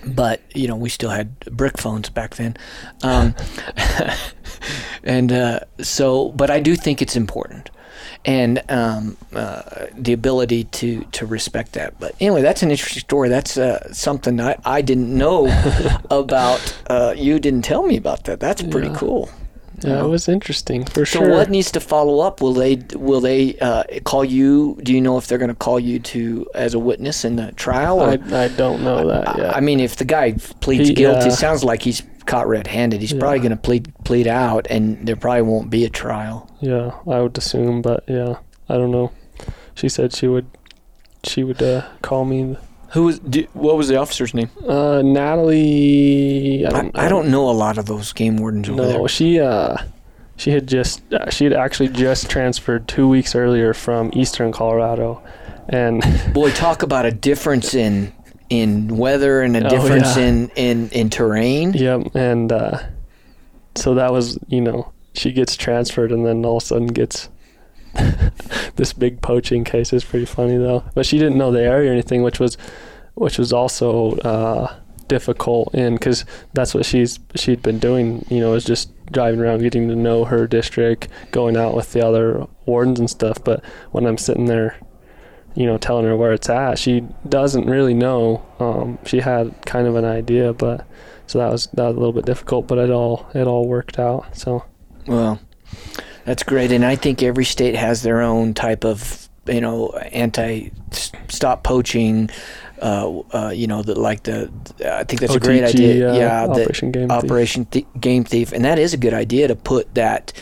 But 0.07 0.41
you 0.55 0.67
know, 0.69 0.77
we 0.77 0.89
still 0.89 1.11
had 1.11 1.39
brick 1.41 1.77
phones 1.79 2.09
back 2.09 2.37
then, 2.37 2.57
um, 3.03 3.35
and 5.05 5.33
uh, 5.33 5.61
so. 5.81 6.31
But 6.31 6.51
I 6.51 6.61
do 6.61 6.77
think 6.77 7.03
it's 7.03 7.17
important, 7.17 7.71
and 8.25 8.63
um, 8.69 9.17
uh, 9.35 9.87
the 9.97 10.13
ability 10.13 10.65
to 10.65 11.03
to 11.13 11.27
respect 11.27 11.73
that. 11.73 11.99
But 11.99 12.15
anyway, 12.21 12.43
that's 12.43 12.63
an 12.63 12.71
interesting 12.71 13.01
story. 13.01 13.29
That's 13.29 13.57
uh, 13.57 13.93
something 13.93 14.41
I, 14.41 14.57
I 14.65 14.83
didn't 14.83 15.17
know 15.17 15.47
about. 16.11 16.61
Uh, 16.89 17.15
you 17.17 17.39
didn't 17.39 17.63
tell 17.63 17.87
me 17.87 17.97
about 17.97 18.25
that. 18.25 18.41
That's 18.41 18.63
pretty 18.63 18.89
Yeah. 18.89 18.97
cool. 18.97 19.31
yeah. 19.83 20.03
It 20.05 20.09
was 20.09 20.27
interesting 20.29 20.85
for 20.87 21.05
So 21.05 21.19
sure. 21.21 21.25
So, 21.27 21.31
what 21.37 21.51
needs 21.51 21.71
to 21.73 21.81
follow 21.81 22.21
up? 22.21 22.41
Will 22.41 22.55
they 22.55 22.77
will 22.95 23.21
they 23.21 23.59
uh, 23.59 23.85
call 24.05 24.25
you? 24.25 24.79
Do 24.83 24.93
you 24.95 25.01
know 25.01 25.19
if 25.19 25.27
they're 25.27 25.39
going 25.39 25.51
to 25.51 25.55
call 25.55 25.79
you 25.79 25.99
to 25.99 26.47
as 26.55 26.75
a 26.75 26.79
witness 26.79 27.25
in 27.25 27.37
the 27.37 27.53
trial? 27.53 28.01
Or, 28.01 28.11
I, 28.11 28.45
I 28.45 28.49
don't 28.49 28.83
know 28.83 29.07
that 29.09 29.37
yet. 29.37 29.55
I 29.57 29.61
mean, 29.61 29.81
if 29.81 29.97
the 29.97 30.05
guy 30.07 30.33
pleads 30.61 30.89
He, 30.89 30.95
guilty, 30.95 31.29
it 31.29 31.33
sounds 31.33 31.63
like 31.63 31.83
he's 31.83 32.03
caught 32.27 32.47
red-handed. 32.49 33.01
He's 33.01 33.13
probably 33.15 33.39
going 33.39 33.51
to 33.51 33.57
plead 33.57 33.93
plead 34.05 34.27
out, 34.27 34.67
and 34.69 35.07
there 35.07 35.17
probably 35.17 35.43
won't 35.43 35.71
be 35.71 35.85
a 35.85 35.91
trial. 35.91 36.51
yeah, 36.61 36.91
I 37.07 37.21
would 37.21 37.37
assume, 37.39 37.83
but 37.83 38.05
yeah, 38.09 38.37
I 38.69 38.75
don't 38.77 38.91
know. 38.91 39.13
She 39.75 39.89
said 39.89 40.13
she 40.15 40.27
would 40.27 40.47
she 41.25 41.45
would 41.45 41.63
uh, 41.63 41.87
call 42.03 42.25
me. 42.25 42.57
Who 42.91 43.05
was? 43.05 43.19
Do, 43.19 43.47
what 43.53 43.77
was 43.77 43.89
the 43.89 43.97
officer's 43.97 44.33
name? 44.33 44.49
Uh, 44.67 45.03
Natalie. 45.71 46.65
I 46.67 46.69
I, 46.69 46.73
don't, 46.73 46.99
I 46.99 47.09
don't 47.09 47.31
know 47.31 47.49
a 47.51 47.53
lot 47.53 47.79
of 47.79 47.87
those 47.87 48.13
game 48.13 48.37
wardens 48.37 48.69
over 48.69 48.83
No, 48.83 48.89
there. 48.89 49.09
she 49.09 49.41
uh, 49.41 49.77
she 50.37 50.51
had 50.51 50.67
just 50.67 51.03
uh, 51.13 51.31
she 51.31 51.45
had 51.45 51.53
actually 51.53 51.89
just 51.89 52.31
transferred 52.31 52.89
two 52.89 53.09
weeks 53.09 53.35
earlier 53.35 53.75
from 53.75 54.11
Eastern 54.15 54.53
Colorado, 54.53 55.23
and 55.69 56.03
Boy, 56.33 56.51
talk 56.53 56.83
about 56.83 57.05
a 57.07 57.11
difference 57.13 57.75
in 57.75 58.13
in 58.49 58.97
weather 58.97 59.43
and 59.43 59.57
a 59.57 59.67
Oh, 59.67 59.69
difference 59.69 60.17
yeah. 60.17 60.25
in, 60.27 60.49
in 60.57 60.89
in 60.91 61.11
terrain. 61.11 61.73
Yep, 61.73 62.15
and 62.15 62.53
uh, 62.53 62.79
so 63.75 63.95
that 63.95 64.13
was 64.13 64.39
you 64.49 64.61
know 64.61 64.93
she 65.15 65.33
gets 65.33 65.57
transferred 65.57 66.13
and 66.13 66.25
then 66.27 66.45
all 66.45 66.59
of 66.59 66.63
a 66.63 66.67
sudden 66.67 66.87
gets 66.89 67.29
this 68.77 68.93
big 68.93 69.21
poaching 69.23 69.65
case. 69.65 69.93
Is 69.93 70.05
pretty 70.05 70.27
funny 70.27 70.57
though, 70.57 70.85
but 70.95 71.07
she 71.07 71.19
didn't 71.19 71.39
know 71.39 71.51
the 71.51 71.63
area 71.63 71.91
or 71.91 71.93
anything, 71.93 72.23
which 72.23 72.39
was 72.41 72.57
which 73.15 73.39
was 73.39 73.53
also 73.53 74.13
uh, 74.19 74.75
difficult 75.09 75.75
in 75.75 75.95
because 75.95 76.25
that's 76.53 76.75
what 76.75 76.85
she's 76.85 77.19
she'd 77.35 77.63
been 77.63 77.79
doing. 77.79 78.25
You 78.29 78.41
know, 78.41 78.55
is 78.55 78.65
just 78.65 78.91
driving 79.13 79.41
around, 79.41 79.61
getting 79.61 79.89
to 79.89 79.97
know 79.97 80.25
her 80.25 80.47
district, 80.47 81.09
going 81.31 81.57
out 81.57 81.75
with 81.75 81.93
the 81.93 82.05
other 82.07 82.47
wardens 82.67 82.99
and 83.01 83.09
stuff. 83.09 83.43
But 83.43 83.65
when 83.93 84.05
I'm 84.07 84.19
sitting 84.19 84.47
there 84.47 84.77
you 85.57 85.65
know, 85.65 85.79
telling 85.79 86.05
her 86.05 86.17
where 86.17 86.33
it's 86.33 86.49
at. 86.51 86.79
She 86.79 87.01
doesn't 87.29 87.67
really 87.67 87.95
know. 87.95 88.45
Um, 88.61 88.99
she 89.07 89.21
had 89.21 89.55
kind 89.65 89.87
of 89.87 89.97
an 89.97 90.05
idea, 90.05 90.53
but 90.53 90.87
so 91.27 91.39
that 91.39 91.51
was 91.51 91.67
that 91.69 91.87
was 91.87 91.97
a 91.97 91.99
little 91.99 92.13
bit 92.13 92.27
difficult. 92.27 92.69
But 92.69 92.79
it 92.79 92.91
all 92.91 93.29
it 93.35 93.47
all 93.47 93.67
worked 93.67 93.99
out. 93.99 94.37
So 94.37 94.65
Well, 95.07 95.41
that's 96.25 96.43
great, 96.43 96.71
and 96.73 96.85
I 96.85 96.95
think 96.95 97.23
every 97.23 97.45
state 97.45 97.75
has 97.75 98.03
their 98.03 98.21
own 98.21 98.53
type 98.55 98.85
of 98.85 99.29
you 99.47 99.61
know 99.61 99.91
anti 100.13 100.73
stop 101.29 101.65
poaching. 101.65 102.31
Uh, 102.81 103.21
uh, 103.33 103.49
you 103.55 103.67
know, 103.67 103.83
the, 103.83 103.99
like 103.99 104.23
the 104.25 104.51
I 104.85 105.05
think 105.05 105.21
that's 105.23 105.35
a 105.35 105.41
great 105.41 105.65
idea. 105.65 106.13
uh, 106.13 106.15
yeah, 106.17 106.47
the 106.47 106.53
Operation 106.63 106.91
Game 106.93 107.09
Thief. 107.09 107.71
Th- 107.71 107.87
Game 107.99 108.25
Thief, 108.25 108.53
and 108.53 108.65
that 108.67 108.79
is 108.79 108.93
a 108.93 108.99
good 108.99 109.15
idea 109.15 109.49
to 109.49 109.57
put 109.57 109.95
that 109.95 110.33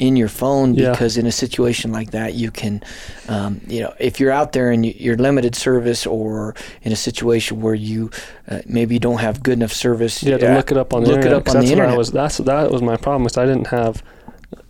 in 0.00 0.16
your 0.16 0.28
phone 0.28 0.74
Yeah. 0.74 0.90
because 0.90 1.16
in 1.16 1.24
a 1.26 1.30
situation 1.30 1.92
like 1.92 2.10
that, 2.10 2.34
you 2.34 2.50
can, 2.50 2.82
um, 3.28 3.60
you 3.68 3.80
know, 3.80 3.94
if 4.00 4.18
you're 4.18 4.32
out 4.32 4.50
there 4.52 4.72
and 4.72 4.84
you, 4.84 4.92
you're 4.96 5.16
limited 5.16 5.54
service 5.54 6.04
or 6.04 6.56
in 6.82 6.90
a 6.90 6.96
situation 6.96 7.60
where 7.60 7.74
you 7.76 8.10
uh, 8.48 8.58
maybe 8.66 8.94
you 8.96 9.00
don't 9.00 9.18
have 9.20 9.42
good 9.44 9.54
enough 9.58 9.72
service, 9.72 10.20
you 10.22 10.32
had 10.32 10.40
to 10.40 10.50
uh, 10.52 10.56
look 10.56 10.72
it 10.72 10.76
up 10.76 10.92
on 10.94 11.04
the 11.04 11.10
look 11.10 11.18
it 11.18 11.26
internet. 11.26 11.46
on 11.48 11.54
that's 11.54 11.54
the 11.54 11.58
what 11.76 11.80
I 11.80 11.84
internet. 11.84 11.98
was 11.98 12.10
that's 12.10 12.38
that 12.38 12.70
was 12.72 12.82
my 12.82 12.96
problem. 12.96 13.22
Was 13.22 13.36
I 13.38 13.46
didn't 13.46 13.68
have 13.68 14.02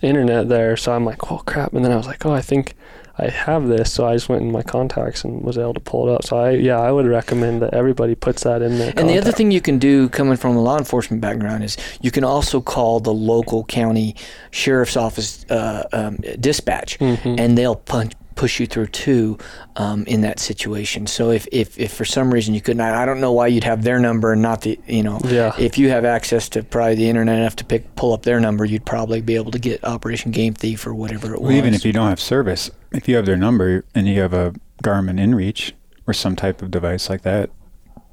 internet 0.03 0.49
there, 0.51 0.77
so 0.77 0.93
I'm 0.93 1.07
like, 1.07 1.33
oh 1.33 1.39
crap. 1.47 1.73
And 1.73 1.83
then 1.85 1.93
I 1.93 1.97
was 1.97 2.07
like, 2.07 2.27
oh, 2.27 2.33
I 2.33 2.43
think 2.43 2.75
I 3.17 3.29
have 3.29 3.69
this. 3.69 3.93
So 3.93 4.07
I 4.07 4.15
just 4.15 4.29
went 4.29 4.43
in 4.43 4.51
my 4.51 4.63
contacts 4.63 5.23
and 5.25 5.43
was 5.43 5.57
able 5.57 5.75
to 5.75 5.81
pull 5.81 6.09
it 6.09 6.13
up. 6.15 6.25
So 6.25 6.37
I 6.37 6.51
yeah, 6.51 6.81
I 6.81 6.91
would 6.91 7.07
recommend 7.07 7.63
that 7.63 7.73
everybody 7.73 8.15
puts 8.17 8.43
that 8.43 8.61
in 8.61 8.79
there. 8.79 8.93
And 8.97 9.09
the 9.09 9.19
other 9.19 9.31
thing 9.33 9.51
you 9.53 9.61
can 9.61 9.79
do, 9.79 10.09
coming 10.09 10.37
from 10.37 10.57
a 10.57 10.61
law 10.61 10.79
enforcement 10.79 11.21
background, 11.21 11.63
is 11.63 11.77
you 12.01 12.11
can 12.11 12.25
also 12.25 12.61
call 12.61 12.99
the 13.01 13.15
local 13.15 13.65
county 13.65 14.17
sheriff's 14.51 14.97
office 14.97 15.45
uh, 15.51 15.85
um, 15.93 16.17
dispatch, 16.41 16.99
Mhm. 16.99 17.39
and 17.39 17.57
they'll 17.57 17.77
punch, 17.77 18.13
push 18.35 18.61
you 18.61 18.67
through 18.67 18.89
too 18.89 19.39
um, 19.77 20.05
in 20.07 20.21
that 20.23 20.39
situation. 20.39 21.07
So 21.07 21.31
if, 21.31 21.47
if, 21.53 21.79
if 21.79 21.93
for 21.93 22.05
some 22.05 22.33
reason 22.33 22.55
you 22.55 22.61
couldn't, 22.61 22.81
I 22.81 23.03
I 23.03 23.07
don't 23.07 23.21
know 23.21 23.33
why 23.33 23.49
you'd 23.49 23.65
have 23.65 23.83
their 23.85 23.99
number 23.99 24.33
and 24.33 24.43
not 24.43 24.63
the, 24.63 24.79
you 24.87 25.03
know, 25.03 25.21
yeah, 25.25 25.53
if 25.59 25.79
you 25.79 25.89
have 25.91 26.05
access 26.05 26.49
to 26.51 26.63
probably 26.63 26.95
the 26.97 27.09
internet 27.09 27.39
enough 27.39 27.57
to 27.57 27.65
pick 27.65 27.95
pull 27.97 28.13
up 28.13 28.23
their 28.23 28.41
number, 28.41 28.65
you'd 28.65 28.87
probably 28.87 29.21
be 29.21 29.37
able 29.37 29.53
to 29.53 29.59
get 29.59 29.85
Operation 29.85 30.31
Game 30.31 30.55
Thief 30.55 30.87
or 30.87 30.95
whatever 30.95 31.35
it 31.35 31.41
was. 31.41 31.49
Well, 31.49 31.57
even 31.57 31.75
if 31.75 31.85
you 31.85 31.93
don't 31.93 32.09
have 32.09 32.21
service, 32.21 32.71
if 32.93 33.09
you 33.09 33.17
have 33.17 33.27
their 33.27 33.37
number 33.37 33.85
and 33.95 34.07
you 34.07 34.21
have 34.21 34.33
a 34.33 34.55
Garmin 34.83 35.19
InReach 35.21 35.73
or 36.07 36.15
some 36.15 36.37
type 36.37 36.63
of 36.63 36.71
device 36.71 37.09
like 37.09 37.23
that, 37.23 37.51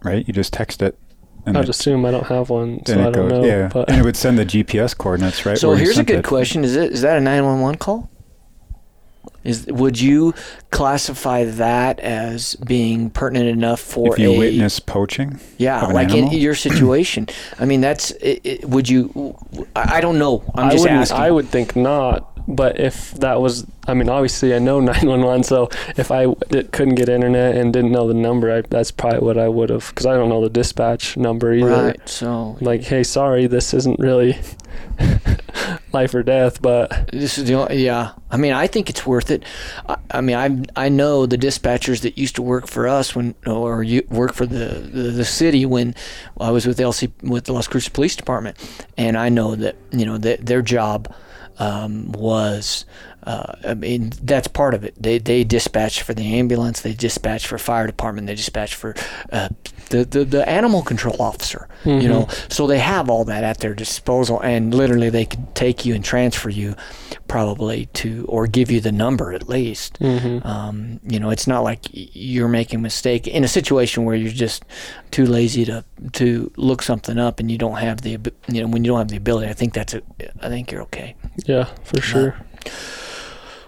right? 0.03 0.27
You 0.27 0.33
just 0.33 0.53
text 0.53 0.81
it, 0.81 0.97
and 1.45 1.57
I'd 1.57 1.65
it, 1.65 1.69
assume 1.69 2.05
I 2.05 2.11
don't 2.11 2.27
have 2.27 2.49
one, 2.49 2.85
so 2.85 2.93
I 2.93 3.03
don't 3.09 3.13
goes. 3.13 3.31
know. 3.31 3.45
yeah, 3.45 3.69
but 3.71 3.89
and 3.89 3.99
it 3.99 4.03
would 4.03 4.17
send 4.17 4.37
the 4.37 4.45
GPS 4.45 4.97
coordinates, 4.97 5.45
right? 5.45 5.57
so 5.57 5.73
here's 5.73 5.97
a 5.97 6.03
good 6.03 6.19
it. 6.19 6.25
question: 6.25 6.63
Is 6.63 6.75
it 6.75 6.91
is 6.91 7.01
that 7.01 7.17
a 7.17 7.21
nine 7.21 7.45
one 7.45 7.61
one 7.61 7.75
call? 7.75 8.09
Is 9.43 9.65
would 9.67 9.99
you 9.99 10.33
classify 10.69 11.45
that 11.45 11.99
as 11.99 12.55
being 12.55 13.09
pertinent 13.09 13.49
enough 13.49 13.79
for 13.79 14.13
if 14.13 14.19
you 14.19 14.31
a 14.31 14.37
witness 14.37 14.79
poaching, 14.79 15.39
yeah, 15.57 15.81
of 15.81 15.89
an 15.89 15.95
like 15.95 16.11
animal? 16.11 16.31
in 16.31 16.39
your 16.39 16.55
situation? 16.55 17.27
I 17.59 17.65
mean, 17.65 17.81
that's 17.81 18.11
it, 18.11 18.41
it, 18.43 18.65
would 18.65 18.87
you? 18.87 19.35
I 19.75 19.97
I 19.97 20.01
don't 20.01 20.19
know. 20.19 20.43
I'm 20.55 20.67
I 20.67 20.71
just 20.71 20.87
asking. 20.87 21.17
I 21.19 21.31
would 21.31 21.47
think 21.49 21.75
not. 21.75 22.30
But 22.47 22.79
if 22.79 23.11
that 23.15 23.39
was, 23.41 23.65
I 23.87 23.93
mean, 23.93 24.09
obviously 24.09 24.53
I 24.53 24.59
know 24.59 24.79
911, 24.81 25.43
so 25.43 25.69
if 25.97 26.11
I 26.11 26.27
d- 26.49 26.63
couldn't 26.63 26.95
get 26.95 27.07
internet 27.09 27.55
and 27.55 27.71
didn't 27.71 27.91
know 27.91 28.07
the 28.07 28.13
number, 28.13 28.51
I, 28.51 28.61
that's 28.61 28.91
probably 28.91 29.19
what 29.19 29.37
I 29.37 29.47
would 29.47 29.69
have, 29.69 29.87
because 29.89 30.05
I 30.05 30.13
don't 30.15 30.29
know 30.29 30.41
the 30.41 30.49
dispatch 30.49 31.17
number 31.17 31.53
either. 31.53 31.69
right. 31.69 32.09
So 32.09 32.57
Like, 32.61 32.81
hey, 32.83 33.03
sorry, 33.03 33.47
this 33.47 33.73
isn't 33.73 33.99
really 33.99 34.37
life 35.91 36.13
or 36.13 36.23
death, 36.23 36.61
but 36.61 37.09
This 37.11 37.37
is 37.37 37.45
the 37.47 37.55
only, 37.55 37.83
yeah. 37.83 38.11
I 38.29 38.37
mean, 38.37 38.53
I 38.53 38.67
think 38.67 38.89
it's 38.89 39.05
worth 39.05 39.29
it. 39.31 39.43
I, 39.87 39.97
I 40.11 40.21
mean, 40.21 40.35
I 40.75 40.85
I 40.85 40.89
know 40.89 41.25
the 41.25 41.37
dispatchers 41.37 42.01
that 42.01 42.17
used 42.17 42.35
to 42.35 42.41
work 42.41 42.67
for 42.67 42.87
us 42.87 43.15
when, 43.15 43.35
or 43.45 43.83
you 43.83 44.05
work 44.09 44.33
for 44.33 44.45
the, 44.45 44.65
the 44.65 45.11
the 45.11 45.25
city 45.25 45.65
when 45.65 45.95
I 46.39 46.51
was 46.51 46.65
with 46.65 46.79
LC 46.79 47.11
with 47.23 47.45
the 47.45 47.53
Las 47.53 47.67
Cruces 47.67 47.89
Police 47.89 48.15
Department, 48.15 48.57
and 48.97 49.17
I 49.17 49.29
know 49.29 49.55
that 49.55 49.75
you 49.91 50.05
know 50.05 50.17
that 50.17 50.45
their 50.45 50.61
job 50.61 51.13
um, 51.61 52.11
was. 52.11 52.85
Uh, 53.23 53.53
I 53.63 53.75
mean, 53.75 54.11
that's 54.23 54.47
part 54.47 54.73
of 54.73 54.83
it. 54.83 54.95
They 55.01 55.19
they 55.19 55.43
dispatch 55.43 56.01
for 56.01 56.15
the 56.15 56.35
ambulance. 56.39 56.81
They 56.81 56.93
dispatch 56.93 57.45
for 57.45 57.59
fire 57.59 57.85
department. 57.85 58.25
They 58.25 58.35
dispatch 58.35 58.73
for 58.73 58.95
uh, 59.31 59.49
the, 59.91 60.03
the 60.05 60.25
the 60.25 60.49
animal 60.49 60.81
control 60.81 61.15
officer. 61.21 61.67
You 61.85 62.07
know, 62.09 62.27
so 62.49 62.67
they 62.67 62.77
have 62.79 63.09
all 63.09 63.25
that 63.25 63.43
at 63.43 63.57
their 63.59 63.73
disposal, 63.73 64.39
and 64.41 64.73
literally 64.73 65.09
they 65.09 65.25
could 65.25 65.55
take 65.55 65.83
you 65.85 65.95
and 65.95 66.03
transfer 66.03 66.49
you, 66.49 66.75
probably 67.27 67.87
to 67.93 68.25
or 68.29 68.45
give 68.47 68.69
you 68.69 68.79
the 68.81 68.91
number 68.91 69.33
at 69.33 69.49
least. 69.49 69.97
Um, 70.01 70.99
you 71.07 71.19
know, 71.19 71.31
it's 71.31 71.47
not 71.47 71.63
like 71.63 71.79
you're 71.91 72.47
making 72.47 72.79
a 72.79 72.81
mistake 72.81 73.27
in 73.27 73.43
a 73.43 73.47
situation 73.47 74.05
where 74.05 74.15
you're 74.15 74.31
just 74.47 74.63
too 75.09 75.25
lazy 75.25 75.65
to 75.65 75.83
to 76.13 76.51
look 76.55 76.81
something 76.83 77.17
up 77.17 77.39
and 77.39 77.49
you 77.51 77.57
don't 77.57 77.77
have 77.77 78.01
the 78.01 78.11
you 78.47 78.61
know 78.61 78.67
when 78.67 78.83
you 78.83 78.91
don't 78.91 78.99
have 78.99 79.07
the 79.09 79.17
ability. 79.17 79.49
I 79.49 79.53
think 79.53 79.73
that's 79.73 79.93
a, 79.95 80.01
I 80.41 80.49
think 80.49 80.71
you're 80.71 80.83
okay. 80.83 81.15
yeah, 81.47 81.65
for 81.83 81.99
sure. 82.01 82.35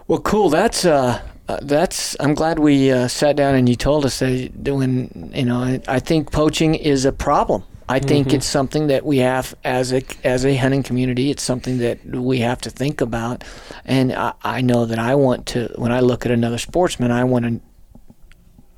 Well, 0.07 0.19
cool. 0.21 0.49
That's 0.49 0.85
uh, 0.85 1.19
uh, 1.53 1.59
that's. 1.61 2.15
I'm 2.19 2.33
glad 2.33 2.59
we 2.59 2.91
uh, 2.91 3.07
sat 3.07 3.35
down 3.35 3.55
and 3.55 3.67
you 3.67 3.75
told 3.75 4.05
us 4.05 4.19
that 4.19 4.63
doing. 4.63 5.31
You 5.33 5.45
know, 5.45 5.57
I, 5.57 5.81
I 5.87 5.99
think 5.99 6.31
poaching 6.31 6.75
is 6.75 7.05
a 7.05 7.11
problem. 7.11 7.63
I 7.89 7.99
think 7.99 8.33
it's 8.33 8.45
something 8.45 8.87
that 8.87 9.05
we 9.05 9.17
have 9.17 9.53
as 9.63 9.93
a 9.93 10.01
as 10.23 10.45
a 10.45 10.55
hunting 10.55 10.83
community. 10.83 11.29
It's 11.29 11.43
something 11.43 11.79
that 11.79 12.03
we 12.05 12.39
have 12.39 12.61
to 12.61 12.69
think 12.69 13.01
about, 13.01 13.43
and 13.85 14.13
I, 14.13 14.33
I 14.41 14.61
know 14.61 14.85
that 14.85 14.99
I 14.99 15.15
want 15.15 15.45
to. 15.47 15.71
When 15.75 15.91
I 15.91 15.99
look 15.99 16.25
at 16.25 16.31
another 16.31 16.57
sportsman, 16.57 17.11
I 17.11 17.23
want 17.23 17.45
to. 17.45 17.61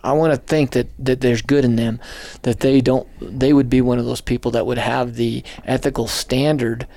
I 0.03 0.11
want 0.11 0.33
to 0.33 0.37
think 0.37 0.71
that, 0.71 0.87
that 0.99 1.21
there's 1.21 1.41
good 1.41 1.65
in 1.65 1.77
them, 1.77 1.99
that 2.43 2.59
they 2.59 2.81
don't. 2.81 3.07
They 3.19 3.53
would 3.53 3.69
be 3.69 3.81
one 3.81 3.99
of 3.99 4.05
those 4.05 4.21
people 4.21 4.51
that 4.51 4.65
would 4.65 4.77
have 4.77 5.15
the 5.15 5.43
ethical 5.65 6.07
standard 6.07 6.87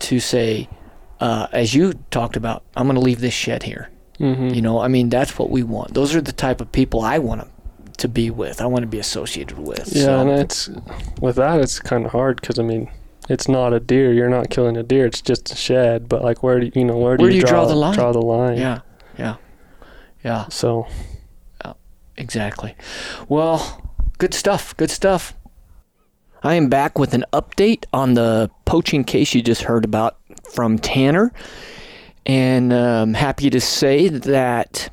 to 0.00 0.20
say, 0.20 0.68
uh, 1.20 1.48
as 1.52 1.74
you 1.74 1.94
talked 2.10 2.36
about, 2.36 2.62
I'm 2.76 2.86
going 2.86 2.94
to 2.96 3.00
leave 3.00 3.20
this 3.20 3.34
shed 3.34 3.62
here. 3.62 3.90
Hmm 4.18 4.48
You 4.48 4.62
know, 4.62 4.78
I 4.80 4.88
mean, 4.88 5.08
that's 5.08 5.38
what 5.38 5.50
we 5.50 5.62
want. 5.62 5.94
Those 5.94 6.14
are 6.14 6.20
the 6.20 6.32
type 6.32 6.60
of 6.60 6.70
people 6.72 7.00
I 7.02 7.18
want 7.18 7.40
to, 7.42 7.48
to 7.98 8.08
be 8.08 8.30
with. 8.30 8.60
I 8.60 8.66
want 8.66 8.82
to 8.82 8.86
be 8.88 8.98
associated 8.98 9.58
with. 9.58 9.88
Yeah, 9.94 10.04
So- 10.04 10.20
and 10.20 10.30
it's 10.30 10.70
with 11.20 11.36
that, 11.36 11.60
it's 11.60 11.80
kind 11.80 12.04
of 12.06 12.12
hard 12.12 12.40
because 12.40 12.58
I 12.58 12.62
mean, 12.62 12.90
it's 13.28 13.48
not 13.48 13.72
a 13.72 13.80
deer. 13.80 14.12
You're 14.12 14.28
not 14.28 14.50
killing 14.50 14.76
a 14.76 14.82
deer. 14.82 15.06
It's 15.06 15.22
just 15.22 15.50
a 15.52 15.56
shed. 15.56 16.08
But 16.08 16.22
like, 16.22 16.42
where 16.42 16.60
do 16.60 16.70
you, 16.74 16.84
know 16.84 16.96
where 16.98 17.16
do 17.16 17.22
Where 17.22 17.30
you, 17.30 17.40
do 17.40 17.46
you 17.46 17.50
draw 17.50 17.64
the 17.66 17.74
line? 17.74 17.94
Draw 17.94 18.12
the 18.12 18.20
line. 18.20 18.58
yeah, 18.58 18.80
yeah, 19.18 19.36
yeah, 20.22 20.46
So 20.48 20.86
exactly. 22.16 22.74
Well, 23.28 23.90
good 24.18 24.34
stuff. 24.34 24.76
Good 24.76 24.90
stuff. 24.90 25.34
I 26.42 26.54
am 26.54 26.68
back 26.68 26.98
with 26.98 27.14
an 27.14 27.24
update 27.32 27.86
on 27.92 28.14
the 28.14 28.50
poaching 28.66 29.04
case 29.04 29.34
you 29.34 29.42
just 29.42 29.62
heard 29.62 29.84
about 29.84 30.18
from 30.52 30.78
Tanner. 30.78 31.32
And 32.26 32.72
I'm 32.72 33.14
happy 33.14 33.50
to 33.50 33.60
say 33.60 34.08
that 34.08 34.90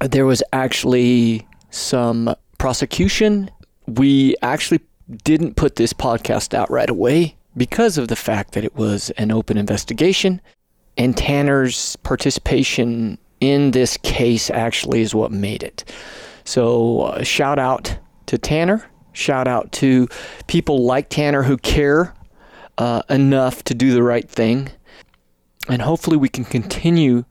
there 0.00 0.26
was 0.26 0.42
actually 0.52 1.46
some 1.70 2.34
prosecution. 2.58 3.50
We 3.86 4.36
actually 4.42 4.80
didn't 5.24 5.56
put 5.56 5.76
this 5.76 5.92
podcast 5.92 6.54
out 6.54 6.70
right 6.70 6.90
away 6.90 7.36
because 7.56 7.98
of 7.98 8.08
the 8.08 8.16
fact 8.16 8.52
that 8.52 8.64
it 8.64 8.76
was 8.76 9.10
an 9.10 9.30
open 9.30 9.56
investigation. 9.56 10.40
And 10.96 11.16
Tanner's 11.16 11.96
participation 11.96 13.18
in 13.40 13.70
this 13.70 13.96
case 13.98 14.50
actually 14.50 15.00
is 15.00 15.14
what 15.14 15.32
made 15.32 15.62
it. 15.62 15.84
So, 16.44 17.02
uh, 17.02 17.22
shout 17.24 17.58
out 17.58 17.96
to 18.26 18.36
Tanner. 18.38 18.88
Shout 19.12 19.48
out 19.48 19.72
to 19.72 20.08
people 20.46 20.84
like 20.84 21.08
Tanner 21.08 21.42
who 21.42 21.56
care 21.56 22.14
uh, 22.78 23.02
enough 23.10 23.62
to 23.64 23.74
do 23.74 23.92
the 23.92 24.02
right 24.02 24.28
thing. 24.28 24.70
And 25.68 25.82
hopefully, 25.82 26.16
we 26.16 26.28
can 26.28 26.44
continue 26.44 27.24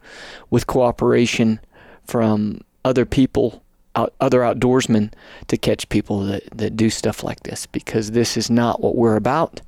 with 0.50 0.68
cooperation 0.68 1.60
from 2.06 2.62
other 2.86 3.06
people, 3.06 3.64
out, 3.96 4.14
other 4.20 4.40
outdoorsmen, 4.40 5.12
to 5.48 5.58
catch 5.58 5.90
people 5.90 6.24
that, 6.26 6.44
that 6.58 6.78
do 6.78 6.90
stuff 6.90 7.24
like 7.24 7.42
this 7.44 7.66
because 7.66 8.12
this 8.12 8.38
is 8.38 8.50
not 8.50 8.82
what 8.82 8.96
we're 8.96 9.16
about. 9.18 9.62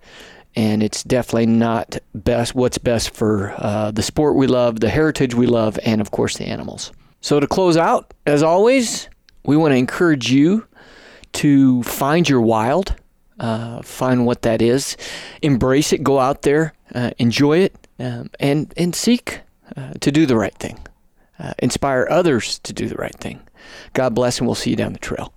And 0.55 0.83
it's 0.83 1.03
definitely 1.03 1.47
not 1.47 1.97
best 2.13 2.53
what's 2.53 2.77
best 2.77 3.09
for 3.09 3.53
uh, 3.57 3.91
the 3.91 4.03
sport 4.03 4.35
we 4.35 4.47
love, 4.47 4.79
the 4.79 4.89
heritage 4.89 5.33
we 5.33 5.47
love, 5.47 5.79
and 5.83 5.99
of 5.99 6.11
course 6.11 6.37
the 6.37 6.45
animals. 6.45 6.91
So 7.21 7.39
to 7.39 7.47
close 7.47 7.75
out, 7.75 8.13
as 8.25 8.43
always, 8.43 9.09
we 9.45 9.57
want 9.57 9.71
to 9.71 9.77
encourage 9.77 10.31
you 10.31 10.67
to 11.33 11.81
find 11.83 12.29
your 12.29 12.41
wild, 12.41 12.95
uh, 13.39 13.81
find 13.81 14.25
what 14.25 14.43
that 14.43 14.61
is, 14.61 14.95
embrace 15.41 15.91
it, 15.91 16.03
go 16.03 16.19
out 16.19 16.43
there, 16.43 16.73
uh, 16.93 17.11
enjoy 17.17 17.57
it, 17.59 17.82
um, 17.99 18.29
and 18.39 18.73
and 18.77 18.95
seek 18.95 19.41
uh, 19.75 19.93
to 19.99 20.11
do 20.11 20.25
the 20.25 20.35
right 20.35 20.55
thing, 20.55 20.79
uh, 21.39 21.53
inspire 21.59 22.07
others 22.09 22.59
to 22.59 22.73
do 22.73 22.87
the 22.87 22.95
right 22.95 23.15
thing. 23.15 23.41
God 23.93 24.13
bless, 24.13 24.39
and 24.39 24.47
we'll 24.47 24.55
see 24.55 24.71
you 24.71 24.75
down 24.75 24.93
the 24.93 24.99
trail. 24.99 25.33